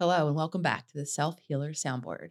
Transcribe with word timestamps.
Hello, 0.00 0.26
and 0.26 0.34
welcome 0.34 0.60
back 0.60 0.88
to 0.88 0.98
the 0.98 1.06
Self 1.06 1.38
Healer 1.46 1.70
Soundboard. 1.70 2.30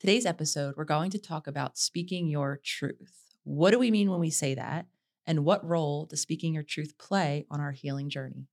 Today's 0.00 0.26
episode, 0.26 0.74
we're 0.76 0.82
going 0.82 1.12
to 1.12 1.18
talk 1.20 1.46
about 1.46 1.78
speaking 1.78 2.26
your 2.26 2.58
truth. 2.64 3.36
What 3.44 3.70
do 3.70 3.78
we 3.78 3.92
mean 3.92 4.10
when 4.10 4.18
we 4.18 4.30
say 4.30 4.56
that? 4.56 4.86
And 5.24 5.44
what 5.44 5.64
role 5.64 6.06
does 6.06 6.20
speaking 6.20 6.54
your 6.54 6.64
truth 6.64 6.98
play 6.98 7.46
on 7.52 7.60
our 7.60 7.70
healing 7.70 8.08
journey? 8.08 8.48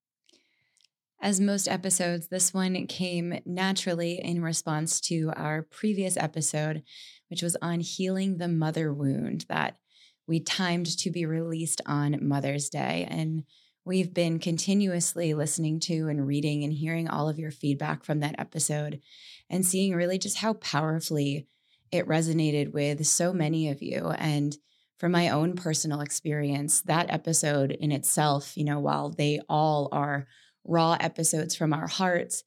As 1.20 1.42
most 1.42 1.68
episodes, 1.68 2.28
this 2.28 2.54
one 2.54 2.86
came 2.86 3.42
naturally 3.48 4.22
in 4.24 4.44
response 4.44 5.02
to 5.02 5.34
our 5.36 5.64
previous 5.64 6.16
episode, 6.16 6.84
which 7.32 7.42
was 7.42 7.58
on 7.64 7.80
healing 7.80 8.38
the 8.38 8.48
mother 8.48 8.94
wound 8.94 9.46
that 9.50 9.80
we 10.28 10.40
timed 10.40 11.00
to 11.00 11.10
be 11.10 11.26
released 11.26 11.82
on 11.88 12.20
Mother's 12.22 12.70
Day. 12.70 13.08
And 13.10 13.44
we've 13.86 14.14
been 14.14 14.40
continuously 14.40 15.34
listening 15.34 15.80
to 15.80 16.08
and 16.08 16.28
reading 16.28 16.64
and 16.64 16.74
hearing 16.74 17.08
all 17.08 17.28
of 17.28 17.40
your 17.40 17.52
feedback 17.52 18.04
from 18.04 18.20
that 18.20 18.36
episode 18.38 19.02
and 19.50 19.66
seeing 19.66 19.96
really 19.96 20.18
just 20.18 20.38
how 20.38 20.54
powerfully 20.54 21.48
it 21.92 22.08
resonated 22.08 22.72
with 22.72 23.06
so 23.06 23.34
many 23.34 23.70
of 23.70 23.82
you. 23.82 24.10
And 24.18 24.56
from 24.98 25.12
my 25.12 25.30
own 25.30 25.56
personal 25.56 26.02
experience, 26.02 26.82
that 26.82 27.10
episode 27.10 27.72
in 27.72 27.92
itself, 27.92 28.56
you 28.56 28.64
know, 28.64 28.80
while 28.80 29.10
they 29.10 29.40
all 29.50 29.90
are 29.92 30.28
raw 30.64 30.96
episodes 31.00 31.56
from 31.56 31.74
our 31.74 31.88
hearts, 31.88 32.44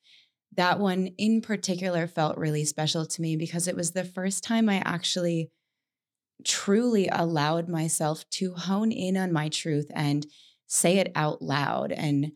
that 0.56 0.78
one 0.78 1.08
in 1.18 1.40
particular 1.40 2.06
felt 2.06 2.38
really 2.38 2.64
special 2.64 3.04
to 3.04 3.20
me 3.20 3.36
because 3.36 3.66
it 3.66 3.74
was 3.74 3.90
the 3.90 4.04
first 4.04 4.44
time 4.44 4.68
I 4.68 4.80
actually 4.84 5.50
truly 6.44 7.08
allowed 7.08 7.68
myself 7.68 8.28
to 8.28 8.54
hone 8.54 8.92
in 8.92 9.16
on 9.16 9.32
my 9.32 9.48
truth 9.48 9.90
and 9.94 10.26
say 10.66 10.98
it 10.98 11.12
out 11.14 11.42
loud. 11.42 11.92
And 11.92 12.32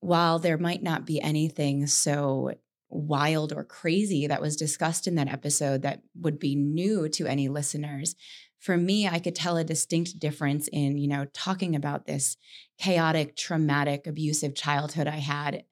while 0.00 0.38
there 0.38 0.58
might 0.58 0.82
not 0.82 1.06
be 1.06 1.20
anything 1.20 1.86
so 1.86 2.52
wild 2.88 3.52
or 3.52 3.64
crazy 3.64 4.26
that 4.26 4.40
was 4.40 4.56
discussed 4.56 5.06
in 5.06 5.14
that 5.14 5.28
episode 5.28 5.82
that 5.82 6.02
would 6.20 6.38
be 6.38 6.56
new 6.56 7.08
to 7.08 7.26
any 7.26 7.48
listeners, 7.48 8.14
for 8.58 8.76
me, 8.76 9.08
I 9.08 9.18
could 9.18 9.34
tell 9.34 9.56
a 9.56 9.64
distinct 9.64 10.18
difference 10.18 10.68
in, 10.68 10.98
you 10.98 11.08
know, 11.08 11.26
talking 11.32 11.74
about 11.74 12.06
this 12.06 12.36
chaotic, 12.78 13.36
traumatic, 13.36 14.06
abusive 14.06 14.54
childhood 14.54 15.06
I 15.06 15.16
had 15.16 15.64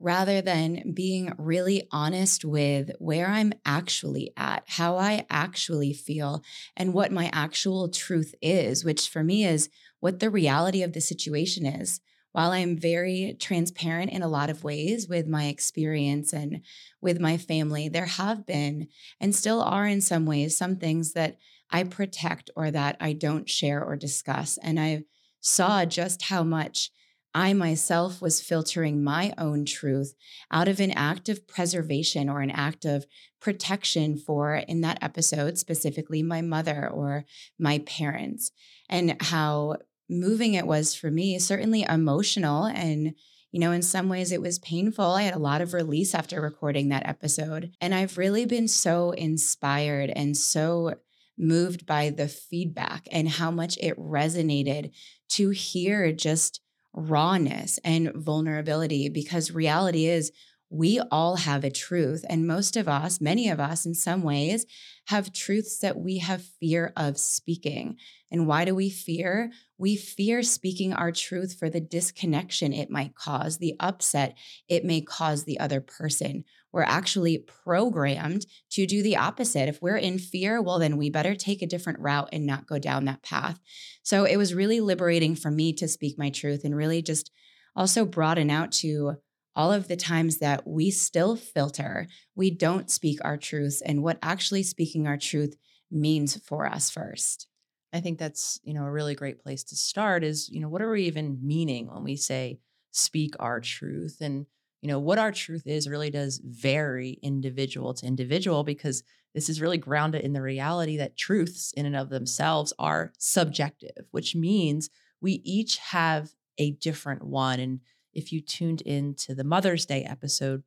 rather 0.00 0.42
than 0.42 0.92
being 0.92 1.32
really 1.38 1.86
honest 1.90 2.44
with 2.44 2.90
where 2.98 3.28
I'm 3.28 3.52
actually 3.64 4.32
at, 4.36 4.64
how 4.66 4.96
I 4.96 5.26
actually 5.30 5.92
feel, 5.92 6.42
and 6.76 6.92
what 6.92 7.12
my 7.12 7.30
actual 7.32 7.88
truth 7.88 8.34
is, 8.42 8.84
which 8.84 9.08
for 9.08 9.22
me 9.24 9.44
is 9.44 9.68
what 10.00 10.20
the 10.20 10.30
reality 10.30 10.82
of 10.82 10.92
the 10.92 11.00
situation 11.00 11.64
is. 11.64 12.00
While 12.32 12.50
I'm 12.50 12.76
very 12.76 13.36
transparent 13.38 14.10
in 14.10 14.22
a 14.22 14.28
lot 14.28 14.50
of 14.50 14.64
ways 14.64 15.08
with 15.08 15.28
my 15.28 15.44
experience 15.46 16.32
and 16.32 16.62
with 17.00 17.20
my 17.20 17.36
family, 17.36 17.88
there 17.88 18.06
have 18.06 18.44
been 18.44 18.88
and 19.20 19.34
still 19.34 19.62
are 19.62 19.86
in 19.86 20.00
some 20.00 20.26
ways 20.26 20.56
some 20.58 20.76
things 20.76 21.12
that 21.12 21.38
I 21.70 21.84
protect 21.84 22.50
or 22.56 22.72
that 22.72 22.96
I 23.00 23.12
don't 23.12 23.48
share 23.48 23.84
or 23.84 23.94
discuss. 23.94 24.58
And 24.58 24.80
I 24.80 25.04
saw 25.40 25.84
just 25.84 26.22
how 26.22 26.42
much 26.42 26.90
I 27.34 27.52
myself 27.52 28.22
was 28.22 28.40
filtering 28.40 29.02
my 29.02 29.34
own 29.36 29.64
truth 29.64 30.14
out 30.52 30.68
of 30.68 30.78
an 30.78 30.92
act 30.92 31.28
of 31.28 31.48
preservation 31.48 32.28
or 32.28 32.40
an 32.40 32.50
act 32.50 32.84
of 32.84 33.06
protection 33.40 34.16
for, 34.16 34.54
in 34.54 34.82
that 34.82 34.98
episode, 35.02 35.58
specifically 35.58 36.22
my 36.22 36.40
mother 36.40 36.88
or 36.88 37.24
my 37.58 37.80
parents, 37.80 38.52
and 38.88 39.16
how 39.20 39.76
moving 40.08 40.54
it 40.54 40.66
was 40.66 40.94
for 40.94 41.10
me, 41.10 41.38
certainly 41.38 41.82
emotional. 41.82 42.66
And, 42.66 43.14
you 43.50 43.60
know, 43.60 43.72
in 43.72 43.82
some 43.82 44.08
ways 44.08 44.30
it 44.30 44.40
was 44.40 44.58
painful. 44.60 45.04
I 45.04 45.22
had 45.22 45.34
a 45.34 45.38
lot 45.38 45.60
of 45.60 45.74
release 45.74 46.14
after 46.14 46.40
recording 46.40 46.88
that 46.88 47.06
episode. 47.06 47.72
And 47.80 47.94
I've 47.94 48.16
really 48.16 48.46
been 48.46 48.68
so 48.68 49.10
inspired 49.10 50.10
and 50.10 50.36
so 50.36 50.94
moved 51.36 51.84
by 51.84 52.10
the 52.10 52.28
feedback 52.28 53.08
and 53.10 53.28
how 53.28 53.50
much 53.50 53.76
it 53.78 53.98
resonated 53.98 54.92
to 55.30 55.50
hear 55.50 56.12
just 56.12 56.60
rawness 56.94 57.78
and 57.84 58.12
vulnerability 58.14 59.08
because 59.08 59.50
reality 59.50 60.06
is 60.06 60.32
we 60.70 61.00
all 61.10 61.36
have 61.36 61.62
a 61.62 61.70
truth. 61.70 62.24
And 62.28 62.46
most 62.46 62.76
of 62.76 62.88
us, 62.88 63.20
many 63.20 63.48
of 63.48 63.60
us 63.60 63.86
in 63.86 63.94
some 63.94 64.22
ways, 64.22 64.66
have 65.06 65.32
truths 65.32 65.78
that 65.80 65.98
we 65.98 66.18
have 66.18 66.42
fear 66.42 66.92
of 66.96 67.18
speaking. 67.18 67.96
And 68.30 68.46
why 68.46 68.64
do 68.64 68.74
we 68.74 68.90
fear? 68.90 69.52
We 69.78 69.96
fear 69.96 70.42
speaking 70.42 70.92
our 70.92 71.12
truth 71.12 71.54
for 71.58 71.70
the 71.70 71.80
disconnection 71.80 72.72
it 72.72 72.90
might 72.90 73.14
cause, 73.14 73.58
the 73.58 73.76
upset 73.78 74.36
it 74.68 74.84
may 74.84 75.00
cause 75.00 75.44
the 75.44 75.60
other 75.60 75.80
person. 75.80 76.44
We're 76.74 76.82
actually 76.82 77.38
programmed 77.38 78.46
to 78.72 78.84
do 78.84 79.00
the 79.00 79.16
opposite. 79.16 79.68
If 79.68 79.80
we're 79.80 79.96
in 79.96 80.18
fear, 80.18 80.60
well, 80.60 80.80
then 80.80 80.96
we 80.96 81.08
better 81.08 81.36
take 81.36 81.62
a 81.62 81.68
different 81.68 82.00
route 82.00 82.30
and 82.32 82.44
not 82.44 82.66
go 82.66 82.80
down 82.80 83.04
that 83.04 83.22
path. 83.22 83.60
So 84.02 84.24
it 84.24 84.38
was 84.38 84.54
really 84.54 84.80
liberating 84.80 85.36
for 85.36 85.52
me 85.52 85.72
to 85.74 85.86
speak 85.86 86.18
my 86.18 86.30
truth 86.30 86.64
and 86.64 86.74
really 86.74 87.00
just 87.00 87.30
also 87.76 88.04
broaden 88.04 88.50
out 88.50 88.72
to 88.72 89.12
all 89.54 89.72
of 89.72 89.86
the 89.86 89.94
times 89.94 90.38
that 90.38 90.66
we 90.66 90.90
still 90.90 91.36
filter, 91.36 92.08
we 92.34 92.50
don't 92.50 92.90
speak 92.90 93.20
our 93.22 93.36
truth 93.36 93.80
and 93.86 94.02
what 94.02 94.18
actually 94.20 94.64
speaking 94.64 95.06
our 95.06 95.16
truth 95.16 95.54
means 95.92 96.36
for 96.44 96.66
us 96.66 96.90
first. 96.90 97.46
I 97.92 98.00
think 98.00 98.18
that's, 98.18 98.58
you 98.64 98.74
know, 98.74 98.82
a 98.82 98.90
really 98.90 99.14
great 99.14 99.40
place 99.40 99.62
to 99.62 99.76
start 99.76 100.24
is, 100.24 100.48
you 100.48 100.58
know, 100.58 100.68
what 100.68 100.82
are 100.82 100.90
we 100.90 101.04
even 101.04 101.38
meaning 101.40 101.86
when 101.86 102.02
we 102.02 102.16
say 102.16 102.58
speak 102.90 103.36
our 103.38 103.60
truth? 103.60 104.16
And, 104.20 104.46
you 104.84 104.88
know, 104.88 104.98
what 104.98 105.18
our 105.18 105.32
truth 105.32 105.66
is 105.66 105.88
really 105.88 106.10
does 106.10 106.42
vary 106.44 107.18
individual 107.22 107.94
to 107.94 108.06
individual 108.06 108.64
because 108.64 109.02
this 109.34 109.48
is 109.48 109.58
really 109.58 109.78
grounded 109.78 110.20
in 110.20 110.34
the 110.34 110.42
reality 110.42 110.98
that 110.98 111.16
truths 111.16 111.72
in 111.72 111.86
and 111.86 111.96
of 111.96 112.10
themselves 112.10 112.74
are 112.78 113.10
subjective, 113.16 114.04
which 114.10 114.36
means 114.36 114.90
we 115.22 115.40
each 115.42 115.78
have 115.78 116.32
a 116.58 116.72
different 116.72 117.24
one. 117.24 117.60
And 117.60 117.80
if 118.12 118.30
you 118.30 118.42
tuned 118.42 118.82
into 118.82 119.34
the 119.34 119.42
Mother's 119.42 119.86
Day 119.86 120.04
episode, 120.04 120.64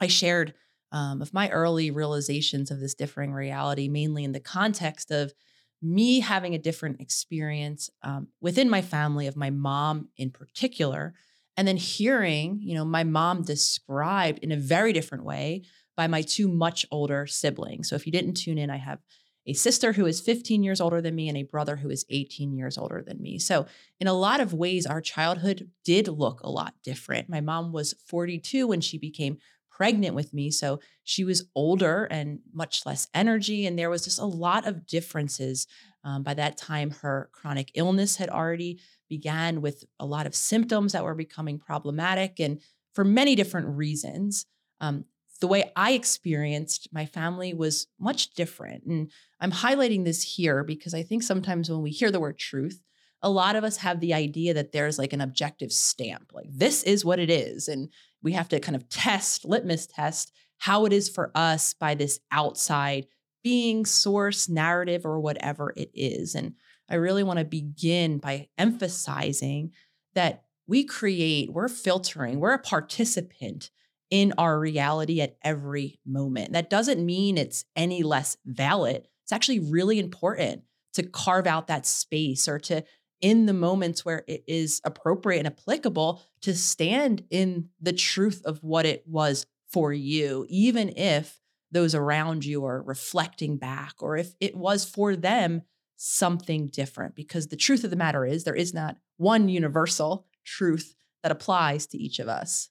I 0.00 0.06
shared 0.06 0.54
um, 0.92 1.20
of 1.20 1.34
my 1.34 1.50
early 1.50 1.90
realizations 1.90 2.70
of 2.70 2.78
this 2.78 2.94
differing 2.94 3.32
reality, 3.32 3.88
mainly 3.88 4.22
in 4.22 4.30
the 4.30 4.38
context 4.38 5.10
of 5.10 5.34
me 5.82 6.20
having 6.20 6.54
a 6.54 6.58
different 6.58 7.00
experience 7.00 7.90
um, 8.04 8.28
within 8.40 8.70
my 8.70 8.80
family, 8.80 9.26
of 9.26 9.36
my 9.36 9.50
mom 9.50 10.06
in 10.16 10.30
particular, 10.30 11.14
and 11.56 11.66
then 11.66 11.76
hearing, 11.76 12.60
you 12.62 12.74
know, 12.74 12.84
my 12.84 13.04
mom 13.04 13.42
described 13.42 14.38
in 14.38 14.52
a 14.52 14.56
very 14.56 14.92
different 14.92 15.24
way 15.24 15.62
by 15.96 16.06
my 16.06 16.22
two 16.22 16.48
much 16.48 16.86
older 16.90 17.26
siblings. 17.26 17.88
So 17.88 17.96
if 17.96 18.06
you 18.06 18.12
didn't 18.12 18.34
tune 18.34 18.58
in, 18.58 18.70
I 18.70 18.76
have 18.76 19.00
a 19.46 19.52
sister 19.52 19.92
who 19.92 20.06
is 20.06 20.20
15 20.20 20.62
years 20.62 20.80
older 20.80 21.00
than 21.00 21.14
me 21.14 21.28
and 21.28 21.36
a 21.36 21.42
brother 21.42 21.76
who 21.76 21.90
is 21.90 22.04
18 22.08 22.52
years 22.52 22.76
older 22.76 23.02
than 23.06 23.20
me. 23.20 23.38
So, 23.38 23.66
in 23.98 24.06
a 24.06 24.12
lot 24.12 24.40
of 24.40 24.54
ways, 24.54 24.86
our 24.86 25.00
childhood 25.00 25.70
did 25.84 26.08
look 26.08 26.40
a 26.42 26.50
lot 26.50 26.74
different. 26.84 27.28
My 27.28 27.40
mom 27.40 27.72
was 27.72 27.94
42 28.06 28.66
when 28.68 28.80
she 28.80 28.98
became 28.98 29.38
pregnant 29.70 30.14
with 30.14 30.34
me. 30.34 30.50
So, 30.50 30.80
she 31.04 31.24
was 31.24 31.46
older 31.54 32.04
and 32.04 32.40
much 32.52 32.84
less 32.84 33.08
energy. 33.14 33.66
And 33.66 33.78
there 33.78 33.90
was 33.90 34.04
just 34.04 34.20
a 34.20 34.26
lot 34.26 34.66
of 34.66 34.86
differences. 34.86 35.66
Um, 36.04 36.22
by 36.22 36.34
that 36.34 36.56
time, 36.56 36.90
her 37.02 37.30
chronic 37.32 37.72
illness 37.74 38.16
had 38.16 38.28
already 38.28 38.80
began 39.10 39.60
with 39.60 39.84
a 39.98 40.06
lot 40.06 40.26
of 40.26 40.34
symptoms 40.34 40.92
that 40.92 41.04
were 41.04 41.14
becoming 41.14 41.58
problematic. 41.58 42.40
And 42.40 42.62
for 42.94 43.04
many 43.04 43.34
different 43.34 43.76
reasons, 43.76 44.46
um, 44.80 45.04
the 45.40 45.48
way 45.48 45.70
I 45.76 45.92
experienced 45.92 46.88
my 46.92 47.04
family 47.04 47.52
was 47.52 47.88
much 47.98 48.30
different. 48.30 48.84
And 48.84 49.10
I'm 49.40 49.52
highlighting 49.52 50.04
this 50.04 50.22
here 50.22 50.64
because 50.64 50.94
I 50.94 51.02
think 51.02 51.22
sometimes 51.22 51.68
when 51.68 51.82
we 51.82 51.90
hear 51.90 52.10
the 52.10 52.20
word 52.20 52.38
truth, 52.38 52.80
a 53.22 53.30
lot 53.30 53.56
of 53.56 53.64
us 53.64 53.78
have 53.78 54.00
the 54.00 54.14
idea 54.14 54.54
that 54.54 54.72
there's 54.72 54.98
like 54.98 55.12
an 55.12 55.20
objective 55.20 55.72
stamp, 55.72 56.32
like 56.32 56.48
this 56.50 56.82
is 56.82 57.04
what 57.04 57.18
it 57.18 57.30
is. 57.30 57.68
And 57.68 57.90
we 58.22 58.32
have 58.32 58.48
to 58.48 58.60
kind 58.60 58.76
of 58.76 58.88
test, 58.88 59.44
litmus 59.44 59.86
test 59.86 60.32
how 60.58 60.84
it 60.84 60.92
is 60.92 61.08
for 61.08 61.30
us 61.34 61.74
by 61.74 61.94
this 61.94 62.20
outside 62.30 63.06
being, 63.42 63.86
source, 63.86 64.48
narrative, 64.48 65.06
or 65.06 65.18
whatever 65.18 65.72
it 65.76 65.90
is. 65.94 66.34
And 66.34 66.54
I 66.90 66.96
really 66.96 67.22
want 67.22 67.38
to 67.38 67.44
begin 67.44 68.18
by 68.18 68.48
emphasizing 68.58 69.72
that 70.14 70.44
we 70.66 70.84
create, 70.84 71.52
we're 71.52 71.68
filtering, 71.68 72.40
we're 72.40 72.54
a 72.54 72.58
participant 72.58 73.70
in 74.10 74.32
our 74.38 74.58
reality 74.58 75.20
at 75.20 75.36
every 75.42 76.00
moment. 76.04 76.52
That 76.52 76.70
doesn't 76.70 77.04
mean 77.04 77.38
it's 77.38 77.64
any 77.76 78.02
less 78.02 78.36
valid. 78.44 79.08
It's 79.22 79.32
actually 79.32 79.60
really 79.60 79.98
important 79.98 80.62
to 80.94 81.04
carve 81.04 81.46
out 81.46 81.68
that 81.68 81.86
space 81.86 82.48
or 82.48 82.58
to, 82.58 82.82
in 83.20 83.46
the 83.46 83.52
moments 83.52 84.04
where 84.04 84.24
it 84.26 84.42
is 84.48 84.80
appropriate 84.84 85.38
and 85.38 85.46
applicable, 85.46 86.20
to 86.42 86.54
stand 86.54 87.24
in 87.30 87.68
the 87.80 87.92
truth 87.92 88.42
of 88.44 88.62
what 88.64 88.86
it 88.86 89.04
was 89.06 89.46
for 89.68 89.92
you, 89.92 90.46
even 90.48 90.88
if 90.96 91.40
those 91.70 91.94
around 91.94 92.44
you 92.44 92.64
are 92.64 92.82
reflecting 92.82 93.56
back 93.56 93.94
or 94.00 94.16
if 94.16 94.34
it 94.40 94.56
was 94.56 94.84
for 94.84 95.14
them 95.14 95.62
something 96.02 96.66
different. 96.68 97.14
Because 97.14 97.48
the 97.48 97.56
truth 97.56 97.84
of 97.84 97.90
the 97.90 97.96
matter 97.96 98.24
is, 98.24 98.44
there 98.44 98.54
is 98.54 98.72
not 98.72 98.96
one 99.18 99.50
universal 99.50 100.26
truth 100.46 100.94
that 101.22 101.30
applies 101.30 101.86
to 101.88 101.98
each 101.98 102.18
of 102.18 102.26
us. 102.26 102.70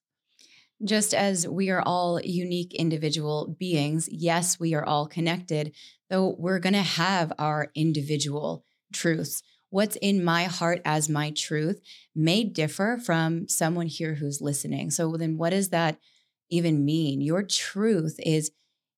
Just 0.84 1.14
as 1.14 1.48
we 1.48 1.70
are 1.70 1.84
all 1.84 2.20
unique 2.22 2.74
individual 2.74 3.56
beings, 3.60 4.10
yes, 4.12 4.60
we 4.60 4.74
are 4.74 4.84
all 4.84 5.06
connected, 5.06 5.76
though 6.10 6.36
we're 6.40 6.58
going 6.58 6.74
to 6.74 6.82
have 6.82 7.32
our 7.38 7.70
individual 7.76 8.66
truths. 8.92 9.44
What's 9.70 9.98
in 9.98 10.24
my 10.24 10.46
heart 10.46 10.82
as 10.84 11.08
my 11.08 11.30
truth 11.30 11.82
may 12.16 12.44
differ 12.44 13.00
from 13.04 13.48
someone 13.48 13.86
here 13.86 14.16
who's 14.16 14.42
listening. 14.42 14.90
So, 14.90 15.16
then 15.18 15.38
what 15.38 15.52
does 15.52 15.70
that 15.70 16.00
even 16.50 16.84
mean? 16.84 17.22
Your 17.22 17.44
truth 17.44 18.16
is 18.26 18.50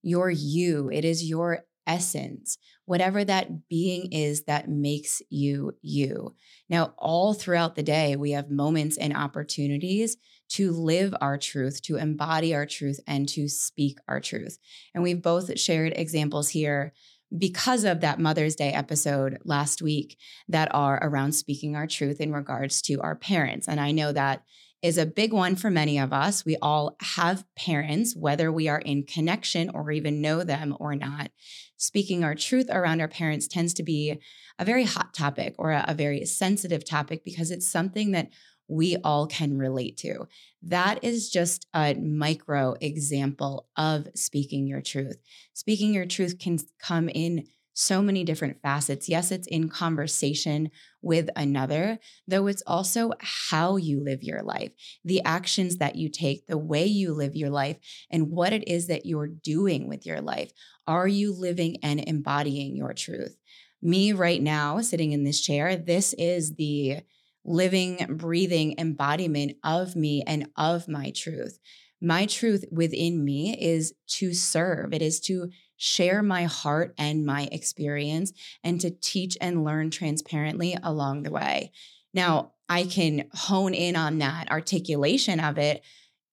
your 0.02 0.32
you, 0.32 0.90
it 0.90 1.04
is 1.04 1.30
your 1.30 1.66
essence, 1.88 2.58
whatever 2.86 3.24
that 3.24 3.68
being 3.70 4.12
is 4.12 4.44
that 4.44 4.70
makes 4.70 5.22
you 5.30 5.74
you. 5.82 6.36
Now, 6.70 6.94
all 6.98 7.34
throughout 7.34 7.76
the 7.76 7.84
day, 7.84 8.16
we 8.16 8.32
have 8.32 8.50
moments 8.50 8.98
and 8.98 9.16
opportunities 9.16 10.18
to 10.50 10.72
live 10.72 11.14
our 11.22 11.38
truth, 11.38 11.82
to 11.84 11.96
embody 11.96 12.54
our 12.54 12.66
truth, 12.66 13.00
and 13.08 13.28
to 13.30 13.48
speak 13.48 13.98
our 14.08 14.20
truth. 14.20 14.58
And 14.94 15.04
we've 15.04 15.22
both 15.22 15.58
shared 15.60 15.94
examples 15.96 16.50
here 16.50 16.94
because 17.38 17.86
of 17.86 18.02
that 18.02 18.20
Mother's 18.20 18.56
Day 18.56 18.74
episode 18.74 19.40
last 19.46 19.82
week 19.82 20.18
that 20.50 20.74
are 20.74 21.00
around 21.02 21.32
speaking 21.32 21.76
our 21.76 21.88
truth 21.88 22.20
in 22.20 22.34
regards 22.34 22.82
to 22.84 23.00
our 23.02 23.16
parents. 23.16 23.68
And 23.68 23.80
I 23.80 23.92
know 23.92 24.12
that 24.12 24.44
is 24.82 24.98
a 24.98 25.06
big 25.06 25.32
one 25.32 25.56
for 25.56 25.70
many 25.70 26.00
of 26.00 26.12
us. 26.12 26.44
We 26.44 26.58
all 26.62 26.96
have 27.02 27.46
parents, 27.56 28.16
whether 28.16 28.52
we 28.52 28.68
are 28.68 28.80
in 28.80 29.04
connection 29.04 29.70
or 29.70 29.92
even 29.92 30.22
know 30.22 30.44
them 30.44 30.76
or 30.80 30.96
not. 30.96 31.32
Speaking 31.78 32.24
our 32.24 32.36
truth 32.36 32.68
around 32.70 33.02
our 33.02 33.08
parents 33.08 33.48
tends 33.48 33.74
to 33.76 33.84
be 33.84 34.20
a 34.58 34.66
very 34.66 34.84
hot 34.84 35.14
topic 35.14 35.56
or 35.58 35.72
a, 35.72 35.86
a 35.88 35.94
very 35.94 36.26
sensitive 36.26 36.84
topic 36.84 37.24
because 37.24 37.52
it's 37.52 37.68
something 37.68 38.12
that 38.12 38.30
we 38.68 38.98
all 39.04 39.28
can 39.28 39.58
relate 39.58 39.98
to. 39.98 40.28
That 40.64 41.04
is 41.04 41.30
just 41.30 41.68
a 41.74 41.94
micro 41.96 42.76
example 42.80 43.68
of 43.76 44.08
speaking 44.16 44.66
your 44.66 44.82
truth. 44.82 45.18
Speaking 45.54 45.94
your 45.94 46.06
truth 46.06 46.40
can 46.40 46.58
come 46.80 47.10
in 47.10 47.46
so 47.74 48.02
many 48.02 48.24
different 48.24 48.62
facets. 48.62 49.08
Yes, 49.08 49.32
it's 49.32 49.48
in 49.48 49.70
conversation 49.70 50.72
with 51.02 51.30
another, 51.36 52.00
though 52.28 52.48
it's 52.48 52.64
also 52.68 53.12
how 53.20 53.78
you 53.78 54.04
live 54.04 54.24
your 54.24 54.44
life, 54.44 54.72
the 55.04 55.24
actions 55.24 55.78
that 55.78 55.96
you 55.96 56.10
take, 56.10 56.48
the 56.48 56.58
way 56.58 56.86
you 56.86 57.14
live 57.14 57.36
your 57.36 57.50
life, 57.50 57.78
and 58.10 58.30
what 58.30 58.54
it 58.54 58.68
is 58.68 58.88
that 58.88 59.06
you're 59.06 59.28
doing 59.28 59.88
with 59.88 60.06
your 60.06 60.22
life. 60.22 60.52
Are 60.88 61.08
you 61.08 61.34
living 61.34 61.78
and 61.82 62.04
embodying 62.06 62.76
your 62.76 62.94
truth? 62.94 63.38
Me 63.82 64.14
right 64.14 64.42
now, 64.42 64.80
sitting 64.82 65.12
in 65.12 65.24
this 65.24 65.42
chair, 65.42 65.76
this 65.76 66.14
is 66.14 66.56
the 66.56 67.00
living, 67.44 68.06
breathing 68.10 68.76
embodiment 68.78 69.54
of 69.64 69.96
me 69.96 70.24
and 70.28 70.48
of 70.56 70.88
my 70.88 71.12
truth. 71.12 71.58
My 72.00 72.26
truth 72.26 72.66
within 72.72 73.24
me 73.24 73.56
is 73.60 73.94
to 74.18 74.34
serve, 74.34 74.94
it 74.94 75.02
is 75.02 75.20
to 75.22 75.50
share 75.82 76.22
my 76.22 76.44
heart 76.44 76.94
and 76.96 77.26
my 77.26 77.50
experience, 77.52 78.34
and 78.64 78.80
to 78.80 78.92
teach 78.92 79.36
and 79.42 79.64
learn 79.64 79.90
transparently 79.90 80.78
along 80.84 81.24
the 81.24 81.32
way. 81.32 81.72
Now, 82.14 82.52
I 82.70 82.84
can 82.84 83.28
hone 83.34 83.74
in 83.74 83.96
on 83.96 84.20
that 84.20 84.52
articulation 84.52 85.40
of 85.40 85.58
it 85.58 85.84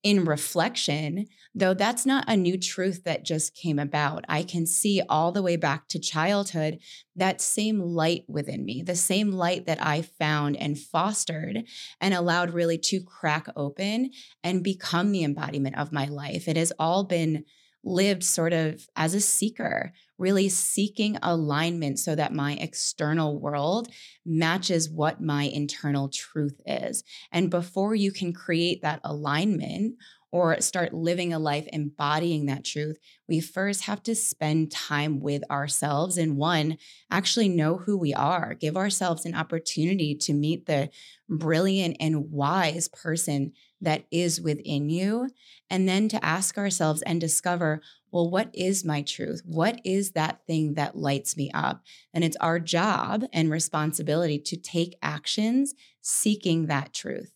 in 0.03 0.27
reflection, 0.27 1.27
though 1.55 1.73
that's 1.73 2.05
not 2.05 2.25
a 2.29 2.37
new 2.37 2.59
truth 2.59 3.05
that 3.05 3.25
just 3.25 3.55
came 3.55 3.79
about. 3.79 4.25
I 4.29 4.43
can 4.43 4.67
see 4.67 5.01
all 5.09 5.33
the 5.33 5.43
way 5.43 5.57
back 5.57 5.89
to 5.89 5.99
childhood 5.99 6.79
that 7.17 7.41
same 7.41 7.81
light 7.81 8.25
within 8.29 8.67
me, 8.67 8.83
the 8.83 8.95
same 8.95 9.33
light 9.33 9.65
that 9.65 9.83
I 9.85 10.03
found 10.03 10.59
and 10.59 10.79
fostered 10.79 11.65
and 12.03 12.13
allowed 12.13 12.53
really 12.53 12.79
to 12.79 13.01
crack 13.01 13.49
open 13.57 14.11
and 14.45 14.63
become 14.63 15.11
the 15.11 15.25
embodiment 15.25 15.79
of 15.79 15.91
my 15.91 16.05
life. 16.05 16.49
It 16.49 16.59
has 16.59 16.73
all 16.79 17.03
been 17.05 17.45
lived 17.85 18.25
sort 18.25 18.53
of 18.53 18.87
as 18.97 19.15
a 19.15 19.21
seeker, 19.21 19.93
really 20.19 20.49
seeking 20.49 21.17
alignment 21.23 21.99
so 21.99 22.15
that 22.15 22.35
my 22.35 22.55
external 22.55 23.39
world 23.39 23.89
matches 24.27 24.91
what 24.91 25.21
my 25.21 25.45
internal 25.45 26.09
truth 26.09 26.61
is. 26.67 27.05
And 27.33 27.51
before 27.51 27.95
you 27.95 28.13
can 28.13 28.33
create 28.33 28.83
that 28.83 29.01
alignment, 29.05 29.95
or 30.31 30.61
start 30.61 30.93
living 30.93 31.33
a 31.33 31.39
life 31.39 31.67
embodying 31.73 32.47
that 32.47 32.65
truth, 32.65 32.99
we 33.29 33.41
first 33.41 33.85
have 33.85 34.03
to 34.03 34.15
spend 34.15 34.71
time 34.71 35.21
with 35.21 35.43
ourselves 35.51 36.19
and 36.19 36.37
one, 36.37 36.77
actually 37.11 37.49
know 37.49 37.79
who 37.79 37.97
we 37.97 38.13
are, 38.13 38.55
give 38.55 38.77
ourselves 38.77 39.25
an 39.25 39.35
opportunity 39.35 40.15
to 40.15 40.35
meet 40.35 40.67
the 40.67 40.91
brilliant 41.29 41.97
and 41.99 42.31
wise 42.31 42.89
person 42.89 43.53
that 43.81 44.05
is 44.11 44.41
within 44.41 44.91
you. 44.91 45.29
And 45.71 45.89
then 45.89 46.09
to 46.09 46.25
ask 46.25 46.59
ourselves 46.59 47.03
and 47.03 47.21
discover, 47.21 47.81
well, 48.11 48.31
what 48.31 48.51
is 48.55 48.85
my 48.85 49.03
truth? 49.03 49.43
What 49.45 49.81
is 49.85 50.13
that 50.13 50.41
thing 50.47 50.75
that 50.75 50.97
lights 50.97 51.37
me 51.37 51.51
up? 51.53 51.83
And 52.13 52.25
it's 52.25 52.37
our 52.37 52.59
job 52.59 53.25
and 53.33 53.51
responsibility 53.51 54.39
to 54.39 54.57
take 54.57 54.97
actions 55.03 55.75
seeking 56.01 56.67
that 56.67 56.93
truth. 56.95 57.33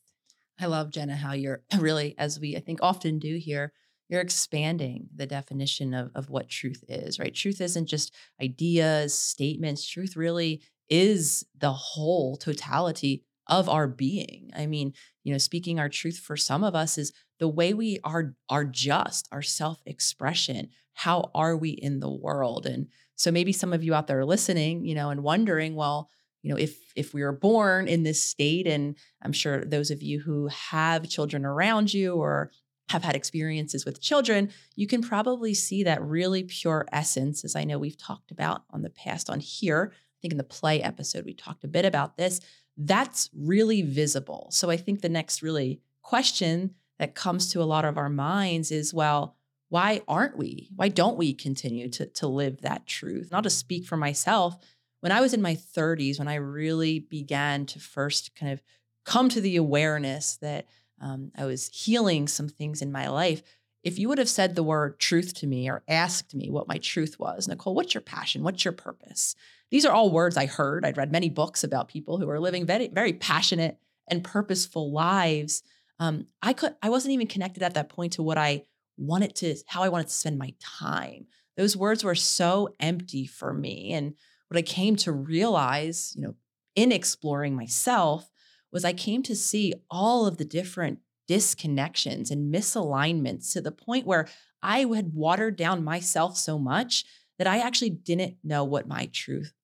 I 0.60 0.66
love, 0.66 0.90
Jenna, 0.90 1.16
how 1.16 1.32
you're 1.32 1.62
really, 1.78 2.14
as 2.18 2.40
we 2.40 2.56
I 2.56 2.60
think 2.60 2.80
often 2.82 3.18
do 3.18 3.36
here, 3.36 3.72
you're 4.08 4.20
expanding 4.20 5.08
the 5.14 5.26
definition 5.26 5.94
of, 5.94 6.10
of 6.14 6.28
what 6.28 6.48
truth 6.48 6.84
is, 6.88 7.18
right? 7.18 7.34
Truth 7.34 7.60
isn't 7.60 7.86
just 7.86 8.14
ideas, 8.42 9.16
statements. 9.16 9.88
Truth 9.88 10.16
really 10.16 10.60
is 10.90 11.46
the 11.58 11.72
whole 11.72 12.36
totality 12.36 13.24
of 13.46 13.68
our 13.68 13.88
being. 13.88 14.50
I 14.54 14.66
mean, 14.66 14.92
you 15.24 15.32
know, 15.32 15.38
speaking 15.38 15.78
our 15.78 15.88
truth 15.88 16.18
for 16.18 16.36
some 16.36 16.64
of 16.64 16.74
us 16.74 16.98
is 16.98 17.12
the 17.38 17.48
way 17.48 17.74
we 17.74 17.98
are 18.04 18.34
are 18.48 18.64
just, 18.64 19.28
our 19.32 19.42
self-expression. 19.42 20.68
How 20.94 21.30
are 21.34 21.56
we 21.56 21.70
in 21.70 22.00
the 22.00 22.10
world? 22.10 22.66
And 22.66 22.88
so 23.16 23.30
maybe 23.30 23.52
some 23.52 23.72
of 23.72 23.82
you 23.82 23.94
out 23.94 24.06
there 24.06 24.24
listening, 24.24 24.84
you 24.84 24.94
know, 24.94 25.10
and 25.10 25.22
wondering, 25.22 25.74
well, 25.74 26.10
you 26.42 26.50
know, 26.50 26.58
if 26.58 26.76
if 26.96 27.14
we 27.14 27.22
were 27.22 27.32
born 27.32 27.88
in 27.88 28.02
this 28.02 28.22
state, 28.22 28.66
and 28.66 28.96
I'm 29.22 29.32
sure 29.32 29.64
those 29.64 29.90
of 29.90 30.02
you 30.02 30.20
who 30.20 30.48
have 30.48 31.08
children 31.08 31.44
around 31.44 31.94
you 31.94 32.14
or 32.14 32.50
have 32.88 33.04
had 33.04 33.14
experiences 33.14 33.84
with 33.86 34.02
children, 34.02 34.50
you 34.74 34.86
can 34.86 35.02
probably 35.02 35.54
see 35.54 35.84
that 35.84 36.02
really 36.02 36.42
pure 36.42 36.86
essence, 36.92 37.44
as 37.44 37.54
I 37.54 37.64
know 37.64 37.78
we've 37.78 37.96
talked 37.96 38.32
about 38.32 38.64
on 38.70 38.82
the 38.82 38.90
past 38.90 39.30
on 39.30 39.40
here. 39.40 39.92
I 39.94 40.18
think 40.20 40.32
in 40.32 40.38
the 40.38 40.44
play 40.44 40.82
episode, 40.82 41.24
we 41.24 41.32
talked 41.32 41.64
a 41.64 41.68
bit 41.68 41.84
about 41.84 42.16
this 42.16 42.40
that's 42.76 43.30
really 43.36 43.82
visible. 43.82 44.48
So 44.50 44.70
I 44.70 44.76
think 44.76 45.00
the 45.00 45.08
next 45.08 45.42
really 45.42 45.80
question 46.02 46.74
that 46.98 47.14
comes 47.14 47.50
to 47.50 47.62
a 47.62 47.64
lot 47.64 47.84
of 47.84 47.98
our 47.98 48.08
minds 48.08 48.70
is 48.70 48.94
well, 48.94 49.36
why 49.68 50.02
aren't 50.06 50.36
we? 50.36 50.68
Why 50.76 50.88
don't 50.88 51.16
we 51.16 51.32
continue 51.32 51.88
to, 51.90 52.06
to 52.06 52.26
live 52.26 52.60
that 52.60 52.86
truth? 52.86 53.30
Not 53.30 53.46
I'll 53.46 53.50
speak 53.50 53.86
for 53.86 53.96
myself. 53.96 54.58
When 55.00 55.12
I 55.12 55.20
was 55.20 55.32
in 55.32 55.40
my 55.42 55.54
30s, 55.54 56.18
when 56.18 56.28
I 56.28 56.34
really 56.34 56.98
began 56.98 57.64
to 57.66 57.80
first 57.80 58.36
kind 58.36 58.52
of 58.52 58.62
come 59.04 59.28
to 59.30 59.40
the 59.40 59.56
awareness 59.56 60.36
that 60.42 60.66
um, 61.00 61.32
I 61.36 61.46
was 61.46 61.68
healing 61.68 62.28
some 62.28 62.48
things 62.48 62.82
in 62.82 62.92
my 62.92 63.08
life, 63.08 63.42
if 63.82 63.98
you 63.98 64.08
would 64.08 64.18
have 64.18 64.28
said 64.28 64.54
the 64.54 64.62
word 64.62 65.00
truth 65.00 65.34
to 65.34 65.46
me 65.46 65.68
or 65.68 65.82
asked 65.88 66.34
me 66.34 66.48
what 66.50 66.68
my 66.68 66.78
truth 66.78 67.18
was, 67.18 67.48
Nicole, 67.48 67.74
what's 67.74 67.94
your 67.94 68.00
passion? 68.00 68.42
What's 68.42 68.64
your 68.64 68.72
purpose? 68.72 69.34
These 69.70 69.84
are 69.84 69.92
all 69.92 70.10
words 70.10 70.36
I 70.36 70.46
heard. 70.46 70.84
I'd 70.84 70.96
read 70.96 71.10
many 71.10 71.28
books 71.28 71.64
about 71.64 71.88
people 71.88 72.18
who 72.18 72.28
are 72.30 72.38
living 72.38 72.66
very, 72.66 72.88
very 72.88 73.12
passionate 73.12 73.78
and 74.08 74.22
purposeful 74.22 74.92
lives. 74.92 75.62
Um, 75.98 76.26
I 76.42 76.52
could, 76.52 76.76
I 76.82 76.90
wasn't 76.90 77.14
even 77.14 77.26
connected 77.26 77.62
at 77.62 77.74
that 77.74 77.88
point 77.88 78.14
to 78.14 78.22
what 78.22 78.38
I 78.38 78.64
wanted 78.96 79.34
to, 79.36 79.56
how 79.66 79.82
I 79.82 79.88
wanted 79.88 80.08
to 80.08 80.14
spend 80.14 80.38
my 80.38 80.54
time. 80.60 81.26
Those 81.56 81.76
words 81.76 82.04
were 82.04 82.14
so 82.14 82.74
empty 82.78 83.26
for 83.26 83.52
me. 83.52 83.92
And 83.92 84.14
what 84.48 84.58
I 84.58 84.62
came 84.62 84.96
to 84.96 85.12
realize, 85.12 86.12
you 86.16 86.22
know, 86.22 86.34
in 86.76 86.92
exploring 86.92 87.56
myself 87.56 88.30
was 88.70 88.84
I 88.84 88.92
came 88.92 89.22
to 89.24 89.36
see 89.36 89.74
all 89.90 90.26
of 90.26 90.38
the 90.38 90.44
different 90.44 91.00
disconnections 91.32 92.30
and 92.30 92.52
misalignments 92.52 93.54
to 93.54 93.62
the 93.62 93.72
point 93.72 94.06
where 94.06 94.28
I 94.62 94.80
had 94.80 95.14
watered 95.14 95.56
down 95.56 95.82
myself 95.82 96.36
so 96.36 96.58
much 96.58 97.06
that 97.38 97.46
I 97.46 97.58
actually 97.58 97.88
didn't 97.90 98.36
know 98.44 98.64
what 98.64 98.86
my 98.86 99.08
truth 99.14 99.54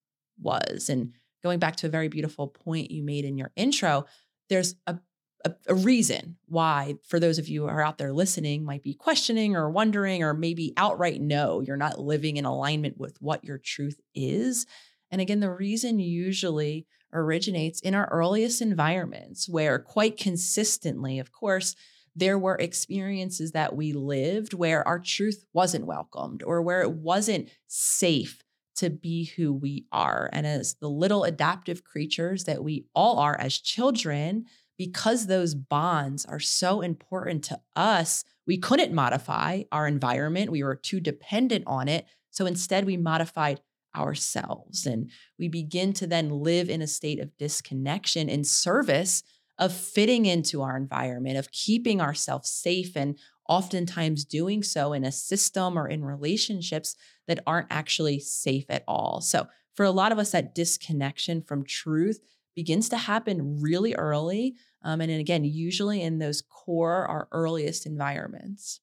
was. 0.40 0.88
And 0.88 1.12
going 1.42 1.58
back 1.58 1.76
to 1.76 1.86
a 1.86 1.90
very 1.90 2.08
beautiful 2.08 2.48
point 2.48 2.90
you 2.90 3.02
made 3.02 3.26
in 3.26 3.36
your 3.36 3.52
intro, 3.54 4.06
there's 4.48 4.76
a, 4.86 4.98
a, 5.44 5.52
a 5.66 5.74
reason 5.74 6.38
why, 6.46 6.94
for 7.06 7.20
those 7.20 7.38
of 7.38 7.48
you 7.48 7.62
who 7.62 7.68
are 7.68 7.84
out 7.84 7.98
there 7.98 8.14
listening, 8.14 8.64
might 8.64 8.82
be 8.82 8.94
questioning 8.94 9.54
or 9.54 9.70
wondering, 9.70 10.22
or 10.22 10.32
maybe 10.32 10.72
outright 10.78 11.20
no, 11.20 11.60
you're 11.60 11.76
not 11.76 12.00
living 12.00 12.38
in 12.38 12.46
alignment 12.46 12.98
with 12.98 13.20
what 13.20 13.44
your 13.44 13.58
truth 13.58 14.00
is. 14.14 14.64
And 15.10 15.20
again, 15.20 15.40
the 15.40 15.50
reason 15.50 16.00
usually 16.00 16.86
originates 17.12 17.80
in 17.80 17.94
our 17.94 18.08
earliest 18.10 18.60
environments 18.60 19.48
where 19.48 19.78
quite 19.78 20.16
consistently, 20.16 21.18
of 21.18 21.32
course, 21.32 21.74
there 22.14 22.38
were 22.38 22.56
experiences 22.56 23.52
that 23.52 23.76
we 23.76 23.92
lived 23.92 24.52
where 24.52 24.86
our 24.86 24.98
truth 24.98 25.44
wasn't 25.52 25.86
welcomed 25.86 26.42
or 26.42 26.60
where 26.62 26.82
it 26.82 26.90
wasn't 26.90 27.48
safe 27.68 28.42
to 28.76 28.90
be 28.90 29.24
who 29.36 29.52
we 29.52 29.86
are. 29.92 30.30
And 30.32 30.46
as 30.46 30.74
the 30.80 30.88
little 30.88 31.24
adaptive 31.24 31.84
creatures 31.84 32.44
that 32.44 32.62
we 32.62 32.86
all 32.94 33.18
are 33.18 33.38
as 33.38 33.58
children, 33.58 34.46
because 34.76 35.26
those 35.26 35.54
bonds 35.54 36.24
are 36.24 36.40
so 36.40 36.80
important 36.80 37.44
to 37.44 37.60
us, 37.74 38.24
we 38.46 38.56
couldn't 38.56 38.94
modify 38.94 39.62
our 39.72 39.86
environment. 39.86 40.52
We 40.52 40.62
were 40.62 40.76
too 40.76 41.00
dependent 41.00 41.64
on 41.66 41.88
it. 41.88 42.06
So 42.30 42.46
instead, 42.46 42.84
we 42.84 42.96
modified 42.96 43.60
ourselves 43.96 44.86
and 44.86 45.10
we 45.38 45.48
begin 45.48 45.92
to 45.92 46.06
then 46.06 46.30
live 46.30 46.68
in 46.68 46.82
a 46.82 46.86
state 46.86 47.18
of 47.18 47.36
disconnection 47.38 48.28
in 48.28 48.44
service 48.44 49.22
of 49.58 49.72
fitting 49.72 50.26
into 50.26 50.62
our 50.62 50.76
environment, 50.76 51.36
of 51.36 51.50
keeping 51.50 52.00
ourselves 52.00 52.50
safe, 52.50 52.96
and 52.96 53.18
oftentimes 53.48 54.24
doing 54.24 54.62
so 54.62 54.92
in 54.92 55.04
a 55.04 55.12
system 55.12 55.78
or 55.78 55.88
in 55.88 56.04
relationships 56.04 56.94
that 57.26 57.40
aren't 57.46 57.66
actually 57.70 58.20
safe 58.20 58.66
at 58.68 58.84
all. 58.86 59.20
So, 59.20 59.48
for 59.74 59.84
a 59.84 59.90
lot 59.90 60.12
of 60.12 60.18
us, 60.18 60.32
that 60.32 60.54
disconnection 60.54 61.42
from 61.42 61.64
truth 61.64 62.20
begins 62.54 62.88
to 62.88 62.96
happen 62.96 63.60
really 63.60 63.94
early. 63.94 64.54
Um, 64.82 65.00
and 65.00 65.10
again, 65.10 65.44
usually 65.44 66.02
in 66.02 66.18
those 66.18 66.42
core, 66.42 67.06
our 67.06 67.28
earliest 67.30 67.86
environments. 67.86 68.80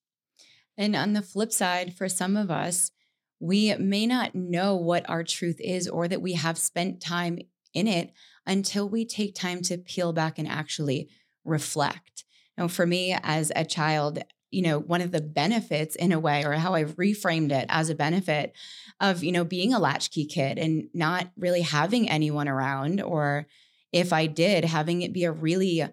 And 0.78 0.96
on 0.96 1.14
the 1.14 1.22
flip 1.22 1.52
side, 1.52 1.94
for 1.94 2.08
some 2.08 2.38
of 2.38 2.50
us, 2.50 2.92
we 3.40 3.76
may 3.76 4.06
not 4.06 4.34
know 4.36 4.76
what 4.76 5.10
our 5.10 5.24
truth 5.24 5.58
is 5.60 5.88
or 5.88 6.08
that 6.08 6.22
we 6.22 6.34
have 6.34 6.58
spent 6.58 7.02
time 7.02 7.40
in 7.74 7.88
it 7.88 8.12
until 8.46 8.88
we 8.88 9.06
take 9.06 9.36
time 9.36 9.62
to 9.64 9.78
peel 9.78 10.14
back 10.14 10.40
and 10.40 10.48
actually 10.48 11.10
reflect. 11.44 12.24
Now, 12.58 12.68
for 12.68 12.86
me 12.86 13.16
as 13.22 13.52
a 13.56 13.66
child, 13.66 14.20
you 14.52 14.62
know, 14.62 14.80
one 14.80 15.02
of 15.02 15.12
the 15.12 15.22
benefits 15.22 15.96
in 15.96 16.14
a 16.14 16.20
way, 16.20 16.46
or 16.46 16.54
how 16.54 16.76
I've 16.76 16.96
reframed 16.96 17.52
it 17.52 17.66
as 17.68 17.90
a 17.90 17.96
benefit 17.96 18.54
of, 19.02 19.24
you 19.24 19.34
know, 19.34 19.44
being 19.44 19.74
a 19.74 19.80
latchkey 19.80 20.26
kid 20.26 20.58
and 20.58 20.88
not 20.94 21.30
really 21.38 21.62
having 21.62 22.10
anyone 22.10 22.48
around, 22.48 23.02
or 23.02 23.48
if 23.92 24.14
I 24.14 24.28
did, 24.28 24.64
having 24.64 25.02
it 25.02 25.12
be 25.12 25.26
a 25.26 25.32
really 25.32 25.84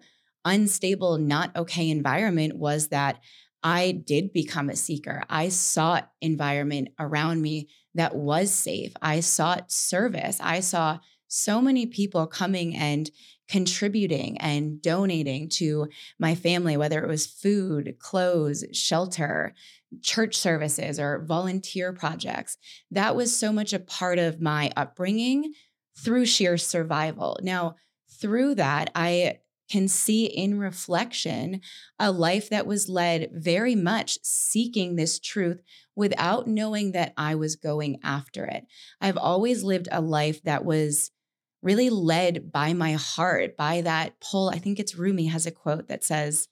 unstable, 0.45 1.17
not 1.17 1.55
okay 1.55 1.89
environment 1.89 2.55
was 2.55 2.89
that 2.89 3.19
I 3.63 3.91
did 3.91 4.33
become 4.33 4.69
a 4.69 4.75
seeker. 4.75 5.23
I 5.29 5.49
sought 5.49 6.11
environment 6.21 6.89
around 6.99 7.41
me 7.41 7.69
that 7.95 8.15
was 8.15 8.51
safe. 8.51 8.93
I 9.01 9.21
sought 9.21 9.71
service. 9.71 10.39
I 10.41 10.59
saw 10.59 10.99
so 11.27 11.61
many 11.61 11.85
people 11.85 12.27
coming 12.27 12.75
and 12.75 13.09
contributing 13.47 14.37
and 14.39 14.81
donating 14.81 15.49
to 15.49 15.87
my 16.19 16.35
family, 16.35 16.77
whether 16.77 17.03
it 17.03 17.07
was 17.07 17.25
food, 17.25 17.95
clothes, 17.99 18.63
shelter, 18.71 19.53
church 20.01 20.35
services, 20.35 20.99
or 20.99 21.23
volunteer 21.27 21.93
projects. 21.93 22.57
That 22.91 23.15
was 23.15 23.35
so 23.35 23.51
much 23.51 23.73
a 23.73 23.79
part 23.79 24.19
of 24.19 24.41
my 24.41 24.71
upbringing 24.75 25.53
through 25.97 26.25
sheer 26.25 26.57
survival. 26.57 27.37
Now, 27.41 27.75
through 28.19 28.55
that, 28.55 28.91
I 28.95 29.39
can 29.73 29.87
see 29.87 30.25
in 30.25 30.59
reflection 30.59 31.59
a 31.97 32.11
life 32.11 32.47
that 32.51 32.67
was 32.67 32.87
led 32.87 33.31
very 33.33 33.73
much 33.73 34.19
seeking 34.21 34.95
this 34.95 35.17
truth 35.19 35.63
without 35.95 36.45
knowing 36.45 36.91
that 36.91 37.11
I 37.17 37.33
was 37.33 37.55
going 37.55 37.97
after 38.03 38.45
it. 38.45 38.65
I've 39.01 39.17
always 39.17 39.63
lived 39.63 39.87
a 39.91 39.99
life 39.99 40.43
that 40.43 40.63
was 40.63 41.09
really 41.63 41.89
led 41.89 42.51
by 42.51 42.73
my 42.73 42.93
heart, 42.93 43.57
by 43.57 43.81
that 43.81 44.13
pull. 44.19 44.49
I 44.49 44.59
think 44.59 44.79
it's 44.79 44.95
Rumi 44.95 45.25
has 45.25 45.47
a 45.47 45.51
quote 45.51 45.87
that 45.87 46.03
says, 46.03 46.49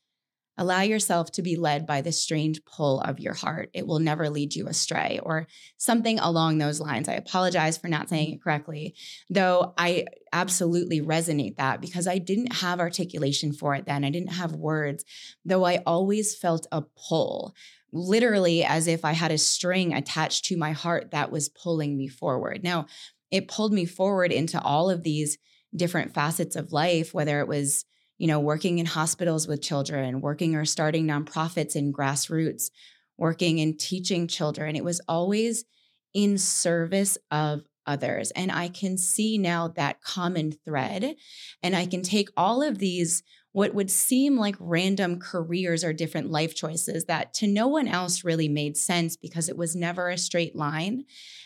Allow 0.61 0.81
yourself 0.81 1.31
to 1.31 1.41
be 1.41 1.55
led 1.55 1.87
by 1.87 2.01
the 2.01 2.11
strange 2.11 2.63
pull 2.65 3.01
of 3.01 3.19
your 3.19 3.33
heart. 3.33 3.71
It 3.73 3.87
will 3.87 3.97
never 3.97 4.29
lead 4.29 4.53
you 4.53 4.67
astray, 4.67 5.19
or 5.23 5.47
something 5.77 6.19
along 6.19 6.59
those 6.59 6.79
lines. 6.79 7.09
I 7.09 7.13
apologize 7.13 7.79
for 7.79 7.87
not 7.87 8.09
saying 8.09 8.33
it 8.33 8.43
correctly, 8.43 8.93
though 9.27 9.73
I 9.75 10.05
absolutely 10.31 11.01
resonate 11.01 11.57
that 11.57 11.81
because 11.81 12.05
I 12.05 12.19
didn't 12.19 12.53
have 12.57 12.79
articulation 12.79 13.53
for 13.53 13.73
it 13.73 13.87
then. 13.87 14.03
I 14.03 14.11
didn't 14.11 14.33
have 14.33 14.51
words, 14.51 15.03
though 15.43 15.65
I 15.65 15.81
always 15.87 16.35
felt 16.35 16.67
a 16.71 16.83
pull, 17.09 17.55
literally 17.91 18.63
as 18.63 18.85
if 18.85 19.03
I 19.03 19.13
had 19.13 19.31
a 19.31 19.39
string 19.39 19.95
attached 19.95 20.45
to 20.45 20.57
my 20.57 20.73
heart 20.73 21.09
that 21.09 21.31
was 21.31 21.49
pulling 21.49 21.97
me 21.97 22.07
forward. 22.07 22.63
Now, 22.63 22.85
it 23.31 23.47
pulled 23.47 23.73
me 23.73 23.85
forward 23.85 24.31
into 24.31 24.61
all 24.61 24.91
of 24.91 25.01
these 25.01 25.39
different 25.75 26.13
facets 26.13 26.55
of 26.55 26.71
life, 26.71 27.15
whether 27.15 27.39
it 27.39 27.47
was, 27.47 27.83
you 28.21 28.27
know, 28.27 28.39
working 28.39 28.77
in 28.77 28.85
hospitals 28.85 29.47
with 29.47 29.63
children, 29.63 30.21
working 30.21 30.53
or 30.53 30.63
starting 30.63 31.07
nonprofits 31.07 31.75
in 31.75 31.91
grassroots, 31.91 32.69
working 33.17 33.59
and 33.59 33.79
teaching 33.79 34.27
children. 34.27 34.75
It 34.75 34.83
was 34.83 35.01
always 35.07 35.65
in 36.13 36.37
service 36.37 37.17
of 37.31 37.63
others. 37.87 38.29
And 38.35 38.51
I 38.51 38.67
can 38.67 38.99
see 38.99 39.39
now 39.39 39.69
that 39.69 40.03
common 40.03 40.51
thread. 40.51 41.15
And 41.63 41.75
I 41.75 41.87
can 41.87 42.03
take 42.03 42.29
all 42.37 42.61
of 42.61 42.77
these, 42.77 43.23
what 43.53 43.73
would 43.73 43.89
seem 43.89 44.37
like 44.37 44.55
random 44.59 45.19
careers 45.19 45.83
or 45.83 45.91
different 45.91 46.29
life 46.29 46.53
choices 46.53 47.05
that 47.05 47.33
to 47.33 47.47
no 47.47 47.67
one 47.67 47.87
else 47.87 48.23
really 48.23 48.47
made 48.47 48.77
sense 48.77 49.17
because 49.17 49.49
it 49.49 49.57
was 49.57 49.75
never 49.75 50.09
a 50.09 50.17
straight 50.19 50.55
line. 50.55 51.05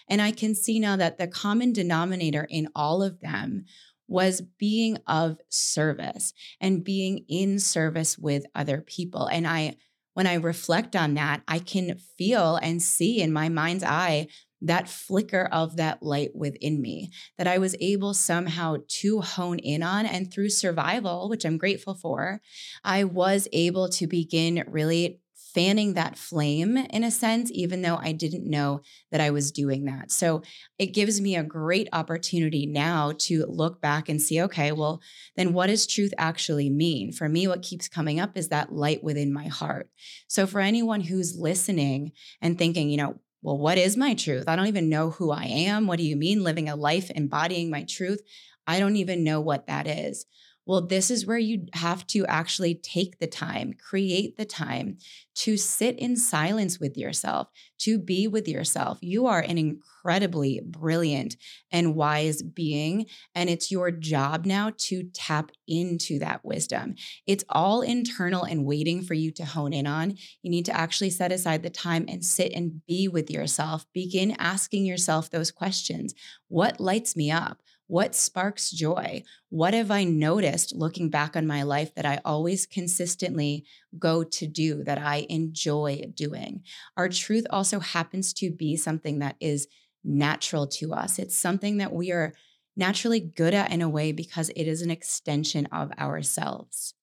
And 0.09 0.21
I 0.21 0.31
can 0.31 0.53
see 0.53 0.81
now 0.81 0.97
that 0.97 1.17
the 1.19 1.27
common 1.27 1.71
denominator 1.71 2.45
in 2.49 2.67
all 2.75 3.01
of 3.01 3.21
them 3.21 3.63
was 4.07 4.41
being 4.59 4.97
of 5.07 5.37
service 5.49 6.33
and 6.59 6.83
being 6.83 7.25
in 7.27 7.59
service 7.59 8.17
with 8.17 8.45
other 8.53 8.81
people. 8.81 9.27
And 9.27 9.47
I, 9.47 9.77
when 10.13 10.27
I 10.27 10.35
reflect 10.35 10.95
on 10.95 11.13
that, 11.15 11.41
I 11.47 11.59
can 11.59 11.97
feel 12.17 12.55
and 12.57 12.81
see 12.81 13.21
in 13.21 13.33
my 13.33 13.49
mind's 13.49 13.83
eye 13.83 14.27
that 14.61 14.89
flicker 14.89 15.47
of 15.51 15.77
that 15.77 16.01
light 16.01 16.31
within 16.33 16.81
me 16.81 17.11
that 17.37 17.47
I 17.47 17.57
was 17.57 17.75
able 17.79 18.13
somehow 18.13 18.77
to 18.87 19.21
hone 19.21 19.59
in 19.59 19.83
on. 19.83 20.05
And 20.05 20.31
through 20.31 20.49
survival, 20.49 21.29
which 21.29 21.45
I'm 21.45 21.57
grateful 21.57 21.93
for, 21.93 22.41
I 22.83 23.03
was 23.03 23.47
able 23.53 23.89
to 23.89 24.07
begin 24.07 24.63
really 24.67 25.19
fanning 25.55 25.93
that 25.93 26.17
flame 26.17 26.75
in 26.75 27.05
a 27.05 27.09
sense, 27.09 27.49
even 27.53 27.81
though 27.81 27.95
I 27.95 28.11
didn't 28.11 28.47
know 28.47 28.81
that 29.09 29.21
I 29.21 29.31
was 29.31 29.53
doing 29.53 29.85
that. 29.85 30.11
So 30.11 30.43
it 30.77 30.87
gives 30.87 31.21
me 31.21 31.37
a 31.37 31.43
great 31.43 31.87
opportunity 31.93 32.65
now 32.65 33.13
to 33.19 33.45
look 33.45 33.81
back 33.81 34.09
and 34.09 34.21
see, 34.21 34.41
okay, 34.41 34.73
well, 34.73 35.01
then 35.37 35.53
what 35.53 35.67
does 35.67 35.87
truth 35.87 36.13
actually 36.17 36.69
mean? 36.69 37.13
For 37.13 37.29
me, 37.29 37.47
what 37.47 37.61
keeps 37.61 37.87
coming 37.87 38.19
up 38.19 38.37
is 38.37 38.49
that 38.49 38.73
light 38.73 39.01
within 39.01 39.31
my 39.33 39.47
heart. 39.47 39.89
So 40.27 40.45
for 40.45 40.59
anyone 40.59 40.99
who's 40.99 41.39
listening 41.39 42.11
and 42.41 42.57
thinking, 42.57 42.89
you 42.89 42.97
know, 42.97 43.21
well, 43.41 43.57
what 43.57 43.77
is 43.77 43.95
my 43.95 44.13
truth? 44.13 44.49
I 44.49 44.57
don't 44.57 44.67
even 44.67 44.89
know 44.89 45.11
who 45.11 45.31
I 45.31 45.45
am. 45.45 45.87
What 45.87 45.99
do 45.99 46.03
you 46.03 46.17
mean 46.17 46.43
living 46.43 46.67
a 46.67 46.75
life 46.75 47.09
embodying 47.11 47.69
my 47.69 47.83
truth? 47.83 48.21
I 48.67 48.79
don't 48.79 48.97
even 48.97 49.23
know 49.23 49.39
what 49.39 49.67
that 49.67 49.87
is. 49.87 50.25
Well, 50.65 50.81
this 50.81 51.11
is 51.11 51.27
where 51.27 51.37
you 51.37 51.67
have 51.73 52.07
to 52.07 52.25
actually 52.25 52.75
take 52.75 53.19
the 53.19 53.27
time, 53.27 53.73
create 53.73 54.35
the 54.35 54.45
time 54.45 54.97
to 55.35 55.57
sit 55.57 55.99
in 55.99 56.15
silence 56.15 56.79
with 56.79 56.97
yourself, 56.97 57.49
to 57.79 57.99
be 57.99 58.27
with 58.27 58.47
yourself. 58.47 58.97
You 59.01 59.27
are 59.27 59.41
an 59.41 59.57
incredibly 59.57 60.61
brilliant 60.65 61.35
and 61.71 61.93
wise 61.95 62.41
being, 62.41 63.05
and 63.35 63.49
it's 63.49 63.71
your 63.71 63.91
job 63.91 64.45
now 64.45 64.71
to 64.77 65.03
tap 65.13 65.51
into 65.67 66.17
that 66.19 66.43
wisdom. 66.43 66.95
It's 67.27 67.43
all 67.49 67.81
internal 67.81 68.43
and 68.43 68.65
waiting 68.65 69.03
for 69.03 69.13
you 69.13 69.31
to 69.33 69.45
hone 69.45 69.73
in 69.73 69.85
on. 69.85 70.15
You 70.41 70.49
need 70.49 70.65
to 70.65 70.75
actually 70.75 71.11
set 71.11 71.31
aside 71.31 71.63
the 71.63 71.69
time 71.69 72.05
and 72.07 72.23
sit 72.25 72.53
and 72.53 72.81
be 72.87 73.07
with 73.07 73.29
yourself. 73.29 73.85
Begin 73.93 74.35
asking 74.39 74.85
yourself 74.85 75.29
those 75.29 75.51
questions 75.51 76.15
What 76.47 76.79
lights 76.79 77.15
me 77.15 77.29
up? 77.29 77.61
What 77.87 78.15
sparks 78.15 78.71
joy? 78.71 79.23
What 79.49 79.73
have 79.75 79.91
I 79.91 80.03
noticed 80.03 80.75
looking 80.75 81.09
back 81.09 81.35
on 81.35 81.45
my 81.45 81.63
life 81.63 81.93
that 81.95 82.05
I 82.05 82.19
always 82.25 82.65
consistently 82.65 83.65
go 83.99 84.23
to 84.23 84.47
do, 84.47 84.83
that 84.83 84.97
I 84.97 85.27
enjoy 85.29 86.11
doing? 86.15 86.63
Our 86.97 87.09
truth 87.09 87.45
also 87.49 87.79
happens 87.79 88.33
to 88.33 88.49
be 88.49 88.75
something 88.75 89.19
that 89.19 89.35
is 89.39 89.67
natural 90.03 90.67
to 90.67 90.93
us. 90.93 91.19
It's 91.19 91.37
something 91.37 91.77
that 91.77 91.93
we 91.93 92.11
are 92.11 92.33
naturally 92.75 93.19
good 93.19 93.53
at 93.53 93.71
in 93.71 93.81
a 93.81 93.89
way 93.89 94.11
because 94.11 94.49
it 94.49 94.67
is 94.67 94.81
an 94.81 94.91
extension 94.91 95.67
of 95.67 95.91
ourselves. 95.93 96.95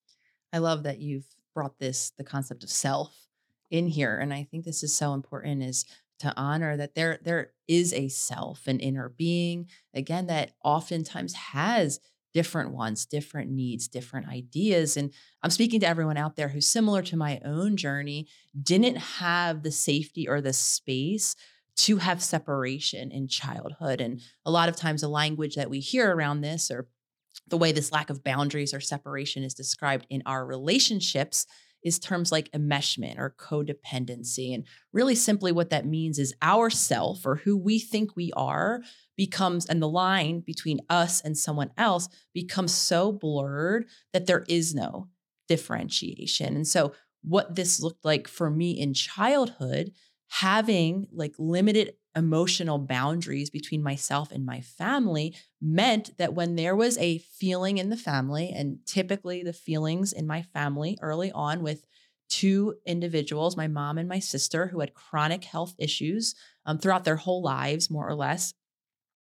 I 0.52 0.58
love 0.58 0.82
that 0.82 0.98
you've 0.98 1.26
brought 1.54 1.78
this, 1.78 2.12
the 2.18 2.24
concept 2.24 2.64
of 2.64 2.70
self 2.70 3.28
in 3.70 3.86
here. 3.86 4.18
And 4.18 4.34
I 4.34 4.46
think 4.50 4.64
this 4.64 4.82
is 4.82 4.94
so 4.94 5.14
important 5.14 5.62
is 5.62 5.84
to 6.22 6.32
honor 6.36 6.76
that 6.76 6.94
there 6.94 7.18
there 7.24 7.50
is 7.66 7.92
a 7.92 8.08
self 8.08 8.68
an 8.68 8.78
inner 8.78 9.08
being 9.08 9.66
again 9.92 10.28
that 10.28 10.52
oftentimes 10.64 11.34
has 11.34 11.98
different 12.32 12.70
wants 12.70 13.04
different 13.04 13.50
needs 13.50 13.88
different 13.88 14.28
ideas 14.28 14.96
and 14.96 15.12
i'm 15.42 15.50
speaking 15.50 15.80
to 15.80 15.88
everyone 15.88 16.16
out 16.16 16.36
there 16.36 16.48
who's 16.48 16.68
similar 16.68 17.02
to 17.02 17.16
my 17.16 17.40
own 17.44 17.76
journey 17.76 18.28
didn't 18.62 18.96
have 18.96 19.64
the 19.64 19.72
safety 19.72 20.28
or 20.28 20.40
the 20.40 20.52
space 20.52 21.34
to 21.74 21.96
have 21.96 22.22
separation 22.22 23.10
in 23.10 23.26
childhood 23.26 24.00
and 24.00 24.20
a 24.46 24.50
lot 24.50 24.68
of 24.68 24.76
times 24.76 25.00
the 25.00 25.08
language 25.08 25.56
that 25.56 25.70
we 25.70 25.80
hear 25.80 26.14
around 26.14 26.40
this 26.40 26.70
or 26.70 26.86
the 27.48 27.58
way 27.58 27.72
this 27.72 27.90
lack 27.90 28.10
of 28.10 28.22
boundaries 28.22 28.72
or 28.72 28.80
separation 28.80 29.42
is 29.42 29.54
described 29.54 30.06
in 30.08 30.22
our 30.24 30.46
relationships 30.46 31.46
is 31.82 31.98
terms 31.98 32.32
like 32.32 32.50
enmeshment 32.52 33.18
or 33.18 33.34
codependency. 33.38 34.54
And 34.54 34.64
really 34.92 35.14
simply 35.14 35.52
what 35.52 35.70
that 35.70 35.86
means 35.86 36.18
is 36.18 36.34
our 36.42 36.70
self 36.70 37.26
or 37.26 37.36
who 37.36 37.56
we 37.56 37.78
think 37.78 38.16
we 38.16 38.32
are 38.36 38.82
becomes, 39.16 39.66
and 39.66 39.82
the 39.82 39.88
line 39.88 40.40
between 40.40 40.80
us 40.88 41.20
and 41.20 41.36
someone 41.36 41.70
else 41.76 42.08
becomes 42.32 42.72
so 42.72 43.12
blurred 43.12 43.86
that 44.12 44.26
there 44.26 44.44
is 44.48 44.74
no 44.74 45.08
differentiation. 45.48 46.56
And 46.56 46.66
so, 46.66 46.92
what 47.24 47.54
this 47.54 47.80
looked 47.80 48.04
like 48.04 48.26
for 48.26 48.50
me 48.50 48.72
in 48.72 48.94
childhood, 48.94 49.92
having 50.40 51.06
like 51.12 51.34
limited 51.38 51.92
emotional 52.16 52.78
boundaries 52.78 53.50
between 53.50 53.82
myself 53.82 54.32
and 54.32 54.46
my 54.46 54.62
family 54.62 55.36
meant 55.60 56.16
that 56.16 56.32
when 56.32 56.56
there 56.56 56.74
was 56.74 56.96
a 56.96 57.18
feeling 57.18 57.76
in 57.76 57.90
the 57.90 57.98
family, 57.98 58.50
and 58.50 58.78
typically 58.86 59.42
the 59.42 59.52
feelings 59.52 60.10
in 60.10 60.26
my 60.26 60.40
family 60.40 60.98
early 61.02 61.30
on 61.32 61.62
with 61.62 61.84
two 62.30 62.74
individuals, 62.86 63.58
my 63.58 63.68
mom 63.68 63.98
and 63.98 64.08
my 64.08 64.18
sister, 64.18 64.68
who 64.68 64.80
had 64.80 64.94
chronic 64.94 65.44
health 65.44 65.74
issues 65.78 66.34
um, 66.64 66.78
throughout 66.78 67.04
their 67.04 67.16
whole 67.16 67.42
lives, 67.42 67.90
more 67.90 68.08
or 68.08 68.14
less. 68.14 68.54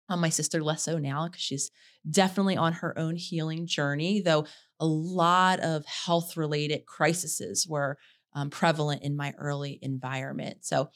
Um, 0.07 0.21
my 0.21 0.29
sister 0.29 0.63
less 0.63 0.83
so 0.83 0.97
now 0.97 1.27
because 1.27 1.41
she's 1.41 1.71
definitely 2.09 2.55
on 2.55 2.71
her 2.73 2.97
own 2.97 3.17
healing 3.17 3.67
journey, 3.67 4.21
though 4.21 4.45
a 4.79 4.85
lot 4.85 5.59
of 5.59 5.85
health 5.85 6.37
related 6.37 6.85
crises 6.85 7.67
were 7.67 7.97
um, 8.33 8.49
prevalent 8.49 9.03
in 9.03 9.15
my 9.15 9.33
early 9.37 9.79
environment. 9.81 10.59
So 10.61 10.89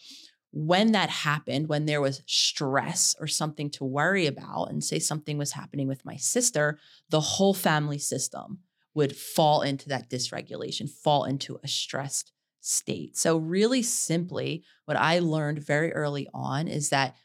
when 0.51 0.93
that 0.93 1.09
happened, 1.09 1.67
when 1.67 1.85
there 1.85 1.99
was 1.99 2.21
stress 2.25 3.13
or 3.19 3.27
something 3.27 3.69
to 3.71 3.83
worry 3.83 4.25
about, 4.25 4.69
and 4.69 4.81
say 4.83 4.99
something 4.99 5.37
was 5.37 5.51
happening 5.51 5.87
with 5.87 6.05
my 6.05 6.15
sister, 6.15 6.79
the 7.09 7.19
whole 7.19 7.53
family 7.53 7.97
system 7.97 8.59
would 8.93 9.15
fall 9.15 9.61
into 9.61 9.89
that 9.89 10.09
dysregulation, 10.09 10.89
fall 10.89 11.25
into 11.25 11.59
a 11.61 11.67
stressed 11.67 12.31
state. 12.61 13.17
So, 13.17 13.37
really 13.37 13.81
simply, 13.81 14.63
what 14.85 14.97
I 14.97 15.19
learned 15.19 15.59
very 15.59 15.91
early 15.93 16.29
on 16.33 16.67
is 16.69 16.89
that 16.89 17.15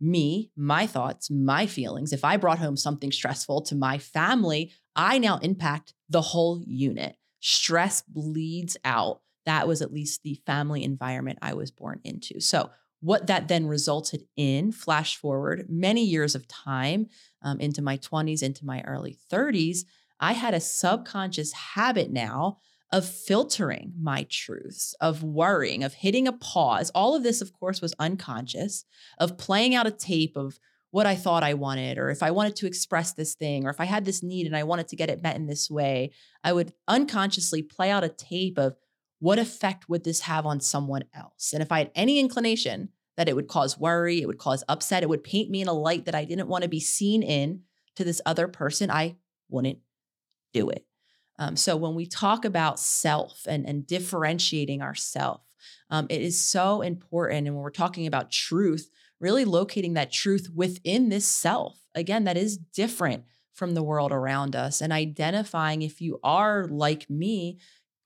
me, 0.00 0.50
my 0.56 0.86
thoughts, 0.86 1.30
my 1.30 1.66
feelings, 1.66 2.12
if 2.12 2.24
I 2.24 2.36
brought 2.36 2.58
home 2.58 2.76
something 2.76 3.12
stressful 3.12 3.62
to 3.62 3.74
my 3.74 3.98
family, 3.98 4.72
I 4.96 5.18
now 5.18 5.38
impact 5.38 5.94
the 6.08 6.22
whole 6.22 6.62
unit. 6.66 7.16
Stress 7.40 8.02
bleeds 8.02 8.76
out. 8.84 9.20
That 9.46 9.66
was 9.66 9.82
at 9.82 9.92
least 9.92 10.22
the 10.22 10.40
family 10.46 10.84
environment 10.84 11.38
I 11.42 11.54
was 11.54 11.70
born 11.70 12.00
into. 12.04 12.40
So, 12.40 12.70
what 13.02 13.28
that 13.28 13.48
then 13.48 13.66
resulted 13.66 14.24
in, 14.36 14.72
flash 14.72 15.16
forward 15.16 15.66
many 15.70 16.04
years 16.04 16.34
of 16.34 16.46
time 16.46 17.06
um, 17.42 17.58
into 17.58 17.80
my 17.80 17.96
20s, 17.96 18.42
into 18.42 18.66
my 18.66 18.82
early 18.82 19.16
30s, 19.32 19.80
I 20.20 20.34
had 20.34 20.52
a 20.52 20.60
subconscious 20.60 21.52
habit 21.52 22.10
now 22.10 22.58
of 22.92 23.08
filtering 23.08 23.94
my 24.00 24.26
truths, 24.28 24.94
of 25.00 25.22
worrying, 25.22 25.82
of 25.82 25.94
hitting 25.94 26.26
a 26.26 26.32
pause. 26.32 26.90
All 26.94 27.14
of 27.14 27.22
this, 27.22 27.40
of 27.40 27.52
course, 27.52 27.80
was 27.80 27.94
unconscious, 27.98 28.84
of 29.18 29.38
playing 29.38 29.74
out 29.74 29.86
a 29.86 29.92
tape 29.92 30.36
of 30.36 30.58
what 30.90 31.06
I 31.06 31.14
thought 31.14 31.44
I 31.44 31.54
wanted, 31.54 31.98
or 31.98 32.10
if 32.10 32.22
I 32.22 32.32
wanted 32.32 32.56
to 32.56 32.66
express 32.66 33.12
this 33.12 33.34
thing, 33.34 33.64
or 33.64 33.70
if 33.70 33.80
I 33.80 33.84
had 33.84 34.04
this 34.04 34.24
need 34.24 34.46
and 34.46 34.56
I 34.56 34.64
wanted 34.64 34.88
to 34.88 34.96
get 34.96 35.08
it 35.08 35.22
met 35.22 35.36
in 35.36 35.46
this 35.46 35.70
way, 35.70 36.10
I 36.42 36.52
would 36.52 36.72
unconsciously 36.88 37.62
play 37.62 37.90
out 37.90 38.02
a 38.02 38.08
tape 38.08 38.58
of 38.58 38.74
what 39.20 39.38
effect 39.38 39.88
would 39.88 40.04
this 40.04 40.20
have 40.20 40.44
on 40.44 40.60
someone 40.60 41.04
else? 41.14 41.52
And 41.52 41.62
if 41.62 41.70
I 41.70 41.78
had 41.78 41.90
any 41.94 42.18
inclination 42.18 42.88
that 43.16 43.28
it 43.28 43.36
would 43.36 43.48
cause 43.48 43.78
worry, 43.78 44.20
it 44.20 44.26
would 44.26 44.38
cause 44.38 44.64
upset, 44.68 45.02
it 45.02 45.08
would 45.08 45.22
paint 45.22 45.50
me 45.50 45.60
in 45.60 45.68
a 45.68 45.72
light 45.72 46.06
that 46.06 46.14
I 46.14 46.24
didn't 46.24 46.48
want 46.48 46.62
to 46.64 46.68
be 46.68 46.80
seen 46.80 47.22
in 47.22 47.62
to 47.96 48.04
this 48.04 48.20
other 48.24 48.48
person, 48.48 48.90
I 48.90 49.16
wouldn't 49.48 49.78
do 50.52 50.70
it. 50.70 50.86
Um, 51.38 51.56
so 51.56 51.76
when 51.76 51.94
we 51.94 52.06
talk 52.06 52.44
about 52.44 52.78
self 52.78 53.46
and, 53.46 53.66
and 53.66 53.86
differentiating 53.86 54.82
ourself, 54.82 55.42
um, 55.90 56.06
it 56.08 56.22
is 56.22 56.40
so 56.40 56.80
important. 56.82 57.46
And 57.46 57.56
when 57.56 57.62
we're 57.62 57.70
talking 57.70 58.06
about 58.06 58.30
truth, 58.30 58.90
really 59.20 59.44
locating 59.44 59.94
that 59.94 60.12
truth 60.12 60.48
within 60.54 61.08
this 61.08 61.26
self, 61.26 61.78
again, 61.94 62.24
that 62.24 62.36
is 62.36 62.56
different 62.56 63.24
from 63.52 63.74
the 63.74 63.82
world 63.82 64.12
around 64.12 64.56
us, 64.56 64.80
and 64.80 64.92
identifying 64.92 65.82
if 65.82 66.00
you 66.00 66.18
are 66.22 66.66
like 66.66 67.10
me, 67.10 67.58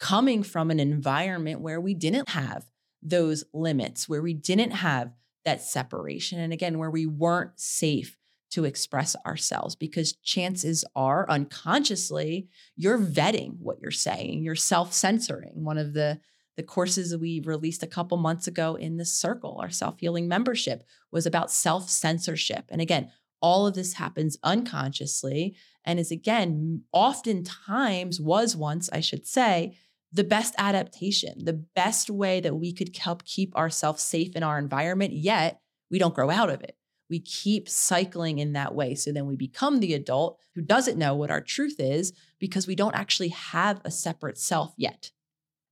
coming 0.04 0.42
from 0.42 0.70
an 0.70 0.78
environment 0.78 1.62
where 1.62 1.80
we 1.80 1.94
didn't 1.94 2.28
have 2.28 2.66
those 3.00 3.42
limits, 3.54 4.06
where 4.06 4.20
we 4.20 4.34
didn't 4.34 4.72
have 4.72 5.10
that 5.46 5.62
separation. 5.62 6.38
And 6.38 6.52
again, 6.52 6.78
where 6.78 6.90
we 6.90 7.06
weren't 7.06 7.58
safe 7.58 8.18
to 8.50 8.66
express 8.66 9.16
ourselves 9.24 9.74
because 9.74 10.12
chances 10.12 10.84
are 10.94 11.24
unconsciously 11.30 12.48
you're 12.76 12.98
vetting 12.98 13.56
what 13.58 13.78
you're 13.80 13.90
saying, 13.90 14.42
you're 14.42 14.54
self-censoring. 14.54 15.64
One 15.64 15.78
of 15.78 15.94
the 15.94 16.20
the 16.58 16.62
courses 16.62 17.16
we 17.16 17.40
released 17.40 17.82
a 17.82 17.86
couple 17.86 18.18
months 18.18 18.46
ago 18.46 18.74
in 18.74 18.98
the 18.98 19.06
circle, 19.06 19.56
our 19.58 19.70
self-healing 19.70 20.28
membership 20.28 20.84
was 21.10 21.24
about 21.24 21.50
self-censorship. 21.50 22.66
And 22.68 22.82
again, 22.82 23.10
all 23.40 23.66
of 23.66 23.74
this 23.74 23.94
happens 23.94 24.36
unconsciously 24.44 25.56
and 25.82 25.98
is 25.98 26.10
again 26.10 26.82
oftentimes 26.92 28.20
was 28.20 28.54
once, 28.54 28.90
I 28.92 29.00
should 29.00 29.26
say, 29.26 29.78
the 30.14 30.24
best 30.24 30.54
adaptation, 30.56 31.44
the 31.44 31.52
best 31.52 32.08
way 32.08 32.40
that 32.40 32.56
we 32.56 32.72
could 32.72 32.96
help 32.96 33.24
keep 33.24 33.54
ourselves 33.54 34.02
safe 34.02 34.34
in 34.34 34.42
our 34.42 34.58
environment, 34.58 35.12
yet 35.12 35.60
we 35.90 35.98
don't 35.98 36.14
grow 36.14 36.30
out 36.30 36.48
of 36.48 36.62
it 36.62 36.76
we 37.10 37.20
keep 37.20 37.68
cycling 37.68 38.38
in 38.38 38.54
that 38.54 38.74
way. 38.74 38.94
So 38.94 39.12
then 39.12 39.26
we 39.26 39.36
become 39.36 39.80
the 39.80 39.94
adult 39.94 40.38
who 40.54 40.62
doesn't 40.62 40.98
know 40.98 41.14
what 41.14 41.30
our 41.30 41.40
truth 41.40 41.76
is 41.78 42.12
because 42.38 42.66
we 42.66 42.74
don't 42.74 42.94
actually 42.94 43.28
have 43.28 43.80
a 43.84 43.90
separate 43.90 44.38
self 44.38 44.74
yet. 44.76 45.10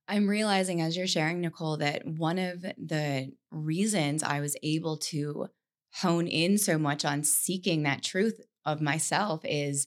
I'm 0.09 0.29
realizing 0.29 0.81
as 0.81 0.97
you're 0.97 1.07
sharing, 1.07 1.41
Nicole, 1.41 1.79
that 1.79 2.07
one 2.07 2.39
of 2.39 2.63
the 2.63 3.33
reasons 3.51 4.23
I 4.23 4.41
was 4.41 4.57
able 4.63 4.99
to 4.99 5.49
hone 5.95 6.27
in 6.27 6.59
so 6.59 6.79
much 6.79 7.05
on 7.05 7.25
seeking 7.25 7.83
that 7.83 8.03
truth 8.03 8.41
of 8.65 8.81
myself 8.81 9.41
is 9.45 9.87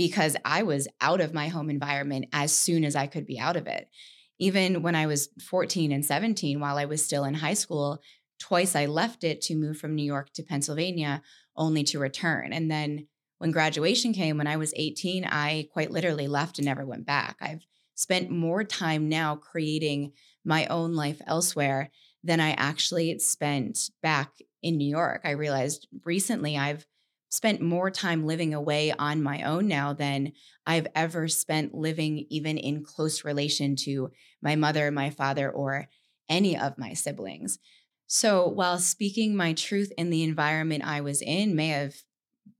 because 0.00 0.34
I 0.46 0.62
was 0.62 0.88
out 1.02 1.20
of 1.20 1.34
my 1.34 1.48
home 1.48 1.68
environment 1.68 2.24
as 2.32 2.52
soon 2.52 2.86
as 2.86 2.96
I 2.96 3.06
could 3.06 3.26
be 3.26 3.38
out 3.38 3.54
of 3.54 3.66
it. 3.66 3.90
Even 4.38 4.80
when 4.80 4.94
I 4.94 5.06
was 5.06 5.28
14 5.46 5.92
and 5.92 6.02
17, 6.02 6.58
while 6.58 6.78
I 6.78 6.86
was 6.86 7.04
still 7.04 7.24
in 7.24 7.34
high 7.34 7.52
school, 7.52 8.00
twice 8.38 8.74
I 8.74 8.86
left 8.86 9.24
it 9.24 9.42
to 9.42 9.54
move 9.54 9.76
from 9.76 9.94
New 9.94 10.02
York 10.02 10.32
to 10.32 10.42
Pennsylvania 10.42 11.20
only 11.54 11.84
to 11.84 11.98
return. 11.98 12.54
And 12.54 12.70
then 12.70 13.08
when 13.36 13.50
graduation 13.50 14.14
came, 14.14 14.38
when 14.38 14.46
I 14.46 14.56
was 14.56 14.72
18, 14.74 15.26
I 15.26 15.68
quite 15.70 15.90
literally 15.90 16.28
left 16.28 16.58
and 16.58 16.64
never 16.64 16.86
went 16.86 17.04
back. 17.04 17.36
I've 17.42 17.66
spent 17.94 18.30
more 18.30 18.64
time 18.64 19.06
now 19.10 19.36
creating 19.36 20.12
my 20.46 20.64
own 20.68 20.94
life 20.94 21.20
elsewhere 21.26 21.90
than 22.24 22.40
I 22.40 22.52
actually 22.52 23.18
spent 23.18 23.90
back 24.02 24.30
in 24.62 24.78
New 24.78 24.88
York. 24.88 25.20
I 25.24 25.32
realized 25.32 25.88
recently 26.06 26.56
I've 26.56 26.86
spent 27.30 27.60
more 27.60 27.90
time 27.90 28.26
living 28.26 28.52
away 28.52 28.92
on 28.92 29.22
my 29.22 29.42
own 29.42 29.66
now 29.66 29.92
than 29.92 30.32
I've 30.66 30.88
ever 30.94 31.28
spent 31.28 31.74
living 31.74 32.26
even 32.28 32.58
in 32.58 32.84
close 32.84 33.24
relation 33.24 33.76
to 33.76 34.10
my 34.42 34.56
mother, 34.56 34.90
my 34.90 35.10
father, 35.10 35.50
or 35.50 35.88
any 36.28 36.58
of 36.58 36.76
my 36.76 36.92
siblings. 36.92 37.58
So 38.06 38.48
while 38.48 38.78
speaking 38.78 39.36
my 39.36 39.52
truth 39.52 39.92
in 39.96 40.10
the 40.10 40.24
environment 40.24 40.84
I 40.84 41.00
was 41.00 41.22
in 41.22 41.54
may 41.54 41.68
have 41.68 41.94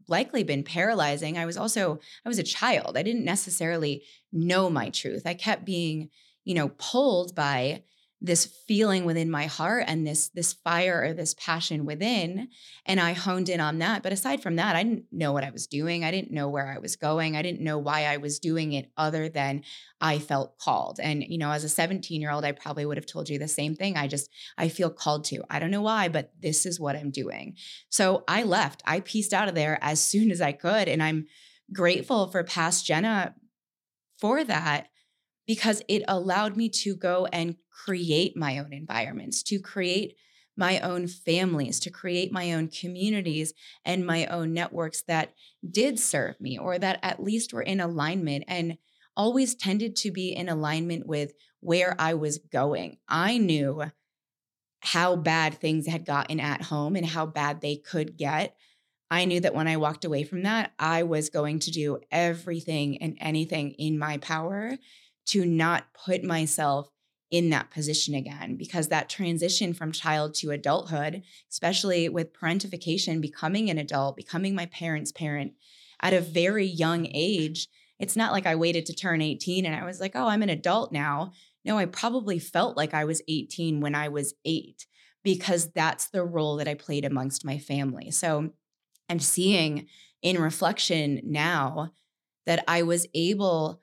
likely 0.08 0.44
been 0.44 0.62
paralyzing, 0.62 1.36
I 1.36 1.46
was 1.46 1.56
also, 1.56 1.98
I 2.24 2.28
was 2.28 2.38
a 2.38 2.44
child. 2.44 2.96
I 2.96 3.02
didn't 3.02 3.24
necessarily 3.24 4.04
know 4.32 4.70
my 4.70 4.90
truth. 4.90 5.22
I 5.26 5.34
kept 5.34 5.64
being, 5.64 6.10
you 6.44 6.54
know, 6.54 6.70
pulled 6.78 7.34
by 7.34 7.82
this 8.22 8.44
feeling 8.44 9.04
within 9.04 9.30
my 9.30 9.46
heart 9.46 9.84
and 9.86 10.06
this 10.06 10.28
this 10.28 10.52
fire 10.52 11.02
or 11.02 11.14
this 11.14 11.34
passion 11.34 11.86
within 11.86 12.48
and 12.84 13.00
i 13.00 13.12
honed 13.12 13.48
in 13.48 13.60
on 13.60 13.78
that. 13.78 14.02
But 14.02 14.12
aside 14.12 14.42
from 14.42 14.56
that 14.56 14.76
i 14.76 14.82
didn't 14.82 15.06
know 15.10 15.32
what 15.32 15.44
i 15.44 15.50
was 15.50 15.66
doing. 15.66 16.04
I 16.04 16.10
didn't 16.10 16.30
know 16.30 16.48
where 16.48 16.66
i 16.66 16.78
was 16.78 16.96
going. 16.96 17.36
I 17.36 17.42
didn't 17.42 17.62
know 17.62 17.78
why 17.78 18.04
i 18.04 18.18
was 18.18 18.38
doing 18.38 18.72
it 18.72 18.90
other 18.96 19.28
than 19.28 19.62
i 20.00 20.18
felt 20.18 20.58
called. 20.58 21.00
And 21.02 21.24
you 21.26 21.38
know 21.38 21.50
as 21.50 21.64
a 21.64 21.68
17 21.68 22.20
year 22.20 22.30
old 22.30 22.44
i 22.44 22.52
probably 22.52 22.84
would 22.84 22.98
have 22.98 23.06
told 23.06 23.28
you 23.28 23.38
the 23.38 23.48
same 23.48 23.74
thing. 23.74 23.96
I 23.96 24.06
just 24.06 24.30
i 24.58 24.68
feel 24.68 24.90
called 24.90 25.24
to. 25.26 25.42
I 25.48 25.58
don't 25.58 25.70
know 25.70 25.82
why 25.82 26.08
but 26.08 26.32
this 26.38 26.66
is 26.66 26.78
what 26.78 26.96
i'm 26.96 27.10
doing. 27.10 27.56
So 27.88 28.24
i 28.28 28.42
left. 28.42 28.82
I 28.84 29.00
pieced 29.00 29.32
out 29.32 29.48
of 29.48 29.54
there 29.54 29.78
as 29.80 30.02
soon 30.02 30.30
as 30.30 30.40
i 30.40 30.52
could 30.52 30.88
and 30.88 31.02
i'm 31.02 31.26
grateful 31.72 32.26
for 32.26 32.42
past 32.42 32.84
jenna 32.84 33.34
for 34.18 34.44
that 34.44 34.88
because 35.50 35.82
it 35.88 36.04
allowed 36.06 36.56
me 36.56 36.68
to 36.68 36.94
go 36.94 37.26
and 37.32 37.56
create 37.72 38.36
my 38.36 38.56
own 38.58 38.72
environments, 38.72 39.42
to 39.42 39.58
create 39.58 40.14
my 40.56 40.78
own 40.78 41.08
families, 41.08 41.80
to 41.80 41.90
create 41.90 42.30
my 42.30 42.52
own 42.52 42.68
communities 42.68 43.52
and 43.84 44.06
my 44.06 44.26
own 44.26 44.54
networks 44.54 45.02
that 45.02 45.34
did 45.68 45.98
serve 45.98 46.40
me 46.40 46.56
or 46.56 46.78
that 46.78 47.00
at 47.02 47.20
least 47.20 47.52
were 47.52 47.62
in 47.62 47.80
alignment 47.80 48.44
and 48.46 48.78
always 49.16 49.56
tended 49.56 49.96
to 49.96 50.12
be 50.12 50.28
in 50.28 50.48
alignment 50.48 51.04
with 51.04 51.32
where 51.58 51.96
I 51.98 52.14
was 52.14 52.38
going. 52.38 52.98
I 53.08 53.36
knew 53.36 53.82
how 54.82 55.16
bad 55.16 55.54
things 55.54 55.88
had 55.88 56.06
gotten 56.06 56.38
at 56.38 56.62
home 56.62 56.94
and 56.94 57.06
how 57.06 57.26
bad 57.26 57.60
they 57.60 57.74
could 57.74 58.16
get. 58.16 58.54
I 59.10 59.24
knew 59.24 59.40
that 59.40 59.56
when 59.56 59.66
I 59.66 59.78
walked 59.78 60.04
away 60.04 60.22
from 60.22 60.44
that, 60.44 60.70
I 60.78 61.02
was 61.02 61.28
going 61.28 61.58
to 61.58 61.72
do 61.72 61.98
everything 62.12 63.02
and 63.02 63.18
anything 63.20 63.72
in 63.72 63.98
my 63.98 64.18
power 64.18 64.78
to 65.30 65.44
not 65.44 65.84
put 65.94 66.24
myself 66.24 66.90
in 67.30 67.50
that 67.50 67.70
position 67.70 68.14
again 68.14 68.56
because 68.56 68.88
that 68.88 69.08
transition 69.08 69.72
from 69.72 69.92
child 69.92 70.34
to 70.34 70.50
adulthood, 70.50 71.22
especially 71.50 72.08
with 72.08 72.32
parentification, 72.32 73.20
becoming 73.20 73.70
an 73.70 73.78
adult, 73.78 74.16
becoming 74.16 74.54
my 74.54 74.66
parents' 74.66 75.12
parent 75.12 75.52
at 76.02 76.12
a 76.12 76.20
very 76.20 76.66
young 76.66 77.06
age, 77.12 77.68
it's 77.98 78.16
not 78.16 78.32
like 78.32 78.46
I 78.46 78.56
waited 78.56 78.86
to 78.86 78.94
turn 78.94 79.20
18 79.20 79.64
and 79.64 79.76
I 79.76 79.84
was 79.84 80.00
like, 80.00 80.16
oh, 80.16 80.26
I'm 80.26 80.42
an 80.42 80.48
adult 80.48 80.90
now. 80.90 81.32
No, 81.64 81.78
I 81.78 81.84
probably 81.84 82.38
felt 82.38 82.76
like 82.76 82.94
I 82.94 83.04
was 83.04 83.22
18 83.28 83.80
when 83.80 83.94
I 83.94 84.08
was 84.08 84.34
eight 84.44 84.86
because 85.22 85.70
that's 85.72 86.08
the 86.08 86.24
role 86.24 86.56
that 86.56 86.66
I 86.66 86.74
played 86.74 87.04
amongst 87.04 87.44
my 87.44 87.58
family. 87.58 88.10
So 88.10 88.50
I'm 89.08 89.20
seeing 89.20 89.86
in 90.22 90.40
reflection 90.40 91.20
now 91.24 91.92
that 92.46 92.64
I 92.66 92.82
was 92.82 93.06
able 93.14 93.82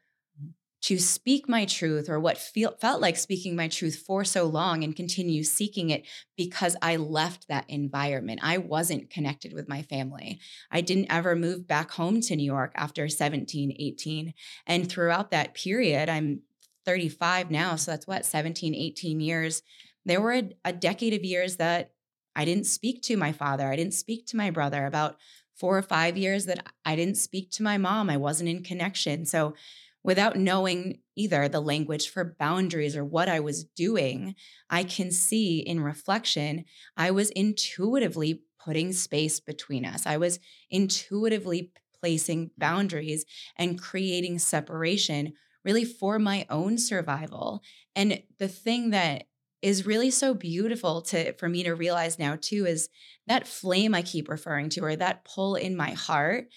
to 0.79 0.99
speak 0.99 1.49
my 1.49 1.65
truth 1.65 2.07
or 2.09 2.19
what 2.19 2.37
feel, 2.37 2.75
felt 2.79 3.01
like 3.01 3.17
speaking 3.17 3.55
my 3.55 3.67
truth 3.67 3.95
for 3.95 4.23
so 4.23 4.45
long 4.45 4.83
and 4.83 4.95
continue 4.95 5.43
seeking 5.43 5.89
it 5.89 6.05
because 6.35 6.75
I 6.81 6.97
left 6.97 7.47
that 7.47 7.65
environment. 7.67 8.41
I 8.43 8.59
wasn't 8.59 9.09
connected 9.09 9.53
with 9.53 9.67
my 9.67 9.81
family. 9.81 10.39
I 10.69 10.81
didn't 10.81 11.11
ever 11.11 11.35
move 11.35 11.67
back 11.67 11.91
home 11.91 12.21
to 12.21 12.35
New 12.35 12.45
York 12.45 12.73
after 12.75 13.09
17, 13.09 13.75
18. 13.77 14.33
And 14.67 14.89
throughout 14.89 15.31
that 15.31 15.55
period, 15.55 16.09
I'm 16.09 16.41
35 16.85 17.49
now. 17.49 17.75
So 17.75 17.91
that's 17.91 18.07
what, 18.07 18.25
17, 18.25 18.75
18 18.75 19.19
years. 19.19 19.63
There 20.05 20.21
were 20.21 20.33
a, 20.33 20.49
a 20.63 20.73
decade 20.73 21.13
of 21.13 21.25
years 21.25 21.57
that 21.57 21.91
I 22.35 22.45
didn't 22.45 22.65
speak 22.65 23.01
to 23.03 23.17
my 23.17 23.31
father. 23.31 23.67
I 23.67 23.75
didn't 23.75 23.95
speak 23.95 24.27
to 24.27 24.37
my 24.37 24.51
brother. 24.51 24.85
About 24.85 25.17
four 25.55 25.75
or 25.75 25.81
five 25.81 26.15
years 26.15 26.45
that 26.45 26.65
I 26.85 26.95
didn't 26.95 27.17
speak 27.17 27.49
to 27.51 27.63
my 27.63 27.77
mom. 27.77 28.09
I 28.09 28.17
wasn't 28.17 28.49
in 28.49 28.63
connection. 28.63 29.25
So 29.25 29.55
without 30.03 30.37
knowing 30.37 30.99
either 31.15 31.47
the 31.47 31.59
language 31.59 32.09
for 32.09 32.35
boundaries 32.39 32.95
or 32.95 33.03
what 33.03 33.27
I 33.29 33.39
was 33.39 33.63
doing, 33.63 34.35
I 34.69 34.83
can 34.83 35.11
see 35.11 35.59
in 35.59 35.81
reflection, 35.81 36.65
I 36.95 37.11
was 37.11 37.29
intuitively 37.31 38.43
putting 38.63 38.93
space 38.93 39.39
between 39.39 39.85
us. 39.85 40.05
I 40.05 40.17
was 40.17 40.39
intuitively 40.69 41.71
placing 41.99 42.51
boundaries 42.57 43.25
and 43.55 43.81
creating 43.81 44.39
separation 44.39 45.33
really 45.65 45.85
for 45.85 46.19
my 46.19 46.45
own 46.49 46.77
survival. 46.77 47.61
And 47.95 48.21
the 48.39 48.47
thing 48.47 48.91
that 48.91 49.25
is 49.61 49.85
really 49.85 50.11
so 50.11 50.33
beautiful 50.33 51.01
to 51.01 51.33
for 51.33 51.49
me 51.49 51.63
to 51.63 51.73
realize 51.73 52.19
now 52.19 52.37
too 52.39 52.65
is 52.65 52.89
that 53.25 53.47
flame 53.47 53.95
I 53.95 54.01
keep 54.01 54.29
referring 54.29 54.69
to 54.69 54.81
or 54.81 54.95
that 54.95 55.25
pull 55.25 55.55
in 55.55 55.75
my 55.75 55.91
heart 55.91 56.47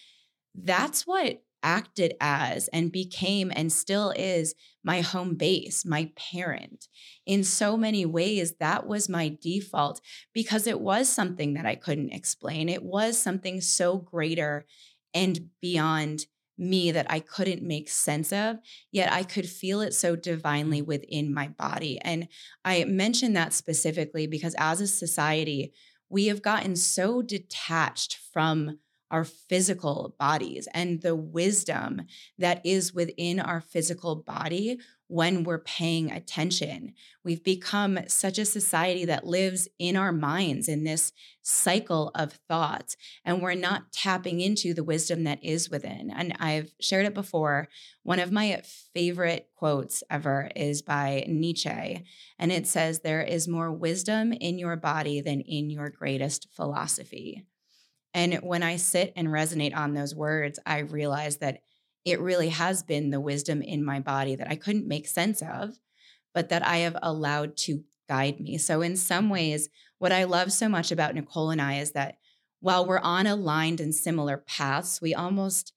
that's 0.55 1.07
what 1.07 1.43
acted 1.63 2.15
as 2.21 2.69
and 2.69 2.93
became 2.93 3.53
and 3.55 3.73
still 3.73 4.13
is 4.17 4.55
my 4.83 5.01
home 5.01 5.35
base, 5.35 5.85
my 5.85 6.11
parent. 6.17 6.89
In 7.27 7.45
so 7.45 7.77
many 7.77 8.07
ways, 8.07 8.55
that 8.61 8.87
was 8.87 9.09
my 9.09 9.37
default 9.43 10.01
because 10.33 10.67
it 10.67 10.81
was 10.81 11.09
something 11.09 11.55
that 11.55 11.67
I 11.67 11.75
couldn't 11.75 12.13
explain. 12.13 12.69
It 12.69 12.83
was 12.83 13.21
something 13.21 13.61
so 13.61 13.99
greater 13.99 14.67
and 15.13 15.51
beyond 15.61 16.27
me 16.57 16.93
that 16.93 17.07
I 17.11 17.21
couldn't 17.21 17.63
make 17.63 17.89
sense 17.89 18.33
of, 18.33 18.59
yet 18.93 19.13
I 19.13 19.23
could 19.23 19.49
feel 19.49 19.81
it 19.81 19.95
so 19.95 20.15
divinely 20.15 20.83
within 20.83 21.33
my 21.33 21.49
body. 21.49 21.99
And 22.03 22.29
I 22.65 22.85
mention 22.85 23.33
that 23.33 23.55
specifically 23.55 24.27
because 24.27 24.55
as 24.59 24.81
a 24.81 24.87
society, 24.87 25.73
we 26.11 26.27
have 26.27 26.43
gotten 26.43 26.77
so 26.77 27.23
detached 27.23 28.19
from 28.33 28.79
our 29.11 29.25
physical 29.25 30.15
bodies 30.19 30.69
and 30.73 31.03
the 31.03 31.17
wisdom 31.17 32.03
that 32.39 32.61
is 32.65 32.95
within 32.95 33.41
our 33.41 33.61
physical 33.61 34.17
body 34.17 34.79
when 35.11 35.43
we're 35.43 35.59
paying 35.59 36.13
attention. 36.13 36.95
We've 37.25 37.43
become 37.43 37.99
such 38.07 38.39
a 38.39 38.45
society 38.45 39.05
that 39.07 39.27
lives 39.27 39.67
in 39.77 39.97
our 39.97 40.13
minds 40.13 40.69
in 40.69 40.85
this 40.85 41.13
cycle 41.43 42.13
of 42.15 42.35
thoughts, 42.49 42.97
and 43.25 43.43
we're 43.43 43.55
not 43.55 43.93
tapping 43.93 44.41
into 44.41 44.73
the 44.73 44.85
wisdom 44.85 45.25
that 45.25 45.43
is 45.43 45.69
within. 45.69 46.13
And 46.15 46.37
I've 46.39 46.71
shared 46.81 47.07
it 47.07 47.15
before. 47.15 47.69
One 48.05 48.21
of 48.21 48.31
my 48.31 48.63
favorite 48.95 49.49
quotes 49.57 50.05
ever 50.09 50.49
is 50.55 50.81
by 50.81 51.25
Nietzsche, 51.27 52.05
and 52.39 52.53
it 52.53 52.69
says, 52.69 53.01
There 53.01 53.23
is 53.23 53.49
more 53.49 53.73
wisdom 53.73 54.33
in 54.33 54.61
your 54.61 54.77
body 54.77 55.21
than 55.21 55.41
in 55.41 55.71
your 55.71 55.91
greatest 55.91 56.47
philosophy. 56.55 57.47
And 58.15 58.35
when 58.37 58.63
I 58.63 58.77
sit 58.77 59.13
and 59.17 59.29
resonate 59.29 59.77
on 59.77 59.95
those 59.95 60.15
words, 60.15 60.59
I 60.67 60.79
realize 60.79 61.39
that 61.39 61.61
it 62.05 62.21
really 62.21 62.49
has 62.49 62.83
been 62.83 63.11
the 63.11 63.21
wisdom 63.21 63.63
in 63.63 63.85
my 63.85 64.01
body 64.01 64.35
that 64.37 64.51
I 64.51 64.57
couldn't 64.57 64.89
make 64.89 65.07
sense 65.07 65.43
of, 65.43 65.79
but 66.35 66.49
that 66.49 66.67
I 66.67 66.79
have 66.79 66.97
allowed 67.03 67.57
to 67.59 67.85
guide 68.09 68.41
me. 68.41 68.59
So, 68.59 68.83
in 68.83 68.97
some 68.97 69.25
mm-hmm. 69.25 69.33
ways, 69.33 69.69
what 69.99 70.13
I 70.13 70.25
love 70.25 70.53
so 70.53 70.69
much 70.69 70.91
about 70.91 71.15
Nicole 71.15 71.51
and 71.51 71.61
I 71.61 71.75
is 71.75 71.93
that 71.93 72.17
while 72.61 72.87
we're 72.87 72.99
on 72.99 73.27
aligned 73.27 73.81
and 73.81 73.95
similar 73.95 74.37
paths, 74.37 75.01
we 75.01 75.15
almost 75.15 75.73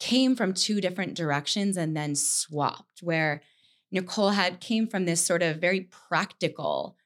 came 0.00 0.34
from 0.34 0.54
two 0.54 0.80
different 0.80 1.14
directions 1.14 1.76
and 1.76 1.96
then 1.96 2.14
swapped, 2.14 3.00
where 3.02 3.42
Nicole 3.92 4.30
had 4.30 4.60
came 4.60 4.88
from 4.88 5.04
this 5.04 5.24
sort 5.24 5.42
of 5.42 5.60
very 5.60 5.82
practical, 5.82 6.96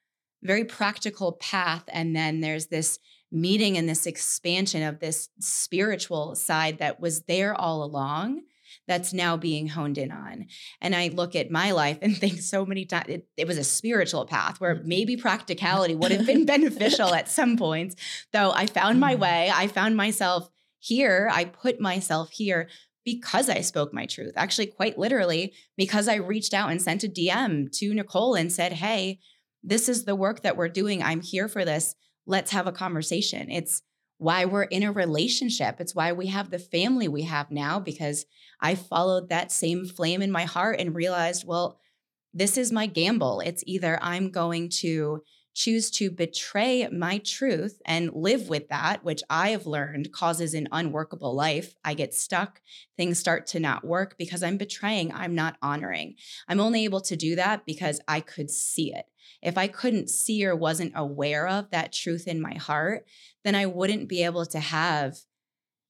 very 0.42 0.64
practical 0.64 1.32
path. 1.32 1.84
And 1.88 2.16
then 2.16 2.40
there's 2.40 2.66
this 2.66 2.98
meeting 3.30 3.76
and 3.76 3.88
this 3.88 4.06
expansion 4.06 4.82
of 4.82 5.00
this 5.00 5.28
spiritual 5.38 6.34
side 6.34 6.78
that 6.78 7.00
was 7.00 7.22
there 7.22 7.54
all 7.54 7.82
along 7.82 8.42
that's 8.86 9.12
now 9.12 9.36
being 9.36 9.68
honed 9.68 9.98
in 9.98 10.10
on. 10.10 10.46
And 10.80 10.94
I 10.94 11.08
look 11.08 11.34
at 11.36 11.50
my 11.50 11.70
life 11.70 11.98
and 12.02 12.16
think 12.18 12.40
so 12.40 12.64
many 12.64 12.84
times 12.84 13.08
it, 13.08 13.26
it, 13.36 13.46
was 13.46 13.58
a 13.58 13.64
spiritual 13.64 14.26
path 14.26 14.60
where 14.60 14.76
mm-hmm. 14.76 14.88
maybe 14.88 15.16
practicality 15.16 15.94
would 15.94 16.10
have 16.10 16.26
been 16.26 16.46
beneficial 16.46 17.14
at 17.14 17.28
some 17.28 17.56
points. 17.56 17.96
Though 18.32 18.50
I 18.52 18.66
found 18.66 19.00
my 19.00 19.12
mm-hmm. 19.12 19.22
way, 19.22 19.52
I 19.54 19.68
found 19.68 19.96
myself 19.96 20.50
here, 20.78 21.28
I 21.32 21.44
put 21.44 21.80
myself 21.80 22.30
here 22.30 22.68
because 23.04 23.48
I 23.48 23.62
spoke 23.62 23.92
my 23.94 24.06
truth. 24.06 24.34
Actually, 24.36 24.66
quite 24.66 24.98
literally, 24.98 25.54
because 25.76 26.08
I 26.08 26.16
reached 26.16 26.52
out 26.52 26.70
and 26.70 26.80
sent 26.80 27.04
a 27.04 27.08
DM 27.08 27.72
to 27.78 27.94
Nicole 27.94 28.34
and 28.34 28.52
said, 28.52 28.74
Hey, 28.74 29.20
this 29.62 29.88
is 29.88 30.04
the 30.04 30.14
work 30.14 30.42
that 30.42 30.56
we're 30.56 30.68
doing. 30.68 31.02
I'm 31.02 31.20
here 31.20 31.48
for 31.48 31.64
this 31.64 31.94
let's 32.28 32.52
have 32.52 32.66
a 32.66 32.72
conversation. 32.72 33.50
It's 33.50 33.82
why 34.18 34.44
we're 34.44 34.64
in 34.64 34.82
a 34.82 34.92
relationship. 34.92 35.80
It's 35.80 35.94
why 35.94 36.12
we 36.12 36.26
have 36.26 36.50
the 36.50 36.58
family 36.58 37.08
we 37.08 37.22
have 37.22 37.50
now 37.50 37.80
because 37.80 38.26
I 38.60 38.74
followed 38.74 39.30
that 39.30 39.50
same 39.50 39.86
flame 39.86 40.20
in 40.22 40.30
my 40.30 40.44
heart 40.44 40.78
and 40.78 40.94
realized, 40.94 41.46
well, 41.46 41.80
this 42.34 42.58
is 42.58 42.70
my 42.70 42.86
gamble. 42.86 43.40
It's 43.40 43.64
either 43.66 43.98
I'm 44.02 44.30
going 44.30 44.68
to 44.80 45.22
choose 45.54 45.90
to 45.90 46.10
betray 46.10 46.86
my 46.88 47.18
truth 47.18 47.80
and 47.84 48.12
live 48.12 48.48
with 48.48 48.68
that, 48.68 49.02
which 49.02 49.22
I 49.30 49.48
have 49.50 49.66
learned 49.66 50.12
causes 50.12 50.54
an 50.54 50.68
unworkable 50.70 51.34
life. 51.34 51.74
I 51.84 51.94
get 51.94 52.14
stuck, 52.14 52.60
things 52.96 53.18
start 53.18 53.46
to 53.48 53.60
not 53.60 53.84
work 53.84 54.16
because 54.18 54.42
I'm 54.42 54.56
betraying, 54.56 55.12
I'm 55.12 55.34
not 55.34 55.56
honoring. 55.62 56.14
I'm 56.46 56.60
only 56.60 56.84
able 56.84 57.00
to 57.00 57.16
do 57.16 57.34
that 57.36 57.66
because 57.66 58.00
I 58.06 58.20
could 58.20 58.50
see 58.50 58.94
it. 58.94 59.06
If 59.42 59.56
I 59.56 59.68
couldn't 59.68 60.10
see 60.10 60.44
or 60.44 60.56
wasn't 60.56 60.92
aware 60.94 61.46
of 61.46 61.70
that 61.70 61.92
truth 61.92 62.26
in 62.26 62.40
my 62.40 62.54
heart, 62.54 63.06
then 63.44 63.54
I 63.54 63.66
wouldn't 63.66 64.08
be 64.08 64.24
able 64.24 64.46
to 64.46 64.58
have 64.58 65.18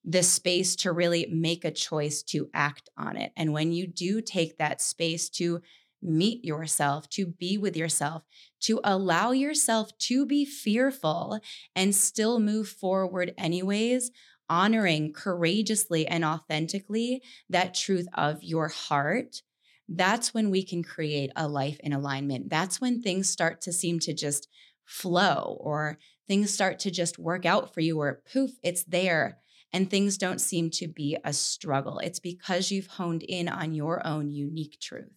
the 0.05 0.23
space 0.23 0.77
to 0.77 0.93
really 0.93 1.27
make 1.31 1.65
a 1.65 1.71
choice 1.71 2.23
to 2.23 2.49
act 2.55 2.89
on 2.97 3.17
it. 3.17 3.33
And 3.37 3.53
when 3.53 3.73
you 3.73 3.87
do 3.87 4.21
take 4.21 4.59
that 4.59 4.81
space 4.81 5.29
to 5.31 5.61
meet 6.01 6.45
yourself, 6.45 7.09
to 7.11 7.27
be 7.27 7.59
with 7.59 7.77
yourself, 7.77 8.23
to 8.61 8.81
allow 8.85 9.33
yourself 9.33 9.97
to 9.99 10.25
be 10.25 10.45
fearful 10.45 11.41
and 11.75 11.95
still 11.95 12.39
move 12.39 12.69
forward, 12.69 13.35
anyways, 13.37 14.11
honoring 14.49 15.13
courageously 15.13 16.07
and 16.07 16.25
authentically 16.25 17.23
that 17.51 17.75
truth 17.75 18.07
of 18.15 18.43
your 18.43 18.69
heart, 18.69 19.43
that's 19.89 20.35
when 20.35 20.51
we 20.51 20.63
can 20.63 20.83
create 20.83 21.31
a 21.35 21.49
life 21.49 21.79
in 21.81 21.93
alignment. 21.93 22.51
That's 22.51 22.81
when 22.81 23.01
things 23.01 23.31
start 23.31 23.63
to 23.63 23.73
seem 23.73 23.99
to 24.01 24.13
just 24.13 24.49
flow 24.85 25.59
or 25.61 25.99
things 26.27 26.53
start 26.53 26.79
to 26.81 26.91
just 26.91 27.19
work 27.19 27.47
out 27.47 27.73
for 27.73 27.81
you, 27.81 27.99
or 27.99 28.23
poof, 28.31 28.51
it's 28.63 28.85
there. 28.85 29.39
And 29.73 29.91
things 29.91 30.17
don't 30.17 30.41
seem 30.41 30.71
to 30.73 30.89
be 30.89 31.17
a 31.25 31.33
struggle. 31.33 31.99
It's 31.99 32.21
because 32.21 32.71
you've 32.71 32.87
honed 32.87 33.23
in 33.23 33.49
on 33.49 33.75
your 33.75 34.07
own 34.07 34.31
unique 34.31 34.79
truth. 34.81 35.13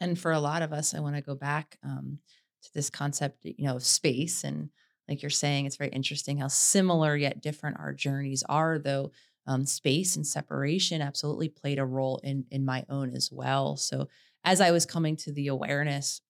And 0.00 0.18
for 0.18 0.32
a 0.32 0.40
lot 0.40 0.62
of 0.62 0.72
us, 0.72 0.94
I 0.94 1.00
want 1.00 1.16
to 1.16 1.22
go 1.22 1.34
back 1.34 1.78
um, 1.82 2.18
to 2.62 2.70
this 2.74 2.90
concept, 2.90 3.44
you 3.44 3.66
know, 3.66 3.76
of 3.76 3.84
space. 3.84 4.44
And 4.44 4.70
like 5.08 5.22
you're 5.22 5.30
saying, 5.30 5.66
it's 5.66 5.76
very 5.76 5.90
interesting 5.90 6.38
how 6.38 6.48
similar 6.48 7.16
yet 7.16 7.42
different 7.42 7.78
our 7.78 7.92
journeys 7.92 8.42
are, 8.48 8.78
though 8.78 9.12
um, 9.46 9.66
space 9.66 10.16
and 10.16 10.26
separation 10.26 11.02
absolutely 11.02 11.48
played 11.48 11.78
a 11.78 11.84
role 11.84 12.20
in 12.22 12.44
in 12.50 12.64
my 12.64 12.84
own 12.88 13.14
as 13.14 13.30
well. 13.32 13.76
So 13.76 14.08
as 14.44 14.60
I 14.60 14.70
was 14.70 14.86
coming 14.86 15.16
to 15.16 15.32
the 15.32 15.48
awareness 15.48 16.20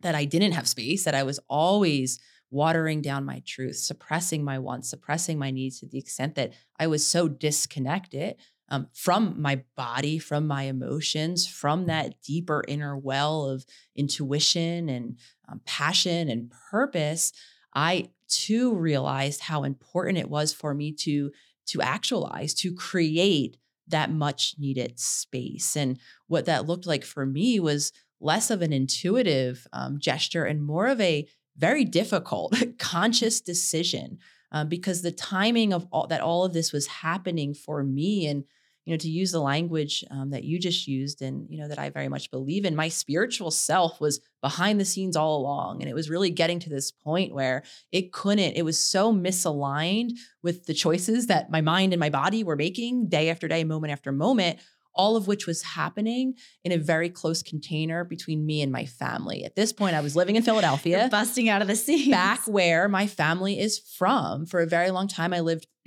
that 0.00 0.14
I 0.14 0.24
didn't 0.24 0.52
have 0.52 0.68
space, 0.68 1.04
that 1.04 1.14
I 1.14 1.22
was 1.22 1.40
always 1.48 2.18
watering 2.50 3.02
down 3.02 3.24
my 3.24 3.42
truth, 3.46 3.76
suppressing 3.76 4.44
my 4.44 4.58
wants, 4.58 4.90
suppressing 4.90 5.38
my 5.38 5.50
needs 5.50 5.80
to 5.80 5.86
the 5.86 5.98
extent 5.98 6.34
that 6.36 6.52
I 6.78 6.86
was 6.86 7.06
so 7.06 7.26
disconnected 7.26 8.36
um, 8.68 8.88
from 8.92 9.40
my 9.40 9.62
body, 9.76 10.18
from 10.18 10.46
my 10.46 10.64
emotions, 10.64 11.46
from 11.46 11.86
that 11.86 12.20
deeper 12.22 12.64
inner 12.66 12.96
well 12.96 13.44
of 13.46 13.66
intuition 13.94 14.88
and 14.88 15.18
um, 15.48 15.60
passion 15.66 16.28
and 16.28 16.52
purpose, 16.70 17.32
I 17.74 18.10
too 18.28 18.74
realized 18.74 19.42
how 19.42 19.64
important 19.64 20.18
it 20.18 20.30
was 20.30 20.52
for 20.52 20.74
me 20.74 20.92
to 20.92 21.30
to 21.66 21.80
actualize, 21.80 22.54
to 22.54 22.74
create 22.74 23.56
that 23.88 24.10
much 24.10 24.54
needed 24.58 24.98
space. 24.98 25.76
And 25.76 25.98
what 26.26 26.46
that 26.46 26.66
looked 26.66 26.86
like 26.86 27.04
for 27.04 27.26
me 27.26 27.60
was 27.60 27.92
less 28.20 28.50
of 28.50 28.62
an 28.62 28.72
intuitive 28.72 29.66
um, 29.72 29.98
gesture 29.98 30.44
and 30.44 30.64
more 30.64 30.86
of 30.86 31.00
a 31.00 31.28
very 31.56 31.84
difficult, 31.84 32.56
conscious 32.78 33.40
decision 33.40 34.18
um, 34.50 34.68
because 34.68 35.02
the 35.02 35.12
timing 35.12 35.72
of 35.72 35.86
all 35.90 36.06
that 36.06 36.20
all 36.20 36.44
of 36.44 36.52
this 36.52 36.72
was 36.72 36.86
happening 36.86 37.54
for 37.54 37.82
me 37.82 38.26
and 38.26 38.44
you 38.84 38.92
know 38.92 38.98
to 38.98 39.08
use 39.08 39.32
the 39.32 39.40
language 39.40 40.04
um, 40.10 40.30
that 40.30 40.44
you 40.44 40.58
just 40.58 40.86
used 40.86 41.22
and 41.22 41.46
you 41.48 41.58
know 41.58 41.68
that 41.68 41.78
i 41.78 41.90
very 41.90 42.08
much 42.08 42.30
believe 42.30 42.64
in 42.64 42.76
my 42.76 42.88
spiritual 42.88 43.50
self 43.50 44.00
was 44.00 44.20
behind 44.42 44.78
the 44.78 44.84
scenes 44.84 45.16
all 45.16 45.38
along 45.38 45.80
and 45.80 45.90
it 45.90 45.94
was 45.94 46.10
really 46.10 46.30
getting 46.30 46.58
to 46.58 46.70
this 46.70 46.90
point 46.90 47.34
where 47.34 47.62
it 47.92 48.12
couldn't 48.12 48.56
it 48.56 48.64
was 48.64 48.78
so 48.78 49.12
misaligned 49.12 50.12
with 50.42 50.66
the 50.66 50.74
choices 50.74 51.26
that 51.26 51.50
my 51.50 51.60
mind 51.60 51.92
and 51.92 52.00
my 52.00 52.10
body 52.10 52.44
were 52.44 52.56
making 52.56 53.08
day 53.08 53.30
after 53.30 53.48
day 53.48 53.64
moment 53.64 53.92
after 53.92 54.12
moment 54.12 54.58
all 54.94 55.16
of 55.16 55.26
which 55.26 55.46
was 55.46 55.62
happening 55.62 56.34
in 56.62 56.72
a 56.72 56.76
very 56.78 57.10
close 57.10 57.42
container 57.42 58.04
between 58.04 58.46
me 58.46 58.62
and 58.62 58.70
my 58.70 58.86
family. 58.86 59.44
At 59.44 59.56
this 59.56 59.72
point, 59.72 59.96
I 59.96 60.00
was 60.00 60.14
living 60.14 60.36
in 60.36 60.42
Philadelphia, 60.44 61.00
You're 61.00 61.08
busting 61.08 61.48
out 61.48 61.62
of 61.62 61.68
the 61.68 61.76
sea, 61.76 62.10
back 62.10 62.46
where 62.46 62.88
my 62.88 63.06
family 63.06 63.58
is 63.58 63.78
from. 63.78 64.46
For 64.46 64.60
a 64.60 64.66
very 64.66 64.90
long 64.90 65.08
time, 65.08 65.32
I 65.32 65.40
lived. 65.40 65.66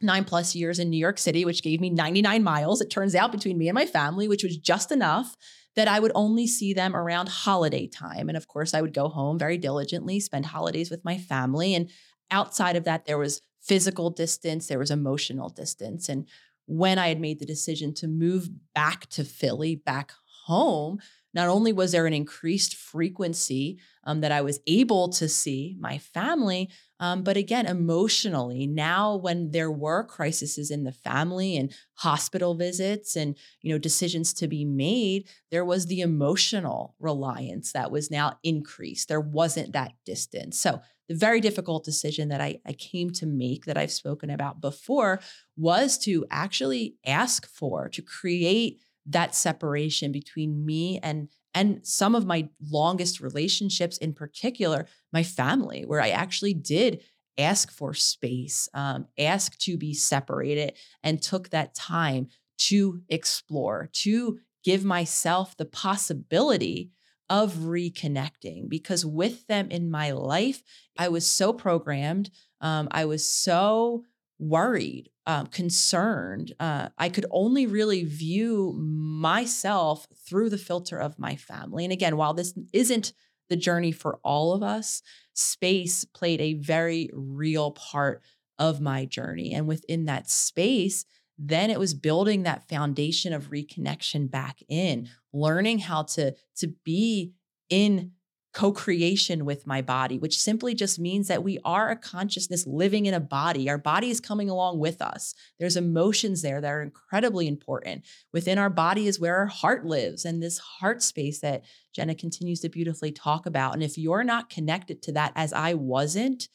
nine 0.00 0.24
plus 0.24 0.54
years 0.54 0.78
in 0.78 0.90
New 0.90 0.98
York 0.98 1.18
City, 1.18 1.44
which 1.44 1.62
gave 1.62 1.80
me 1.80 1.90
99 1.90 2.42
miles, 2.42 2.80
it 2.80 2.90
turns 2.90 3.14
out, 3.14 3.32
between 3.32 3.58
me 3.58 3.68
and 3.68 3.74
my 3.74 3.86
family, 3.86 4.28
which 4.28 4.44
was 4.44 4.56
just 4.56 4.92
enough 4.92 5.36
that 5.76 5.88
I 5.88 5.98
would 5.98 6.12
only 6.14 6.46
see 6.46 6.72
them 6.72 6.94
around 6.94 7.28
holiday 7.28 7.86
time. 7.86 8.28
And 8.28 8.36
of 8.36 8.46
course, 8.46 8.74
I 8.74 8.80
would 8.80 8.94
go 8.94 9.08
home 9.08 9.38
very 9.38 9.58
diligently, 9.58 10.20
spend 10.20 10.46
holidays 10.46 10.90
with 10.90 11.04
my 11.04 11.18
family. 11.18 11.74
And 11.74 11.90
outside 12.30 12.76
of 12.76 12.84
that, 12.84 13.06
there 13.06 13.18
was 13.18 13.40
physical 13.60 14.10
distance, 14.10 14.66
there 14.66 14.78
was 14.78 14.90
emotional 14.90 15.48
distance. 15.48 16.08
And 16.08 16.28
when 16.66 16.98
I 16.98 17.08
had 17.08 17.20
made 17.20 17.38
the 17.40 17.46
decision 17.46 17.92
to 17.94 18.08
move 18.08 18.48
back 18.74 19.06
to 19.10 19.24
Philly, 19.24 19.76
back 19.76 20.12
home, 20.46 20.98
not 21.32 21.48
only 21.48 21.72
was 21.72 21.92
there 21.92 22.06
an 22.06 22.12
increased 22.12 22.76
frequency 22.76 23.78
um, 24.04 24.20
that 24.20 24.32
I 24.32 24.42
was 24.42 24.60
able 24.66 25.08
to 25.10 25.28
see 25.28 25.76
my 25.80 25.98
family, 25.98 26.70
um, 27.00 27.22
but 27.22 27.36
again, 27.36 27.66
emotionally, 27.66 28.66
now 28.66 29.16
when 29.16 29.50
there 29.50 29.70
were 29.70 30.04
crises 30.04 30.70
in 30.70 30.84
the 30.84 30.92
family 30.92 31.56
and 31.56 31.74
hospital 31.94 32.54
visits 32.54 33.16
and 33.16 33.36
you 33.62 33.72
know 33.72 33.78
decisions 33.78 34.32
to 34.34 34.46
be 34.46 34.64
made, 34.64 35.28
there 35.50 35.64
was 35.64 35.86
the 35.86 36.00
emotional 36.00 36.94
reliance 37.00 37.72
that 37.72 37.90
was 37.90 38.10
now 38.10 38.38
increased. 38.42 39.08
There 39.08 39.20
wasn't 39.20 39.72
that 39.72 39.92
distance. 40.06 40.58
So 40.60 40.80
the 41.08 41.14
very 41.14 41.40
difficult 41.40 41.84
decision 41.84 42.28
that 42.28 42.40
I, 42.40 42.60
I 42.64 42.72
came 42.72 43.10
to 43.10 43.26
make 43.26 43.66
that 43.66 43.76
I've 43.76 43.92
spoken 43.92 44.30
about 44.30 44.60
before 44.60 45.20
was 45.56 45.98
to 45.98 46.24
actually 46.30 46.96
ask 47.04 47.46
for, 47.46 47.88
to 47.90 48.02
create 48.02 48.80
that 49.06 49.34
separation 49.34 50.12
between 50.12 50.64
me 50.64 50.98
and 51.02 51.28
and 51.54 51.86
some 51.86 52.14
of 52.14 52.26
my 52.26 52.48
longest 52.70 53.20
relationships 53.20 53.96
in 53.98 54.12
particular 54.12 54.86
my 55.12 55.22
family 55.22 55.84
where 55.86 56.00
i 56.00 56.10
actually 56.10 56.54
did 56.54 57.02
ask 57.38 57.72
for 57.72 57.94
space 57.94 58.68
um, 58.74 59.06
ask 59.18 59.58
to 59.58 59.76
be 59.76 59.92
separated 59.92 60.72
and 61.02 61.20
took 61.20 61.50
that 61.50 61.74
time 61.74 62.28
to 62.58 63.00
explore 63.08 63.88
to 63.92 64.38
give 64.64 64.84
myself 64.84 65.56
the 65.56 65.64
possibility 65.64 66.90
of 67.30 67.54
reconnecting 67.54 68.68
because 68.68 69.04
with 69.04 69.46
them 69.46 69.70
in 69.70 69.90
my 69.90 70.10
life, 70.10 70.62
I 70.98 71.08
was 71.08 71.26
so 71.26 71.52
programmed. 71.52 72.30
Um, 72.60 72.88
I 72.90 73.06
was 73.06 73.26
so 73.26 74.04
worried, 74.38 75.10
um, 75.26 75.46
concerned. 75.46 76.52
Uh, 76.58 76.88
I 76.98 77.08
could 77.08 77.26
only 77.30 77.66
really 77.66 78.04
view 78.04 78.74
myself 78.76 80.06
through 80.26 80.50
the 80.50 80.58
filter 80.58 80.98
of 80.98 81.18
my 81.18 81.36
family. 81.36 81.84
And 81.84 81.92
again, 81.92 82.16
while 82.16 82.34
this 82.34 82.54
isn't 82.72 83.12
the 83.48 83.56
journey 83.56 83.92
for 83.92 84.18
all 84.24 84.52
of 84.52 84.62
us, 84.62 85.02
space 85.34 86.04
played 86.04 86.40
a 86.40 86.54
very 86.54 87.10
real 87.12 87.70
part 87.72 88.22
of 88.58 88.80
my 88.80 89.04
journey. 89.04 89.52
And 89.52 89.66
within 89.66 90.04
that 90.06 90.28
space, 90.30 91.04
then 91.38 91.70
it 91.70 91.78
was 91.78 91.94
building 91.94 92.42
that 92.42 92.68
foundation 92.68 93.32
of 93.32 93.50
reconnection 93.50 94.30
back 94.30 94.60
in 94.68 95.08
learning 95.32 95.80
how 95.80 96.02
to 96.02 96.34
to 96.56 96.68
be 96.84 97.32
in 97.68 98.12
co-creation 98.54 99.44
with 99.44 99.66
my 99.66 99.82
body 99.82 100.16
which 100.16 100.38
simply 100.38 100.74
just 100.74 100.98
means 100.98 101.26
that 101.26 101.42
we 101.42 101.58
are 101.64 101.90
a 101.90 101.96
consciousness 101.96 102.66
living 102.66 103.04
in 103.04 103.12
a 103.12 103.20
body 103.20 103.68
our 103.68 103.76
body 103.76 104.10
is 104.10 104.20
coming 104.20 104.48
along 104.48 104.78
with 104.78 105.02
us 105.02 105.34
there's 105.58 105.76
emotions 105.76 106.40
there 106.40 106.60
that 106.60 106.70
are 106.70 106.82
incredibly 106.82 107.48
important 107.48 108.04
within 108.32 108.56
our 108.56 108.70
body 108.70 109.08
is 109.08 109.18
where 109.18 109.36
our 109.36 109.46
heart 109.46 109.84
lives 109.84 110.24
and 110.24 110.42
this 110.42 110.58
heart 110.58 111.02
space 111.02 111.40
that 111.40 111.64
jenna 111.94 112.14
continues 112.14 112.60
to 112.60 112.68
beautifully 112.68 113.10
talk 113.10 113.44
about 113.44 113.74
and 113.74 113.82
if 113.82 113.98
you're 113.98 114.24
not 114.24 114.48
connected 114.48 115.02
to 115.02 115.12
that 115.12 115.32
as 115.34 115.52
i 115.52 115.74
wasn't 115.74 116.48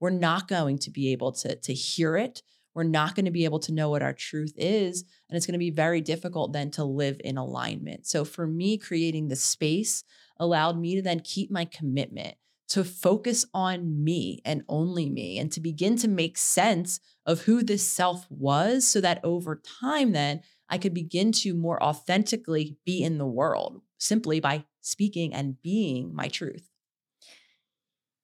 we're 0.00 0.10
not 0.10 0.48
going 0.48 0.76
to 0.76 0.90
be 0.90 1.12
able 1.12 1.30
to 1.30 1.54
to 1.56 1.72
hear 1.72 2.16
it 2.16 2.42
we're 2.74 2.82
not 2.82 3.14
going 3.14 3.24
to 3.24 3.30
be 3.30 3.44
able 3.44 3.60
to 3.60 3.72
know 3.72 3.88
what 3.88 4.02
our 4.02 4.12
truth 4.12 4.52
is. 4.56 5.04
And 5.28 5.36
it's 5.36 5.46
going 5.46 5.52
to 5.54 5.58
be 5.58 5.70
very 5.70 6.00
difficult 6.00 6.52
then 6.52 6.70
to 6.72 6.84
live 6.84 7.20
in 7.22 7.38
alignment. 7.38 8.06
So 8.06 8.24
for 8.24 8.46
me, 8.46 8.78
creating 8.78 9.28
the 9.28 9.36
space 9.36 10.02
allowed 10.38 10.78
me 10.78 10.96
to 10.96 11.02
then 11.02 11.20
keep 11.20 11.50
my 11.50 11.64
commitment 11.64 12.36
to 12.68 12.82
focus 12.82 13.44
on 13.52 14.02
me 14.02 14.40
and 14.44 14.64
only 14.68 15.08
me 15.08 15.38
and 15.38 15.52
to 15.52 15.60
begin 15.60 15.96
to 15.96 16.08
make 16.08 16.38
sense 16.38 16.98
of 17.26 17.42
who 17.42 17.62
this 17.62 17.86
self 17.86 18.26
was 18.30 18.86
so 18.86 19.00
that 19.00 19.20
over 19.22 19.60
time, 19.80 20.12
then 20.12 20.40
I 20.68 20.78
could 20.78 20.94
begin 20.94 21.30
to 21.32 21.54
more 21.54 21.82
authentically 21.82 22.78
be 22.84 23.02
in 23.02 23.18
the 23.18 23.26
world 23.26 23.82
simply 23.98 24.40
by 24.40 24.64
speaking 24.80 25.34
and 25.34 25.60
being 25.62 26.14
my 26.14 26.28
truth. 26.28 26.68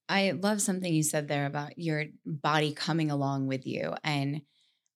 I 0.09 0.33
love 0.33 0.61
something 0.61 0.93
you 0.93 1.05
said 1.05 1.29
there 1.29 1.47
about 1.47 1.79
your 1.79 2.07
body 2.27 2.73
coming 2.73 3.11
along 3.11 3.47
with 3.47 3.67
you. 3.67 3.95
And 4.03 4.43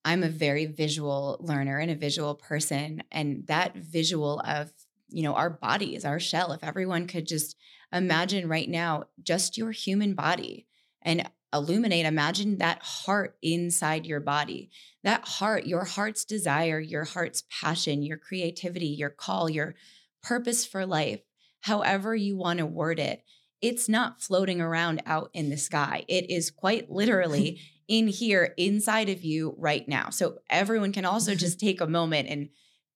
I'm 0.05 0.25
a 0.25 0.29
very 0.29 0.67
visual 0.67 1.39
learner 1.41 1.79
and 1.79 1.91
a 1.91 1.95
visual 1.95 2.35
person. 2.35 3.05
And 3.13 3.47
that 3.47 3.77
visual 3.77 4.41
of, 4.41 4.73
you 5.09 5.23
know, 5.23 5.35
our 5.35 5.51
bodies, 5.51 6.05
our 6.05 6.21
shell, 6.21 6.53
if 6.53 6.65
everyone 6.65 7.07
could 7.07 7.27
just 7.27 7.57
imagine 7.93 8.49
right 8.49 8.69
now 8.69 9.05
just 9.23 9.57
your 9.57 9.71
human 9.71 10.15
body 10.15 10.67
and 11.03 11.29
illuminate, 11.53 12.07
imagine 12.07 12.59
that 12.59 12.83
heart 12.83 13.37
inside 13.43 14.07
your 14.07 14.21
body. 14.21 14.71
That 15.05 15.27
heart, 15.27 15.67
your 15.67 15.85
heart's 15.85 16.25
desire, 16.25 16.81
your 16.81 17.05
heart's 17.05 17.45
passion, 17.61 18.03
your 18.03 18.19
creativity, 18.19 18.87
your 18.89 19.11
call, 19.11 19.49
your 19.49 19.75
purpose 20.23 20.67
for 20.67 20.85
life, 20.87 21.21
however 21.61 22.17
you 22.17 22.37
want 22.37 22.59
to 22.59 22.67
word 22.67 22.99
it 22.99 23.23
it's 23.65 23.89
not 23.89 24.21
floating 24.21 24.61
around 24.61 25.03
out 25.07 25.31
in 25.33 25.49
the 25.49 25.57
sky. 25.57 26.05
It 26.07 26.31
is 26.31 26.51
quite 26.51 26.91
literally 26.91 27.63
in 27.89 28.09
here 28.09 28.53
inside 28.59 29.09
of 29.09 29.25
you 29.25 29.55
right 29.57 29.89
now. 29.89 30.11
So 30.11 30.41
everyone 30.51 30.93
can 30.93 31.07
also 31.07 31.35
just 31.45 31.59
take 31.59 31.81
a 31.81 31.87
moment 31.87 32.29
and 32.29 32.51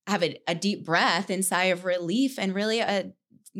have 0.08 0.24
a, 0.24 0.40
a 0.48 0.54
deep 0.54 0.84
breath 0.84 1.30
and 1.30 1.44
sigh 1.44 1.64
of 1.64 1.84
relief 1.84 2.38
and 2.38 2.54
really 2.54 2.80
a 2.80 3.12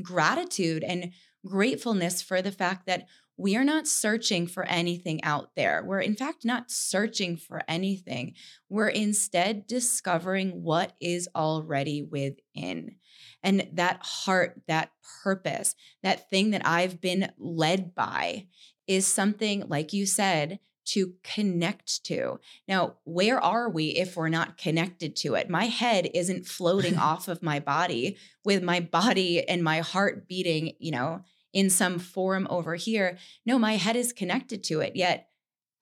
gratitude 0.03 0.83
and 0.83 1.13
gratefulness 1.47 2.23
for 2.23 2.43
the 2.43 2.53
fact 2.53 2.87
that 2.87 3.07
we 3.37 3.57
are 3.57 3.65
not 3.65 3.87
searching 3.87 4.49
for 4.49 4.65
anything 4.65 5.23
out 5.23 5.51
there. 5.55 5.85
We're, 5.87 6.01
in 6.01 6.17
fact, 6.17 6.45
not 6.45 6.73
searching 6.73 7.37
for 7.37 7.63
anything. 7.69 8.35
We're 8.69 8.89
instead 8.89 9.69
discovering 9.69 10.63
what 10.65 10.95
is 11.01 11.29
already 11.37 12.03
within. 12.03 12.97
And 13.43 13.69
that 13.75 14.01
heart, 14.03 14.61
that 14.67 14.91
purpose, 15.23 15.77
that 16.03 16.29
thing 16.31 16.51
that 16.51 16.67
I've 16.67 17.01
been 17.01 17.31
led 17.39 17.95
by 17.95 18.49
is 18.89 19.07
something, 19.07 19.65
like 19.69 19.93
you 19.93 20.05
said, 20.05 20.59
to 20.89 21.15
connect 21.23 22.05
to. 22.05 22.41
Now, 22.67 22.97
where 23.05 23.41
are 23.41 23.69
we 23.69 23.89
if 23.89 24.17
we're 24.17 24.29
not 24.29 24.57
connected 24.57 25.17
to 25.17 25.35
it? 25.35 25.51
My 25.51 25.67
head 25.67 26.11
isn't 26.15 26.47
floating 26.47 26.97
off 26.99 27.29
of 27.29 27.43
my 27.43 27.61
body 27.61 28.17
with 28.45 28.63
my 28.63 28.81
body 28.81 29.47
and 29.47 29.63
my 29.63 29.81
heart 29.81 30.29
beating, 30.29 30.73
you 30.79 30.91
know, 30.91 31.23
in 31.53 31.71
some 31.71 31.99
form 31.99 32.47
over 32.51 32.75
here. 32.75 33.19
No, 33.45 33.59
my 33.59 33.77
head 33.77 33.97
is 33.97 34.13
connected 34.13 34.65
to 34.65 34.81
it. 34.81 34.97
Yet 34.97 35.29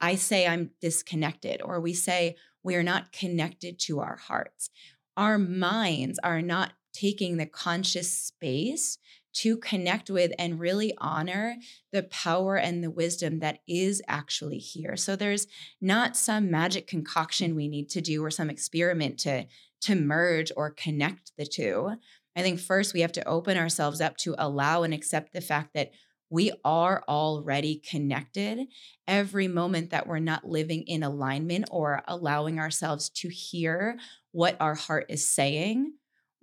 I 0.00 0.16
say 0.16 0.46
I'm 0.46 0.70
disconnected, 0.80 1.62
or 1.62 1.80
we 1.80 1.94
say 1.94 2.36
we 2.62 2.74
are 2.74 2.82
not 2.82 3.12
connected 3.12 3.78
to 3.80 4.00
our 4.00 4.16
hearts. 4.16 4.70
Our 5.16 5.38
minds 5.38 6.18
are 6.22 6.42
not 6.42 6.72
taking 6.92 7.36
the 7.36 7.46
conscious 7.46 8.10
space 8.10 8.98
to 9.36 9.56
connect 9.58 10.08
with 10.08 10.32
and 10.38 10.58
really 10.58 10.94
honor 10.98 11.56
the 11.92 12.02
power 12.04 12.56
and 12.56 12.82
the 12.82 12.90
wisdom 12.90 13.40
that 13.40 13.58
is 13.68 14.00
actually 14.08 14.58
here. 14.58 14.96
So 14.96 15.14
there's 15.14 15.46
not 15.80 16.16
some 16.16 16.50
magic 16.50 16.86
concoction 16.86 17.54
we 17.54 17.68
need 17.68 17.90
to 17.90 18.00
do 18.00 18.24
or 18.24 18.30
some 18.30 18.50
experiment 18.50 19.18
to 19.20 19.46
to 19.82 19.94
merge 19.94 20.50
or 20.56 20.70
connect 20.70 21.32
the 21.36 21.44
two. 21.44 21.92
I 22.34 22.42
think 22.42 22.60
first 22.60 22.94
we 22.94 23.02
have 23.02 23.12
to 23.12 23.28
open 23.28 23.58
ourselves 23.58 24.00
up 24.00 24.16
to 24.18 24.34
allow 24.38 24.82
and 24.82 24.94
accept 24.94 25.32
the 25.32 25.40
fact 25.42 25.74
that 25.74 25.90
we 26.30 26.52
are 26.64 27.04
already 27.08 27.82
connected. 27.88 28.66
Every 29.06 29.48
moment 29.48 29.90
that 29.90 30.06
we're 30.06 30.18
not 30.18 30.48
living 30.48 30.82
in 30.86 31.02
alignment 31.02 31.66
or 31.70 32.02
allowing 32.08 32.58
ourselves 32.58 33.10
to 33.10 33.28
hear 33.28 33.98
what 34.32 34.56
our 34.60 34.74
heart 34.74 35.06
is 35.08 35.28
saying, 35.28 35.92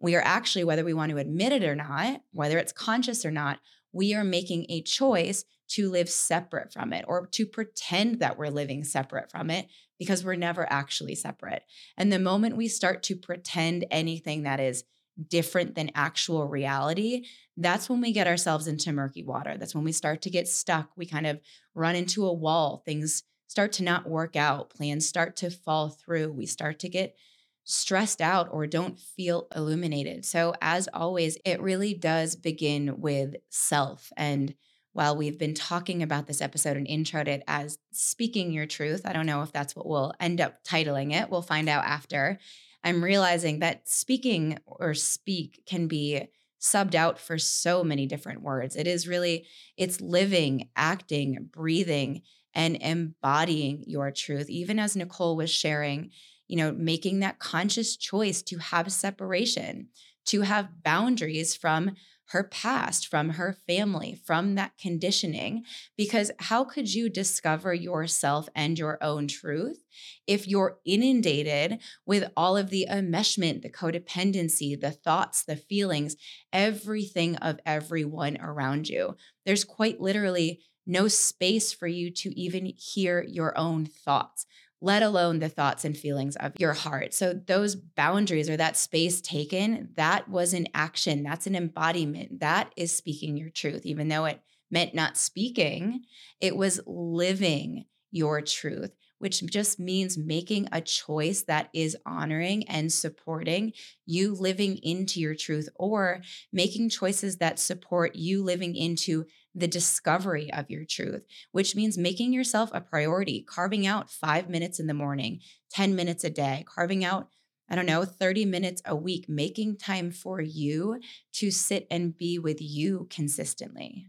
we 0.04 0.16
are 0.16 0.22
actually, 0.26 0.66
whether 0.66 0.84
we 0.84 0.94
want 0.94 1.12
to 1.12 1.18
admit 1.18 1.54
it 1.54 1.64
or 1.64 1.76
not, 1.76 2.22
whether 2.34 2.58
it's 2.58 2.74
conscious 2.74 3.26
or 3.26 3.32
not, 3.32 3.60
we 3.94 4.14
are 4.14 4.26
making 4.26 4.66
a 4.68 4.82
choice 4.82 5.46
to 5.70 5.90
live 5.90 6.10
separate 6.10 6.74
from 6.74 6.92
it 6.92 7.06
or 7.08 7.26
to 7.28 7.46
pretend 7.46 8.20
that 8.20 8.38
we're 8.38 8.50
living 8.50 8.84
separate 8.84 9.32
from 9.32 9.50
it 9.50 9.68
because 9.98 10.26
we're 10.26 10.36
never 10.36 10.70
actually 10.70 11.16
separate. 11.16 11.64
And 11.98 12.12
the 12.12 12.20
moment 12.20 12.58
we 12.58 12.68
start 12.68 13.02
to 13.04 13.16
pretend 13.16 13.86
anything 13.90 14.44
that 14.44 14.60
is 14.60 14.84
different 15.30 15.74
than 15.76 15.90
actual 15.96 16.50
reality, 16.50 17.26
that's 17.56 17.90
when 17.90 18.02
we 18.02 18.12
get 18.12 18.28
ourselves 18.28 18.68
into 18.68 18.92
murky 18.92 19.24
water. 19.24 19.56
That's 19.58 19.74
when 19.74 19.86
we 19.86 19.94
start 19.94 20.22
to 20.24 20.30
get 20.30 20.50
stuck. 20.50 20.90
We 20.98 21.06
kind 21.06 21.28
of 21.28 21.40
run 21.76 21.96
into 21.96 22.26
a 22.26 22.34
wall. 22.34 22.84
Things 22.86 23.24
start 23.48 23.72
to 23.74 23.84
not 23.84 24.10
work 24.10 24.36
out. 24.36 24.70
Plans 24.70 25.08
start 25.08 25.38
to 25.38 25.50
fall 25.50 25.92
through. 25.92 26.34
We 26.34 26.46
start 26.46 26.80
to 26.80 26.90
get 26.90 27.16
stressed 27.64 28.22
out 28.22 28.50
or 28.52 28.68
don't 28.68 29.00
feel 29.00 29.48
illuminated. 29.56 30.26
So, 30.26 30.54
as 30.62 30.90
always, 30.94 31.38
it 31.46 31.62
really 31.62 31.94
does 31.94 32.36
begin 32.36 33.00
with 33.00 33.36
self. 33.50 34.12
And 34.18 34.56
while 34.94 35.16
we've 35.16 35.40
been 35.40 35.56
talking 35.56 36.04
about 36.04 36.28
this 36.28 36.42
episode 36.42 36.78
and 36.78 36.88
introed 36.88 37.28
it 37.28 37.44
as 37.48 37.80
speaking 37.92 38.52
your 38.52 38.68
truth, 38.68 39.02
I 39.06 39.14
don't 39.14 39.26
know 39.26 39.42
if 39.42 39.52
that's 39.52 39.76
what 39.76 39.88
we'll 39.88 40.14
end 40.20 40.40
up 40.40 40.64
titling 40.64 41.14
it. 41.14 41.30
We'll 41.30 41.42
find 41.42 41.68
out 41.68 41.84
after. 41.84 42.40
I'm 42.84 43.04
realizing 43.04 43.60
that 43.60 43.88
speaking 43.88 44.60
or 44.66 44.94
speak 44.94 45.64
can 45.66 45.88
be 45.88 46.28
subbed 46.62 46.96
out 46.96 47.20
for 47.20 47.38
so 47.38 47.84
many 47.84 48.06
different 48.06 48.42
words. 48.42 48.76
It 48.76 48.88
is 48.88 49.08
really 49.08 49.46
it's 49.78 50.00
living, 50.00 50.70
acting, 50.76 51.50
breathing 51.52 52.22
and 52.54 52.78
embodying 52.78 53.84
your 53.88 54.12
truth. 54.12 54.50
Even 54.50 54.80
as 54.80 54.96
Nicole 54.96 55.36
was 55.36 55.50
sharing, 55.50 56.12
you 56.54 56.58
know, 56.58 56.72
making 56.72 57.20
that 57.20 57.40
conscious 57.40 57.98
choice 57.98 58.44
to 58.44 58.60
have 58.60 58.92
separation, 58.92 59.88
to 60.24 60.42
have 60.42 60.84
boundaries 60.84 61.56
from 61.56 61.96
her 62.26 62.44
past, 62.44 63.08
from 63.08 63.30
her 63.30 63.58
family, 63.66 64.14
from 64.24 64.54
that 64.54 64.78
conditioning. 64.78 65.64
Because 65.98 66.30
how 66.38 66.64
could 66.64 66.94
you 66.94 67.10
discover 67.10 67.74
yourself 67.74 68.48
and 68.56 68.78
your 68.78 69.00
own 69.02 69.28
truth 69.28 69.84
if 70.28 70.48
you're 70.48 70.78
inundated 70.86 71.80
with 72.06 72.30
all 72.38 72.56
of 72.56 72.70
the 72.70 72.86
enmeshment, 72.88 73.64
the 73.64 73.72
codependency, 73.72 74.80
the 74.80 74.92
thoughts, 74.92 75.44
the 75.44 75.56
feelings, 75.56 76.16
everything 76.54 77.36
of 77.38 77.60
everyone 77.66 78.38
around 78.40 78.90
you? 78.90 79.18
There's 79.44 79.64
quite 79.64 80.00
literally 80.00 80.62
no 80.86 81.08
space 81.08 81.74
for 81.74 81.88
you 81.88 82.12
to 82.12 82.40
even 82.40 82.74
hear 82.78 83.26
your 83.28 83.58
own 83.58 83.88
thoughts 83.88 84.46
let 84.84 85.02
alone 85.02 85.40
the 85.40 85.48
thoughts 85.48 85.86
and 85.86 85.98
feelings 85.98 86.36
of 86.36 86.52
your 86.60 86.74
heart. 86.74 87.14
So, 87.14 87.32
those 87.34 87.74
boundaries 87.74 88.50
or 88.50 88.58
that 88.58 88.76
space 88.76 89.22
taken, 89.22 89.90
that 89.96 90.28
was 90.28 90.54
an 90.54 90.68
action. 90.74 91.24
That's 91.24 91.48
an 91.48 91.56
embodiment. 91.56 92.42
That 92.42 92.74
is 92.76 92.96
speaking 92.96 93.38
your 93.38 93.50
truth, 93.50 93.86
even 93.86 94.10
though 94.10 94.26
it 94.26 94.42
meant 94.70 94.94
not 94.94 95.16
speaking, 95.16 96.02
it 96.42 96.58
was 96.58 96.82
living 96.86 97.86
your 98.12 98.42
truth 98.42 98.92
which 99.24 99.46
just 99.46 99.80
means 99.80 100.18
making 100.18 100.68
a 100.74 100.82
choice 100.82 101.44
that 101.44 101.70
is 101.74 101.96
honoring 102.06 102.68
and 102.68 102.92
supporting 102.92 103.72
you 104.06 104.36
living 104.36 104.78
into 104.84 105.22
your 105.22 105.34
truth 105.34 105.70
or 105.76 106.22
making 106.52 106.90
choices 106.90 107.38
that 107.38 107.58
support 107.58 108.18
you 108.18 108.44
living 108.44 108.76
into 108.76 109.24
the 109.56 109.68
discovery 109.68 110.52
of 110.52 110.70
your 110.70 110.86
truth, 110.86 111.24
which 111.52 111.76
means 111.76 111.98
making 111.98 112.34
yourself 112.34 112.72
a 112.74 112.82
priority, 112.82 113.44
carving 113.48 113.86
out 113.86 114.10
five 114.10 114.50
minutes 114.50 114.80
in 114.80 114.88
the 114.88 114.94
morning, 114.94 115.40
10 115.72 115.96
minutes 115.96 116.24
a 116.24 116.30
day, 116.30 116.66
carving 116.68 117.04
out 117.06 117.28
I 117.70 117.76
don't 117.76 117.86
know, 117.86 118.04
30 118.04 118.46
minutes 118.46 118.82
a 118.86 118.96
week, 118.96 119.28
making 119.30 119.78
time 119.78 120.12
for 120.12 120.42
you 120.42 121.00
to 121.34 121.50
sit 121.50 121.88
and 121.90 122.16
be 122.16 122.38
with 122.38 122.58
you 122.62 123.08
consistently. 123.10 124.06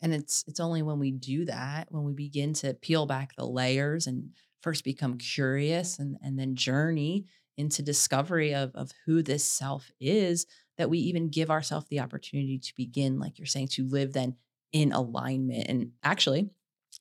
And 0.00 0.14
it's 0.14 0.42
it's 0.48 0.58
only 0.58 0.82
when 0.82 0.98
we 0.98 1.10
do 1.10 1.44
that, 1.44 1.88
when 1.90 2.04
we 2.04 2.12
begin 2.12 2.54
to 2.54 2.74
peel 2.74 3.06
back 3.06 3.36
the 3.36 3.46
layers 3.46 4.06
and 4.06 4.30
first 4.62 4.84
become 4.84 5.18
curious 5.18 5.98
and, 5.98 6.16
and 6.22 6.38
then 6.38 6.56
journey 6.56 7.26
into 7.56 7.82
discovery 7.82 8.54
of, 8.54 8.74
of 8.74 8.90
who 9.06 9.22
this 9.22 9.44
self 9.44 9.90
is, 10.00 10.46
that 10.76 10.90
we 10.90 10.98
even 10.98 11.28
give 11.28 11.50
ourselves 11.50 11.86
the 11.88 12.00
opportunity 12.00 12.58
to 12.58 12.72
begin, 12.76 13.20
like 13.20 13.38
you're 13.38 13.46
saying, 13.46 13.68
to 13.68 13.86
live 13.86 14.12
then 14.12 14.34
in 14.74 14.92
alignment. 14.92 15.68
And 15.68 15.92
actually, 16.02 16.50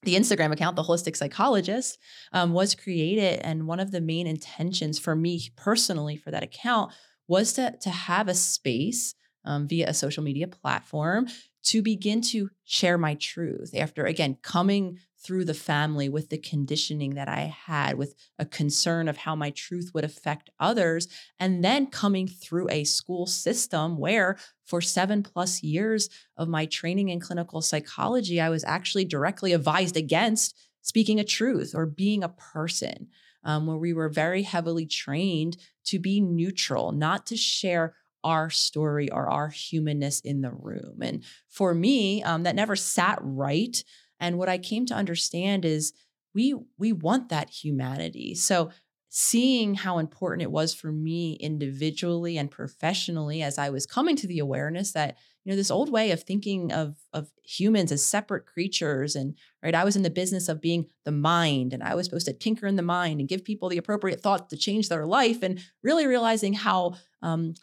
the 0.03 0.15
Instagram 0.15 0.53
account, 0.53 0.75
the 0.75 0.83
Holistic 0.83 1.17
Psychologist, 1.17 1.97
um, 2.31 2.53
was 2.53 2.75
created. 2.75 3.41
And 3.43 3.67
one 3.67 3.81
of 3.81 3.91
the 3.91 3.99
main 3.99 4.27
intentions 4.27 4.99
for 4.99 5.15
me 5.15 5.49
personally 5.57 6.15
for 6.15 6.31
that 6.31 6.43
account 6.43 6.93
was 7.27 7.53
to, 7.53 7.75
to 7.81 7.89
have 7.89 8.27
a 8.27 8.35
space 8.35 9.15
um, 9.43 9.67
via 9.67 9.89
a 9.89 9.93
social 9.93 10.23
media 10.23 10.47
platform 10.47 11.27
to 11.63 11.81
begin 11.81 12.21
to 12.21 12.49
share 12.63 12.97
my 12.97 13.15
truth 13.15 13.73
after, 13.75 14.05
again, 14.05 14.37
coming 14.41 14.99
through 15.23 15.45
the 15.45 15.53
family 15.53 16.09
with 16.09 16.29
the 16.29 16.37
conditioning 16.37 17.15
that 17.15 17.29
I 17.29 17.55
had, 17.65 17.97
with 17.97 18.13
a 18.37 18.45
concern 18.45 19.07
of 19.07 19.17
how 19.17 19.35
my 19.35 19.51
truth 19.51 19.91
would 19.93 20.03
affect 20.03 20.49
others, 20.59 21.07
and 21.39 21.63
then 21.63 21.87
coming 21.87 22.27
through 22.27 22.69
a 22.69 22.83
school 22.83 23.25
system 23.25 23.97
where 23.97 24.37
for 24.65 24.81
seven 24.81 25.23
plus 25.23 25.63
years 25.63 26.09
of 26.37 26.47
my 26.47 26.65
training 26.65 27.09
in 27.09 27.19
clinical 27.19 27.61
psychology, 27.61 28.41
I 28.41 28.49
was 28.49 28.63
actually 28.63 29.05
directly 29.05 29.53
advised 29.53 29.97
against 29.97 30.55
speaking 30.81 31.19
a 31.19 31.23
truth 31.23 31.73
or 31.73 31.85
being 31.85 32.23
a 32.23 32.29
person, 32.29 33.07
um, 33.43 33.67
where 33.67 33.77
we 33.77 33.93
were 33.93 34.09
very 34.09 34.43
heavily 34.43 34.85
trained 34.85 35.57
to 35.85 35.99
be 35.99 36.19
neutral, 36.19 36.91
not 36.91 37.25
to 37.27 37.37
share 37.37 37.95
our 38.23 38.49
story 38.49 39.11
or 39.11 39.29
our 39.29 39.49
humanness 39.49 40.21
in 40.21 40.41
the 40.41 40.51
room. 40.51 40.99
And 41.01 41.23
for 41.49 41.73
me, 41.73 42.23
um, 42.23 42.43
that 42.43 42.55
never 42.55 42.75
sat 42.75 43.19
right. 43.21 43.83
And 44.23 44.37
what 44.37 44.47
I 44.47 44.57
came 44.57 44.85
to 44.85 44.95
understand 44.95 45.65
is 45.65 45.91
we 46.33 46.55
we 46.77 46.93
want 46.93 47.29
that 47.29 47.49
humanity. 47.49 48.35
So 48.35 48.71
seeing 49.09 49.75
how 49.75 49.99
important 49.99 50.41
it 50.41 50.49
was 50.49 50.73
for 50.73 50.91
me 50.91 51.33
individually 51.33 52.37
and 52.37 52.49
professionally 52.49 53.43
as 53.43 53.59
I 53.59 53.69
was 53.69 53.85
coming 53.85 54.15
to 54.15 54.25
the 54.25 54.39
awareness 54.39 54.93
that 54.93 55.17
you 55.43 55.51
know 55.51 55.55
this 55.57 55.69
old 55.69 55.91
way 55.91 56.09
of 56.11 56.23
thinking 56.23 56.71
of 56.71 56.95
of 57.11 57.29
humans 57.43 57.91
as 57.91 58.03
separate 58.03 58.47
creatures 58.47 59.15
and 59.15 59.35
right 59.61 59.75
I 59.75 59.83
was 59.83 59.95
in 59.95 60.01
the 60.01 60.09
business 60.09 60.47
of 60.49 60.61
being 60.61 60.87
the 61.05 61.11
mind 61.11 61.73
and 61.73 61.83
I 61.83 61.93
was 61.93 62.05
supposed 62.05 62.25
to 62.25 62.33
tinker 62.33 62.65
in 62.65 62.77
the 62.77 62.81
mind 62.81 63.19
and 63.19 63.29
give 63.29 63.43
people 63.43 63.69
the 63.69 63.77
appropriate 63.77 64.21
thoughts 64.21 64.49
to 64.49 64.57
change 64.57 64.89
their 64.89 65.05
life 65.05 65.43
and 65.43 65.59
really 65.83 66.07
realizing 66.07 66.53
how 66.53 66.95
um, 67.21 67.53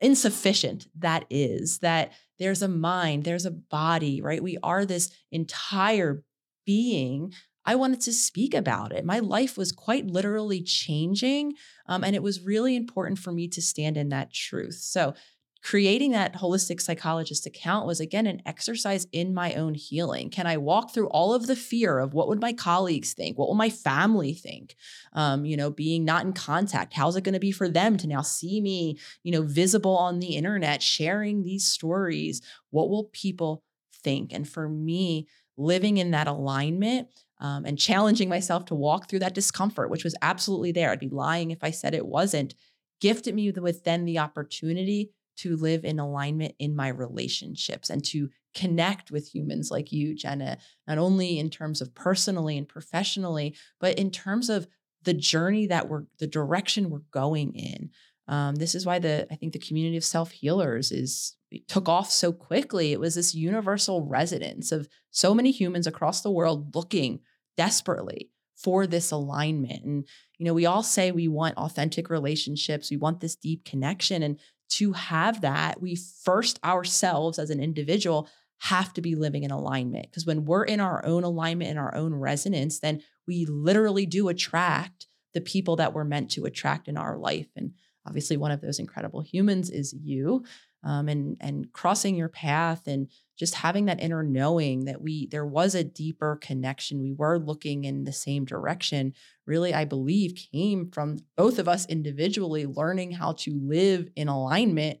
insufficient 0.00 0.86
that 0.98 1.26
is 1.28 1.80
that 1.80 2.12
there's 2.40 2.62
a 2.62 2.68
mind 2.68 3.22
there's 3.22 3.46
a 3.46 3.50
body 3.50 4.20
right? 4.20 4.42
We 4.42 4.58
are 4.62 4.84
this 4.84 5.10
entire 5.30 6.24
being. 6.66 7.32
I 7.64 7.74
wanted 7.74 8.00
to 8.02 8.12
speak 8.12 8.54
about 8.54 8.92
it. 8.92 9.04
My 9.04 9.18
life 9.20 9.56
was 9.56 9.70
quite 9.70 10.06
literally 10.06 10.62
changing 10.62 11.54
um, 11.86 12.02
and 12.02 12.16
it 12.16 12.22
was 12.22 12.40
really 12.40 12.74
important 12.74 13.18
for 13.18 13.30
me 13.30 13.46
to 13.48 13.62
stand 13.62 13.96
in 13.96 14.08
that 14.08 14.32
truth. 14.32 14.74
So 14.80 15.14
creating 15.62 16.12
that 16.12 16.34
holistic 16.34 16.80
psychologist 16.80 17.44
account 17.44 17.86
was 17.86 18.00
again 18.00 18.26
an 18.26 18.40
exercise 18.46 19.06
in 19.12 19.34
my 19.34 19.52
own 19.54 19.74
healing. 19.74 20.30
Can 20.30 20.46
i 20.46 20.56
walk 20.56 20.92
through 20.92 21.08
all 21.08 21.34
of 21.34 21.46
the 21.46 21.56
fear 21.56 21.98
of 21.98 22.14
what 22.14 22.28
would 22.28 22.40
my 22.40 22.52
colleagues 22.52 23.12
think? 23.12 23.38
What 23.38 23.48
will 23.48 23.54
my 23.54 23.70
family 23.70 24.32
think? 24.32 24.76
Um, 25.12 25.44
you 25.44 25.56
know 25.56 25.70
being 25.70 26.04
not 26.04 26.24
in 26.24 26.32
contact 26.32 26.94
how's 26.94 27.16
it 27.16 27.24
going 27.24 27.34
to 27.34 27.40
be 27.40 27.52
for 27.52 27.68
them 27.68 27.96
to 27.98 28.06
now 28.06 28.22
see 28.22 28.60
me 28.60 28.98
you 29.22 29.32
know 29.32 29.42
visible 29.42 29.96
on 29.96 30.20
the 30.20 30.36
internet 30.36 30.82
sharing 30.82 31.42
these 31.42 31.66
stories? 31.66 32.40
What 32.70 32.88
will 32.88 33.04
people 33.12 33.62
think? 34.02 34.32
And 34.32 34.48
for 34.48 34.68
me 34.68 35.28
living 35.56 35.98
in 35.98 36.12
that 36.12 36.26
alignment 36.26 37.08
um, 37.38 37.64
and 37.66 37.78
challenging 37.78 38.28
myself 38.28 38.64
to 38.66 38.74
walk 38.74 39.08
through 39.08 39.18
that 39.18 39.34
discomfort 39.34 39.90
which 39.90 40.04
was 40.04 40.16
absolutely 40.22 40.72
there. 40.72 40.90
I'd 40.90 41.00
be 41.00 41.08
lying 41.10 41.50
if 41.50 41.62
i 41.62 41.70
said 41.70 41.94
it 41.94 42.06
wasn't 42.06 42.54
gifted 43.00 43.34
me 43.34 43.50
with 43.50 43.84
then 43.84 44.04
the 44.04 44.18
opportunity 44.18 45.10
to 45.40 45.56
live 45.56 45.84
in 45.84 45.98
alignment 45.98 46.54
in 46.58 46.74
my 46.74 46.88
relationships 46.88 47.90
and 47.90 48.04
to 48.04 48.28
connect 48.54 49.10
with 49.10 49.32
humans 49.34 49.70
like 49.70 49.92
you, 49.92 50.14
Jenna, 50.14 50.58
not 50.86 50.98
only 50.98 51.38
in 51.38 51.50
terms 51.50 51.80
of 51.80 51.94
personally 51.94 52.58
and 52.58 52.68
professionally, 52.68 53.54
but 53.78 53.98
in 53.98 54.10
terms 54.10 54.50
of 54.50 54.66
the 55.02 55.14
journey 55.14 55.66
that 55.66 55.88
we're, 55.88 56.04
the 56.18 56.26
direction 56.26 56.90
we're 56.90 57.00
going 57.10 57.54
in. 57.54 57.90
Um, 58.28 58.56
this 58.56 58.74
is 58.74 58.86
why 58.86 58.98
the 58.98 59.26
I 59.30 59.34
think 59.34 59.52
the 59.52 59.58
community 59.58 59.96
of 59.96 60.04
self 60.04 60.30
healers 60.30 60.92
is 60.92 61.36
took 61.66 61.88
off 61.88 62.10
so 62.12 62.32
quickly. 62.32 62.92
It 62.92 63.00
was 63.00 63.16
this 63.16 63.34
universal 63.34 64.06
resonance 64.06 64.70
of 64.70 64.88
so 65.10 65.34
many 65.34 65.50
humans 65.50 65.86
across 65.86 66.20
the 66.20 66.30
world 66.30 66.74
looking 66.74 67.20
desperately 67.56 68.30
for 68.56 68.86
this 68.86 69.10
alignment. 69.10 69.84
And, 69.84 70.06
you 70.38 70.46
know, 70.46 70.54
we 70.54 70.66
all 70.66 70.82
say 70.82 71.10
we 71.10 71.28
want 71.28 71.56
authentic 71.56 72.10
relationships, 72.10 72.90
we 72.90 72.96
want 72.96 73.20
this 73.20 73.34
deep 73.34 73.64
connection. 73.64 74.22
And 74.22 74.38
to 74.70 74.92
have 74.92 75.40
that, 75.40 75.80
we 75.80 75.96
first 75.96 76.58
ourselves 76.64 77.38
as 77.38 77.50
an 77.50 77.60
individual 77.60 78.28
have 78.58 78.92
to 78.92 79.00
be 79.00 79.14
living 79.14 79.42
in 79.42 79.50
alignment. 79.50 80.06
Because 80.10 80.26
when 80.26 80.44
we're 80.44 80.64
in 80.64 80.80
our 80.80 81.04
own 81.04 81.24
alignment, 81.24 81.70
in 81.70 81.78
our 81.78 81.94
own 81.94 82.14
resonance, 82.14 82.80
then 82.80 83.02
we 83.26 83.46
literally 83.46 84.06
do 84.06 84.28
attract 84.28 85.06
the 85.32 85.40
people 85.40 85.76
that 85.76 85.94
we're 85.94 86.04
meant 86.04 86.30
to 86.32 86.44
attract 86.44 86.88
in 86.88 86.96
our 86.96 87.16
life. 87.16 87.48
And 87.56 87.72
obviously, 88.06 88.36
one 88.36 88.50
of 88.50 88.60
those 88.60 88.78
incredible 88.78 89.20
humans 89.20 89.70
is 89.70 89.92
you. 89.92 90.44
Um, 90.82 91.10
and 91.10 91.36
and 91.40 91.70
crossing 91.74 92.16
your 92.16 92.30
path 92.30 92.86
and 92.86 93.08
just 93.40 93.54
having 93.54 93.86
that 93.86 94.02
inner 94.02 94.22
knowing 94.22 94.84
that 94.84 95.02
we 95.02 95.26
there 95.26 95.44
was 95.44 95.74
a 95.74 95.84
deeper 95.84 96.38
connection 96.40 97.02
we 97.02 97.12
were 97.12 97.38
looking 97.38 97.84
in 97.84 98.04
the 98.04 98.12
same 98.12 98.46
direction 98.46 99.12
really 99.46 99.74
i 99.74 99.84
believe 99.84 100.48
came 100.52 100.90
from 100.90 101.18
both 101.36 101.58
of 101.58 101.68
us 101.68 101.84
individually 101.86 102.64
learning 102.64 103.12
how 103.12 103.32
to 103.32 103.58
live 103.62 104.08
in 104.16 104.28
alignment 104.28 105.00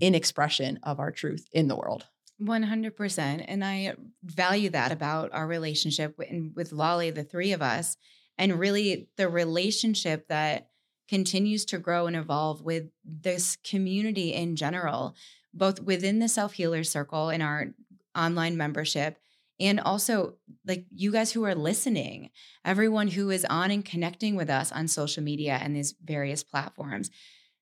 in 0.00 0.14
expression 0.14 0.78
of 0.82 1.00
our 1.00 1.10
truth 1.10 1.46
in 1.52 1.68
the 1.68 1.76
world 1.76 2.06
100% 2.40 3.44
and 3.46 3.64
i 3.64 3.94
value 4.24 4.70
that 4.70 4.92
about 4.92 5.30
our 5.32 5.46
relationship 5.46 6.16
with, 6.16 6.28
with 6.54 6.72
lolly 6.72 7.10
the 7.10 7.24
three 7.24 7.52
of 7.52 7.60
us 7.60 7.96
and 8.38 8.58
really 8.58 9.08
the 9.16 9.28
relationship 9.28 10.28
that 10.28 10.69
continues 11.10 11.64
to 11.66 11.78
grow 11.78 12.06
and 12.06 12.16
evolve 12.16 12.62
with 12.62 12.84
this 13.04 13.56
community 13.56 14.32
in 14.32 14.56
general 14.56 15.14
both 15.52 15.82
within 15.82 16.20
the 16.20 16.28
self 16.28 16.54
healer 16.54 16.84
circle 16.84 17.28
in 17.28 17.42
our 17.42 17.74
online 18.16 18.56
membership 18.56 19.18
and 19.60 19.78
also 19.78 20.36
like 20.66 20.86
you 20.90 21.12
guys 21.12 21.32
who 21.32 21.44
are 21.44 21.54
listening, 21.54 22.30
everyone 22.64 23.08
who 23.08 23.30
is 23.30 23.44
on 23.44 23.70
and 23.70 23.84
connecting 23.84 24.34
with 24.34 24.48
us 24.48 24.72
on 24.72 24.88
social 24.88 25.22
media 25.22 25.58
and 25.60 25.76
these 25.76 25.94
various 26.02 26.42
platforms. 26.42 27.10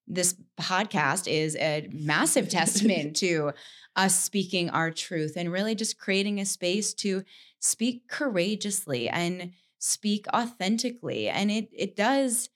This 0.07 0.37
podcast 0.59 1.31
is 1.31 1.57
a 1.57 1.89
massive 1.93 2.49
testament 2.49 3.17
to 3.17 3.53
us 3.97 4.19
speaking 4.19 4.71
our 4.71 4.93
truth 4.93 5.33
and 5.37 5.51
really 5.51 5.75
just 5.75 5.99
creating 5.99 6.39
a 6.39 6.47
space 6.47 6.95
to 6.95 7.25
speak 7.59 8.09
courageously 8.09 9.09
and 9.09 9.53
speak 9.81 10.27
authentically. 10.33 11.29
And 11.29 11.51
it 11.51 11.69
it 11.73 11.97
does 11.97 12.49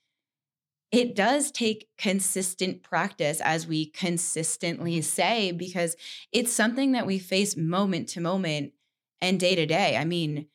it 0.93 1.15
does 1.15 1.49
take 1.49 1.89
consistent 1.97 2.83
practice, 2.83 3.41
as 3.41 3.65
we 3.65 3.87
consistently 3.87 5.01
say, 5.01 5.51
because 5.51 5.95
it's 6.31 6.53
something 6.53 6.91
that 6.91 7.07
we 7.07 7.17
face 7.17 7.57
moment 7.57 8.07
to 8.09 8.21
moment 8.21 8.73
and 9.19 9.39
day 9.39 9.55
to 9.55 9.65
day. 9.65 9.97
I 9.97 10.05
mean, 10.05 10.45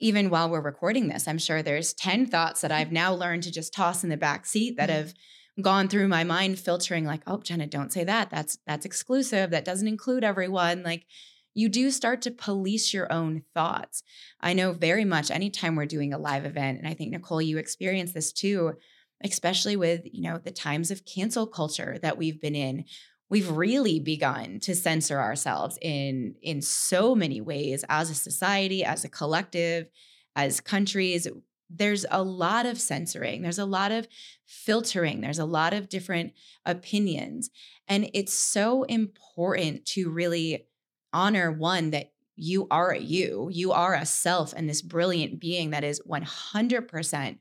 even 0.00 0.30
while 0.30 0.50
we're 0.50 0.60
recording 0.60 1.06
this, 1.06 1.28
I'm 1.28 1.38
sure 1.38 1.62
there's 1.62 1.94
10 1.94 2.26
thoughts 2.26 2.60
that 2.62 2.72
I've 2.72 2.90
now 2.90 3.14
learned 3.14 3.44
to 3.44 3.52
just 3.52 3.72
toss 3.72 4.02
in 4.02 4.10
the 4.10 4.16
back 4.16 4.46
seat 4.46 4.76
that 4.78 4.88
mm-hmm. 4.90 4.98
have 4.98 5.14
gone 5.62 5.86
through 5.86 6.08
my 6.08 6.24
mind 6.24 6.58
filtering 6.58 7.04
like, 7.04 7.22
"Oh, 7.28 7.38
Jenna, 7.38 7.68
don't 7.68 7.92
say 7.92 8.02
that. 8.02 8.30
That's 8.30 8.58
that's 8.66 8.84
exclusive. 8.84 9.50
That 9.50 9.64
doesn't 9.64 9.88
include 9.88 10.24
everyone." 10.24 10.82
Like 10.82 11.06
you 11.54 11.68
do 11.68 11.90
start 11.90 12.22
to 12.22 12.30
police 12.30 12.92
your 12.92 13.12
own 13.12 13.42
thoughts. 13.54 14.02
I 14.40 14.54
know 14.54 14.72
very 14.72 15.04
much 15.04 15.30
anytime 15.30 15.76
we're 15.76 15.86
doing 15.86 16.12
a 16.12 16.18
live 16.18 16.44
event 16.44 16.78
and 16.78 16.86
I 16.86 16.94
think 16.94 17.10
Nicole 17.10 17.42
you 17.42 17.58
experience 17.58 18.12
this 18.12 18.32
too 18.32 18.74
especially 19.22 19.76
with, 19.76 20.02
you 20.04 20.22
know, 20.22 20.38
the 20.38 20.50
times 20.50 20.90
of 20.90 21.04
cancel 21.04 21.46
culture 21.46 21.98
that 22.02 22.18
we've 22.18 22.40
been 22.40 22.54
in. 22.54 22.84
We've 23.30 23.50
really 23.50 24.00
begun 24.00 24.58
to 24.60 24.74
censor 24.74 25.18
ourselves 25.18 25.78
in 25.82 26.36
in 26.42 26.62
so 26.62 27.14
many 27.14 27.40
ways 27.40 27.84
as 27.88 28.10
a 28.10 28.14
society, 28.14 28.84
as 28.84 29.04
a 29.04 29.08
collective, 29.08 29.88
as 30.34 30.60
countries. 30.60 31.28
There's 31.68 32.06
a 32.10 32.22
lot 32.22 32.64
of 32.64 32.80
censoring. 32.80 33.42
There's 33.42 33.58
a 33.58 33.66
lot 33.66 33.92
of 33.92 34.08
filtering. 34.46 35.20
There's 35.20 35.38
a 35.38 35.44
lot 35.44 35.74
of 35.74 35.90
different 35.90 36.32
opinions. 36.64 37.50
And 37.86 38.08
it's 38.14 38.32
so 38.32 38.84
important 38.84 39.84
to 39.86 40.10
really 40.10 40.66
honor 41.12 41.52
one 41.52 41.90
that 41.90 42.12
you 42.36 42.68
are 42.70 42.90
a 42.92 42.98
you, 42.98 43.48
you 43.52 43.72
are 43.72 43.94
a 43.94 44.06
self 44.06 44.54
and 44.56 44.68
this 44.68 44.80
brilliant 44.80 45.40
being 45.40 45.70
that 45.70 45.84
is 45.84 46.00
100% 46.08 47.38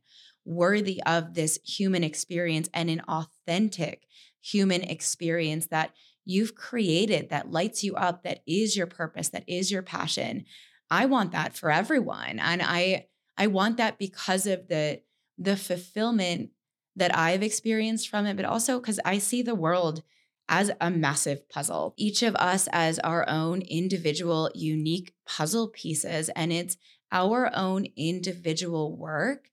worthy 0.47 1.01
of 1.05 1.33
this 1.33 1.59
human 1.63 2.03
experience 2.03 2.69
and 2.73 2.89
an 2.89 3.01
authentic 3.01 4.07
human 4.41 4.81
experience 4.83 5.67
that 5.67 5.91
you've 6.25 6.55
created 6.55 7.29
that 7.29 7.51
lights 7.51 7.83
you 7.83 7.95
up, 7.95 8.23
that 8.23 8.41
is 8.47 8.75
your 8.75 8.87
purpose, 8.87 9.29
that 9.29 9.43
is 9.47 9.71
your 9.71 9.81
passion. 9.81 10.45
I 10.89 11.05
want 11.05 11.31
that 11.33 11.55
for 11.55 11.71
everyone. 11.71 12.39
And 12.39 12.61
I 12.61 13.07
I 13.37 13.47
want 13.47 13.77
that 13.77 13.99
because 13.99 14.47
of 14.47 14.67
the 14.67 15.01
the 15.37 15.57
fulfillment 15.57 16.51
that 16.95 17.15
I've 17.15 17.43
experienced 17.43 18.09
from 18.09 18.25
it, 18.25 18.35
but 18.35 18.45
also 18.45 18.79
because 18.79 18.99
I 19.05 19.19
see 19.19 19.41
the 19.41 19.55
world 19.55 20.01
as 20.49 20.71
a 20.79 20.89
massive 20.89 21.47
puzzle. 21.49 21.93
Each 21.97 22.23
of 22.23 22.35
us 22.35 22.67
as 22.71 22.99
our 22.99 23.27
own 23.29 23.61
individual, 23.61 24.49
unique 24.55 25.13
puzzle 25.25 25.67
pieces. 25.67 26.29
And 26.29 26.51
it's 26.51 26.77
our 27.11 27.51
own 27.55 27.87
individual 27.95 28.95
work 28.95 29.49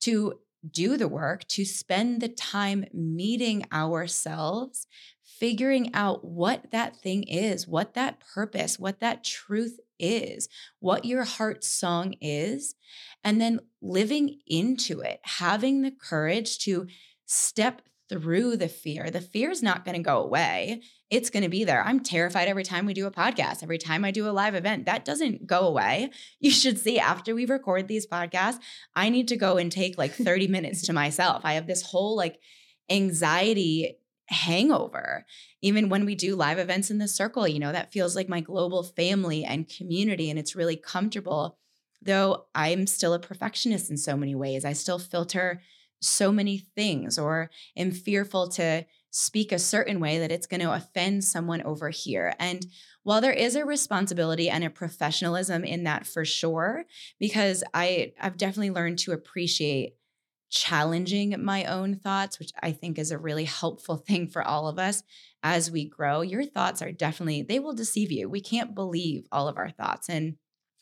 to 0.00 0.40
do 0.68 0.96
the 0.96 1.08
work, 1.08 1.46
to 1.48 1.64
spend 1.64 2.20
the 2.20 2.28
time 2.28 2.84
meeting 2.92 3.64
ourselves, 3.72 4.86
figuring 5.24 5.94
out 5.94 6.24
what 6.24 6.70
that 6.72 6.96
thing 6.96 7.22
is, 7.24 7.68
what 7.68 7.94
that 7.94 8.20
purpose, 8.20 8.78
what 8.78 9.00
that 9.00 9.22
truth 9.22 9.78
is, 9.98 10.48
what 10.80 11.04
your 11.04 11.24
heart 11.24 11.62
song 11.62 12.14
is, 12.20 12.74
and 13.22 13.40
then 13.40 13.60
living 13.80 14.38
into 14.46 15.00
it, 15.00 15.20
having 15.22 15.82
the 15.82 15.90
courage 15.90 16.58
to 16.58 16.86
step 17.26 17.82
through 18.08 18.56
the 18.56 18.68
fear. 18.68 19.10
The 19.10 19.20
fear 19.20 19.50
is 19.50 19.62
not 19.62 19.84
going 19.84 19.96
to 19.96 20.02
go 20.02 20.22
away. 20.22 20.82
It's 21.10 21.30
going 21.30 21.42
to 21.42 21.48
be 21.48 21.64
there. 21.64 21.82
I'm 21.84 22.00
terrified 22.00 22.48
every 22.48 22.62
time 22.62 22.86
we 22.86 22.94
do 22.94 23.06
a 23.06 23.10
podcast, 23.10 23.62
every 23.62 23.78
time 23.78 24.04
I 24.04 24.10
do 24.10 24.28
a 24.28 24.30
live 24.30 24.54
event. 24.54 24.86
That 24.86 25.04
doesn't 25.04 25.46
go 25.46 25.60
away. 25.60 26.10
You 26.38 26.50
should 26.50 26.78
see 26.78 26.98
after 26.98 27.34
we 27.34 27.46
record 27.46 27.88
these 27.88 28.06
podcasts, 28.06 28.58
I 28.94 29.08
need 29.08 29.28
to 29.28 29.36
go 29.36 29.56
and 29.56 29.72
take 29.72 29.98
like 29.98 30.12
30 30.14 30.48
minutes 30.48 30.82
to 30.82 30.92
myself. 30.92 31.42
I 31.44 31.54
have 31.54 31.66
this 31.66 31.82
whole 31.82 32.16
like 32.16 32.38
anxiety 32.88 33.98
hangover. 34.28 35.24
Even 35.62 35.88
when 35.88 36.04
we 36.04 36.14
do 36.14 36.36
live 36.36 36.58
events 36.58 36.90
in 36.90 36.98
the 36.98 37.08
circle, 37.08 37.46
you 37.48 37.58
know, 37.58 37.72
that 37.72 37.92
feels 37.92 38.14
like 38.14 38.28
my 38.28 38.40
global 38.40 38.82
family 38.82 39.44
and 39.44 39.68
community, 39.68 40.30
and 40.30 40.38
it's 40.38 40.56
really 40.56 40.76
comfortable. 40.76 41.58
Though 42.02 42.46
I'm 42.54 42.86
still 42.86 43.14
a 43.14 43.18
perfectionist 43.18 43.90
in 43.90 43.96
so 43.96 44.16
many 44.16 44.34
ways, 44.34 44.64
I 44.64 44.74
still 44.74 44.98
filter 44.98 45.62
so 46.06 46.32
many 46.32 46.58
things 46.58 47.18
or 47.18 47.50
am 47.76 47.90
fearful 47.90 48.48
to 48.48 48.84
speak 49.10 49.50
a 49.50 49.58
certain 49.58 49.98
way 49.98 50.18
that 50.18 50.30
it's 50.30 50.46
going 50.46 50.60
to 50.60 50.72
offend 50.72 51.24
someone 51.24 51.62
over 51.62 51.88
here. 51.88 52.34
And 52.38 52.66
while 53.02 53.20
there 53.20 53.32
is 53.32 53.56
a 53.56 53.64
responsibility 53.64 54.50
and 54.50 54.62
a 54.62 54.70
professionalism 54.70 55.64
in 55.64 55.84
that 55.84 56.06
for 56.06 56.24
sure, 56.24 56.84
because 57.18 57.64
I 57.72 58.12
I've 58.20 58.36
definitely 58.36 58.72
learned 58.72 58.98
to 59.00 59.12
appreciate 59.12 59.94
challenging 60.50 61.34
my 61.42 61.64
own 61.64 61.96
thoughts, 61.96 62.38
which 62.38 62.52
I 62.62 62.72
think 62.72 62.98
is 62.98 63.10
a 63.10 63.18
really 63.18 63.44
helpful 63.44 63.96
thing 64.06 64.28
for 64.28 64.42
all 64.42 64.68
of 64.68 64.78
us 64.78 65.02
as 65.42 65.70
we 65.70 65.88
grow. 65.88 66.20
Your 66.20 66.44
thoughts 66.44 66.82
are 66.82 66.92
definitely 66.92 67.42
they 67.42 67.58
will 67.58 67.74
deceive 67.74 68.12
you. 68.12 68.28
We 68.28 68.40
can't 68.40 68.74
believe 68.74 69.26
all 69.32 69.48
of 69.48 69.56
our 69.56 69.70
thoughts 69.70 70.08
and 70.08 70.36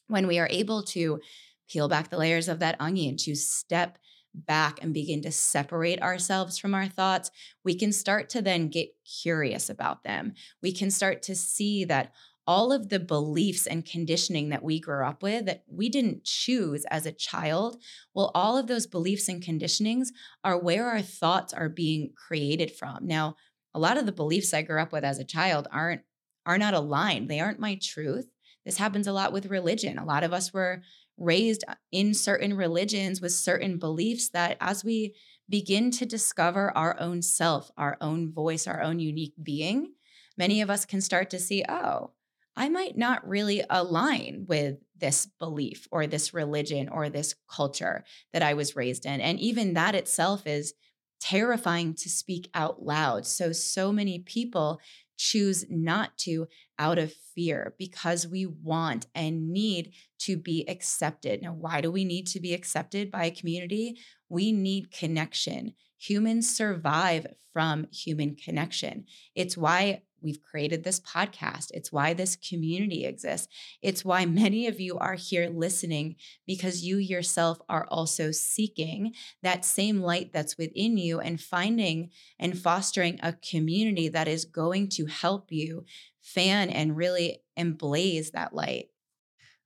when 0.08 0.26
we 0.26 0.38
are 0.38 0.48
able 0.50 0.82
to 0.82 1.20
peel 1.68 1.88
back 1.88 2.10
the 2.10 2.18
layers 2.18 2.48
of 2.48 2.58
that 2.58 2.76
onion 2.78 3.16
to 3.16 3.34
step 3.34 3.98
back 4.35 4.82
and 4.82 4.93
begin 4.93 5.22
to 5.22 5.30
separate 5.30 6.03
ourselves 6.03 6.59
from 6.59 6.74
our 6.74 6.89
thoughts, 6.89 7.30
we 7.64 7.74
can 7.74 7.93
start 7.93 8.28
to 8.30 8.43
then 8.43 8.68
get 8.68 8.89
curious 9.05 9.70
about 9.70 10.05
them. 10.05 10.35
We 10.62 10.72
can 10.72 10.91
start 10.91 11.22
to 11.22 11.35
see 11.35 11.85
that 11.85 12.12
all 12.47 12.72
of 12.72 12.91
the 12.91 13.01
beliefs 13.01 13.66
and 13.66 13.87
conditioning 13.87 14.51
that 14.51 14.62
we 14.62 14.78
grew 14.78 15.07
up 15.07 15.22
with 15.22 15.47
that 15.47 15.64
we 15.66 15.89
didn't 15.89 16.24
choose 16.24 16.85
as 16.91 17.07
a 17.07 17.12
child, 17.12 17.78
well, 18.12 18.30
all 18.35 18.59
of 18.59 18.66
those 18.66 18.87
beliefs 18.87 19.28
and 19.28 19.43
conditionings 19.43 20.09
are 20.43 20.59
where 20.59 20.89
our 20.89 21.01
thoughts 21.01 21.55
are 21.55 21.68
being 21.68 22.12
created 22.14 22.70
from. 22.70 23.07
Now, 23.07 23.37
a 23.72 23.78
lot 23.78 23.97
of 23.97 24.07
the 24.07 24.12
beliefs 24.12 24.53
I 24.53 24.62
grew 24.62 24.80
up 24.80 24.93
with 24.93 25.05
as 25.05 25.18
a 25.18 25.24
child 25.24 25.68
aren't 25.72 26.03
are 26.47 26.59
not 26.59 26.74
aligned. 26.74 27.30
They 27.30 27.41
aren't 27.41 27.59
my 27.59 27.78
truth. 27.80 28.28
This 28.66 28.76
happens 28.76 29.07
a 29.07 29.12
lot 29.12 29.32
with 29.32 29.47
religion. 29.47 29.99
A 29.99 30.05
lot 30.05 30.24
of 30.24 30.35
us 30.35 30.53
were 30.53 30.82
raised 31.16 31.64
uh, 31.68 31.74
in 31.92 32.14
certain 32.14 32.56
religions 32.56 33.20
with 33.20 33.32
certain 33.32 33.78
beliefs 33.78 34.28
that 34.30 34.56
as 34.60 34.84
we 34.84 35.14
begin 35.48 35.90
to 35.90 36.06
discover 36.06 36.76
our 36.76 36.98
own 36.98 37.22
self, 37.22 37.70
our 37.76 37.96
own 38.00 38.32
voice, 38.32 38.66
our 38.66 38.82
own 38.82 38.98
unique 38.98 39.34
being, 39.42 39.92
many 40.36 40.60
of 40.60 40.70
us 40.70 40.84
can 40.84 41.00
start 41.00 41.30
to 41.30 41.38
see, 41.38 41.64
oh, 41.68 42.10
I 42.56 42.68
might 42.68 42.96
not 42.96 43.26
really 43.28 43.62
align 43.68 44.46
with 44.48 44.78
this 44.96 45.26
belief 45.38 45.88
or 45.90 46.06
this 46.06 46.32
religion 46.32 46.88
or 46.88 47.08
this 47.08 47.34
culture 47.48 48.04
that 48.32 48.42
I 48.42 48.54
was 48.54 48.76
raised 48.76 49.06
in. 49.06 49.20
And 49.20 49.40
even 49.40 49.74
that 49.74 49.94
itself 49.94 50.46
is 50.46 50.74
terrifying 51.20 51.94
to 51.94 52.08
speak 52.08 52.48
out 52.54 52.82
loud. 52.82 53.26
So, 53.26 53.52
so 53.52 53.90
many 53.92 54.20
people 54.20 54.80
choose 55.16 55.64
not 55.68 56.16
to 56.18 56.46
out 56.78 56.98
of 56.98 57.12
fear 57.34 57.74
because 57.78 58.26
we 58.26 58.46
want 58.46 59.06
and 59.14 59.50
need 59.50 59.92
to 60.18 60.36
be 60.36 60.64
accepted. 60.68 61.42
Now, 61.42 61.52
why 61.52 61.80
do 61.80 61.90
we 61.90 62.04
need 62.04 62.26
to 62.28 62.40
be 62.40 62.54
accepted 62.54 63.10
by 63.10 63.24
a 63.26 63.30
community? 63.30 63.98
We 64.28 64.52
need 64.52 64.90
connection. 64.90 65.74
Humans 65.98 66.54
survive 66.54 67.26
from 67.52 67.86
human 67.92 68.34
connection. 68.34 69.06
It's 69.34 69.56
why 69.56 70.02
we've 70.24 70.42
created 70.42 70.82
this 70.82 70.98
podcast. 70.98 71.70
It's 71.72 71.92
why 71.92 72.14
this 72.14 72.36
community 72.36 73.04
exists. 73.04 73.46
It's 73.82 74.04
why 74.04 74.24
many 74.26 74.66
of 74.66 74.80
you 74.80 74.98
are 74.98 75.14
here 75.14 75.48
listening 75.48 76.16
because 76.46 76.82
you 76.82 76.96
yourself 76.96 77.58
are 77.68 77.86
also 77.90 78.30
seeking 78.32 79.12
that 79.42 79.64
same 79.64 80.00
light 80.00 80.32
that's 80.32 80.58
within 80.58 80.96
you 80.96 81.20
and 81.20 81.40
finding 81.40 82.10
and 82.38 82.58
fostering 82.58 83.20
a 83.22 83.34
community 83.34 84.08
that 84.08 84.26
is 84.26 84.44
going 84.44 84.88
to 84.88 85.06
help 85.06 85.52
you 85.52 85.84
fan 86.20 86.70
and 86.70 86.96
really 86.96 87.42
emblaze 87.58 88.32
that 88.32 88.54
light. 88.54 88.86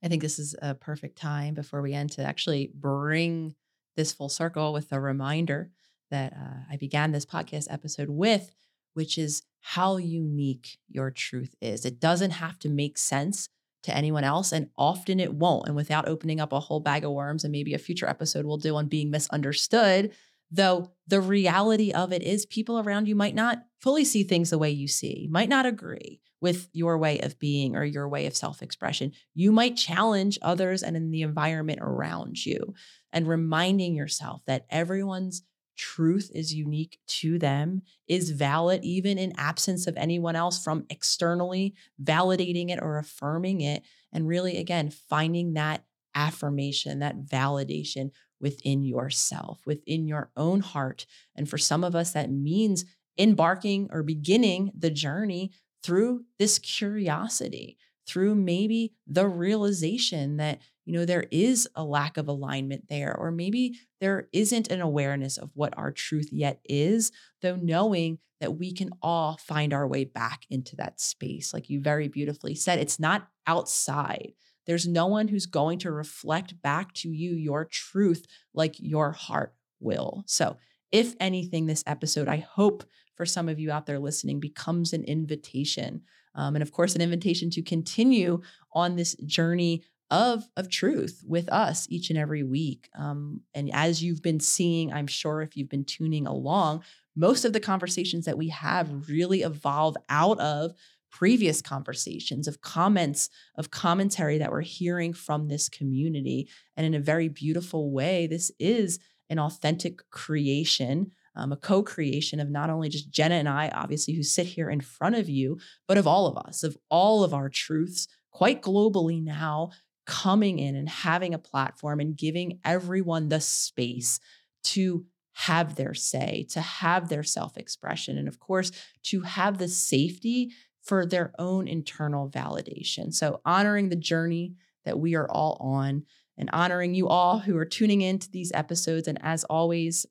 I 0.02 0.08
think 0.08 0.22
this 0.22 0.38
is 0.38 0.54
a 0.60 0.74
perfect 0.74 1.18
time 1.18 1.54
before 1.54 1.82
we 1.82 1.92
end 1.92 2.12
to 2.12 2.22
actually 2.22 2.70
bring 2.74 3.54
this 3.96 4.12
full 4.12 4.28
circle 4.28 4.72
with 4.72 4.92
a 4.92 5.00
reminder 5.00 5.70
that 6.10 6.32
uh, 6.32 6.60
I 6.70 6.76
began 6.76 7.12
this 7.12 7.26
podcast 7.26 7.66
episode 7.70 8.08
with, 8.08 8.54
which 8.94 9.18
is 9.18 9.42
how 9.60 9.96
unique 9.96 10.78
your 10.88 11.10
truth 11.10 11.54
is. 11.60 11.84
It 11.84 12.00
doesn't 12.00 12.32
have 12.32 12.58
to 12.60 12.68
make 12.68 12.98
sense 12.98 13.48
to 13.84 13.96
anyone 13.96 14.24
else, 14.24 14.52
and 14.52 14.70
often 14.76 15.20
it 15.20 15.34
won't. 15.34 15.66
And 15.66 15.76
without 15.76 16.08
opening 16.08 16.40
up 16.40 16.52
a 16.52 16.60
whole 16.60 16.80
bag 16.80 17.04
of 17.04 17.12
worms, 17.12 17.44
and 17.44 17.52
maybe 17.52 17.74
a 17.74 17.78
future 17.78 18.08
episode 18.08 18.44
we'll 18.44 18.56
do 18.56 18.76
on 18.76 18.86
being 18.86 19.10
misunderstood, 19.10 20.12
though 20.50 20.90
the 21.06 21.20
reality 21.20 21.92
of 21.92 22.12
it 22.12 22.22
is 22.22 22.46
people 22.46 22.78
around 22.80 23.06
you 23.06 23.14
might 23.14 23.34
not 23.34 23.64
fully 23.80 24.04
see 24.04 24.24
things 24.24 24.50
the 24.50 24.58
way 24.58 24.70
you 24.70 24.88
see, 24.88 25.28
might 25.30 25.48
not 25.48 25.66
agree 25.66 26.20
with 26.40 26.68
your 26.72 26.98
way 26.98 27.18
of 27.20 27.38
being 27.38 27.76
or 27.76 27.84
your 27.84 28.08
way 28.08 28.26
of 28.26 28.36
self 28.36 28.62
expression. 28.62 29.12
You 29.34 29.52
might 29.52 29.76
challenge 29.76 30.38
others 30.42 30.82
and 30.82 30.96
in 30.96 31.10
the 31.10 31.22
environment 31.22 31.80
around 31.82 32.44
you, 32.44 32.74
and 33.12 33.28
reminding 33.28 33.94
yourself 33.94 34.42
that 34.46 34.66
everyone's 34.70 35.42
truth 35.78 36.30
is 36.34 36.52
unique 36.52 36.98
to 37.06 37.38
them, 37.38 37.80
is 38.06 38.32
valid 38.32 38.84
even 38.84 39.16
in 39.16 39.32
absence 39.38 39.86
of 39.86 39.96
anyone 39.96 40.36
else 40.36 40.62
from 40.62 40.84
externally 40.90 41.74
validating 42.02 42.68
it 42.68 42.80
or 42.82 42.98
affirming 42.98 43.62
it. 43.62 43.84
And 44.12 44.28
really, 44.28 44.58
again, 44.58 44.90
finding 44.90 45.54
that 45.54 45.84
affirmation, 46.14 46.98
that 46.98 47.24
validation 47.24 48.10
within 48.40 48.82
yourself, 48.82 49.60
within 49.64 50.06
your 50.06 50.30
own 50.36 50.60
heart. 50.60 51.06
And 51.34 51.48
for 51.48 51.58
some 51.58 51.84
of 51.84 51.94
us, 51.94 52.12
that 52.12 52.30
means 52.30 52.84
embarking 53.16 53.88
or 53.92 54.02
beginning 54.02 54.72
the 54.76 54.90
journey 54.90 55.52
through 55.82 56.24
this 56.38 56.58
curiosity, 56.58 57.78
through 58.06 58.34
maybe 58.34 58.94
the 59.06 59.28
realization 59.28 60.38
that 60.38 60.60
you 60.88 60.94
know, 60.94 61.04
there 61.04 61.26
is 61.30 61.68
a 61.74 61.84
lack 61.84 62.16
of 62.16 62.28
alignment 62.28 62.88
there, 62.88 63.14
or 63.14 63.30
maybe 63.30 63.78
there 64.00 64.26
isn't 64.32 64.70
an 64.70 64.80
awareness 64.80 65.36
of 65.36 65.50
what 65.52 65.76
our 65.76 65.92
truth 65.92 66.30
yet 66.32 66.60
is, 66.64 67.12
though 67.42 67.56
knowing 67.56 68.18
that 68.40 68.56
we 68.56 68.72
can 68.72 68.88
all 69.02 69.36
find 69.36 69.74
our 69.74 69.86
way 69.86 70.04
back 70.04 70.46
into 70.48 70.76
that 70.76 70.98
space. 70.98 71.52
Like 71.52 71.68
you 71.68 71.82
very 71.82 72.08
beautifully 72.08 72.54
said, 72.54 72.78
it's 72.78 72.98
not 72.98 73.28
outside. 73.46 74.32
There's 74.66 74.88
no 74.88 75.06
one 75.06 75.28
who's 75.28 75.44
going 75.44 75.78
to 75.80 75.92
reflect 75.92 76.62
back 76.62 76.94
to 76.94 77.10
you 77.10 77.34
your 77.34 77.66
truth 77.66 78.24
like 78.54 78.76
your 78.78 79.12
heart 79.12 79.54
will. 79.80 80.24
So, 80.26 80.56
if 80.90 81.14
anything, 81.20 81.66
this 81.66 81.84
episode, 81.86 82.28
I 82.28 82.38
hope 82.38 82.82
for 83.14 83.26
some 83.26 83.50
of 83.50 83.60
you 83.60 83.70
out 83.70 83.84
there 83.84 83.98
listening, 83.98 84.40
becomes 84.40 84.94
an 84.94 85.04
invitation. 85.04 86.00
Um, 86.34 86.56
and 86.56 86.62
of 86.62 86.72
course, 86.72 86.94
an 86.94 87.02
invitation 87.02 87.50
to 87.50 87.62
continue 87.62 88.40
on 88.72 88.96
this 88.96 89.14
journey 89.16 89.82
of 90.10 90.48
of 90.56 90.70
truth 90.70 91.22
with 91.26 91.48
us 91.50 91.86
each 91.90 92.10
and 92.10 92.18
every 92.18 92.42
week. 92.42 92.88
Um, 92.98 93.42
and 93.54 93.70
as 93.72 94.02
you've 94.02 94.22
been 94.22 94.40
seeing, 94.40 94.92
I'm 94.92 95.06
sure 95.06 95.42
if 95.42 95.56
you've 95.56 95.68
been 95.68 95.84
tuning 95.84 96.26
along, 96.26 96.82
most 97.14 97.44
of 97.44 97.52
the 97.52 97.60
conversations 97.60 98.24
that 98.26 98.38
we 98.38 98.48
have 98.48 99.08
really 99.08 99.42
evolve 99.42 99.96
out 100.08 100.38
of 100.38 100.72
previous 101.10 101.62
conversations 101.62 102.46
of 102.46 102.60
comments 102.60 103.30
of 103.56 103.70
commentary 103.70 104.38
that 104.38 104.50
we're 104.50 104.60
hearing 104.60 105.12
from 105.12 105.48
this 105.48 105.68
community 105.68 106.48
and 106.76 106.86
in 106.86 106.94
a 106.94 107.00
very 107.00 107.28
beautiful 107.28 107.90
way 107.90 108.26
this 108.26 108.52
is 108.58 108.98
an 109.30 109.38
authentic 109.38 110.08
creation 110.10 111.10
um, 111.34 111.50
a 111.52 111.56
co-creation 111.56 112.40
of 112.40 112.50
not 112.50 112.68
only 112.68 112.90
just 112.90 113.10
jenna 113.10 113.36
and 113.36 113.48
i 113.48 113.70
obviously 113.74 114.12
who 114.12 114.22
sit 114.22 114.46
here 114.46 114.68
in 114.68 114.82
front 114.82 115.14
of 115.14 115.30
you 115.30 115.58
but 115.86 115.96
of 115.96 116.06
all 116.06 116.26
of 116.26 116.36
us 116.46 116.62
of 116.62 116.76
all 116.90 117.24
of 117.24 117.32
our 117.32 117.48
truths 117.48 118.06
quite 118.30 118.60
globally 118.60 119.22
now 119.22 119.70
coming 120.08 120.58
in 120.58 120.74
and 120.74 120.88
having 120.88 121.34
a 121.34 121.38
platform 121.38 122.00
and 122.00 122.16
giving 122.16 122.58
everyone 122.64 123.28
the 123.28 123.40
space 123.40 124.18
to 124.64 125.04
have 125.32 125.76
their 125.76 125.92
say, 125.92 126.46
to 126.50 126.60
have 126.62 127.08
their 127.08 127.22
self 127.22 127.56
expression, 127.58 128.16
and 128.16 128.26
of 128.26 128.40
course, 128.40 128.72
to 129.04 129.20
have 129.20 129.58
the 129.58 129.68
safety 129.68 130.50
for 130.82 131.04
their 131.04 131.32
own 131.38 131.68
internal 131.68 132.28
validation. 132.28 133.12
So, 133.12 133.40
honoring 133.44 133.90
the 133.90 133.96
journey 133.96 134.54
that 134.86 134.98
we 134.98 135.14
are 135.14 135.30
all 135.30 135.58
on 135.60 136.04
and 136.38 136.48
honoring 136.52 136.94
you 136.94 137.06
all 137.06 137.40
who 137.40 137.56
are 137.58 137.66
tuning 137.66 138.00
into 138.00 138.30
these 138.30 138.50
episodes. 138.54 139.06
And 139.06 139.18
as 139.22 139.44
always, 139.44 140.06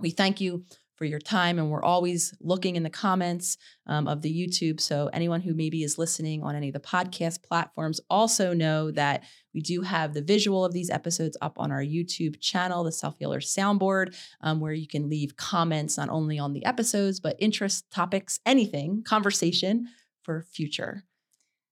we 0.00 0.10
thank 0.10 0.40
you 0.40 0.64
for 0.96 1.04
your 1.04 1.18
time. 1.18 1.58
And 1.58 1.70
we're 1.70 1.84
always 1.84 2.34
looking 2.40 2.76
in 2.76 2.82
the 2.82 2.90
comments 2.90 3.56
um, 3.86 4.08
of 4.08 4.22
the 4.22 4.32
YouTube. 4.32 4.80
So 4.80 5.08
anyone 5.12 5.40
who 5.40 5.54
maybe 5.54 5.82
is 5.82 5.98
listening 5.98 6.42
on 6.42 6.56
any 6.56 6.68
of 6.68 6.74
the 6.74 6.80
podcast 6.80 7.42
platforms 7.42 8.00
also 8.10 8.52
know 8.52 8.90
that 8.92 9.24
we 9.54 9.60
do 9.60 9.82
have 9.82 10.14
the 10.14 10.22
visual 10.22 10.64
of 10.64 10.72
these 10.72 10.90
episodes 10.90 11.36
up 11.40 11.58
on 11.58 11.70
our 11.70 11.82
YouTube 11.82 12.40
channel, 12.40 12.84
the 12.84 12.92
Self 12.92 13.16
Healer 13.18 13.40
Soundboard, 13.40 14.14
um, 14.40 14.60
where 14.60 14.72
you 14.72 14.88
can 14.88 15.08
leave 15.08 15.36
comments 15.36 15.96
not 15.96 16.08
only 16.08 16.38
on 16.38 16.52
the 16.52 16.64
episodes, 16.64 17.20
but 17.20 17.36
interest 17.38 17.90
topics, 17.90 18.40
anything, 18.44 19.02
conversation 19.04 19.88
for 20.22 20.42
future 20.42 21.04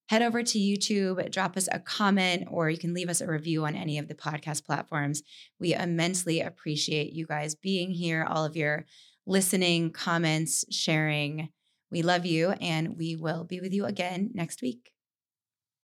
head 0.08 0.22
over 0.22 0.42
to 0.42 0.58
YouTube, 0.58 1.30
drop 1.30 1.56
us 1.56 1.68
a 1.72 1.78
comment, 1.78 2.46
or 2.50 2.68
you 2.68 2.78
can 2.78 2.94
leave 2.94 3.08
us 3.08 3.20
a 3.20 3.26
review 3.26 3.64
on 3.64 3.74
any 3.74 3.98
of 3.98 4.08
the 4.08 4.14
podcast 4.14 4.64
platforms. 4.64 5.22
We 5.58 5.74
immensely 5.74 6.40
appreciate 6.40 7.12
you 7.12 7.26
guys 7.26 7.54
being 7.54 7.90
here, 7.90 8.26
all 8.28 8.44
of 8.44 8.56
your 8.56 8.84
listening, 9.26 9.90
comments, 9.92 10.64
sharing. 10.70 11.50
We 11.90 12.02
love 12.02 12.26
you, 12.26 12.50
and 12.60 12.96
we 12.96 13.16
will 13.16 13.44
be 13.44 13.60
with 13.60 13.72
you 13.72 13.84
again 13.84 14.30
next 14.34 14.62
week. 14.62 14.93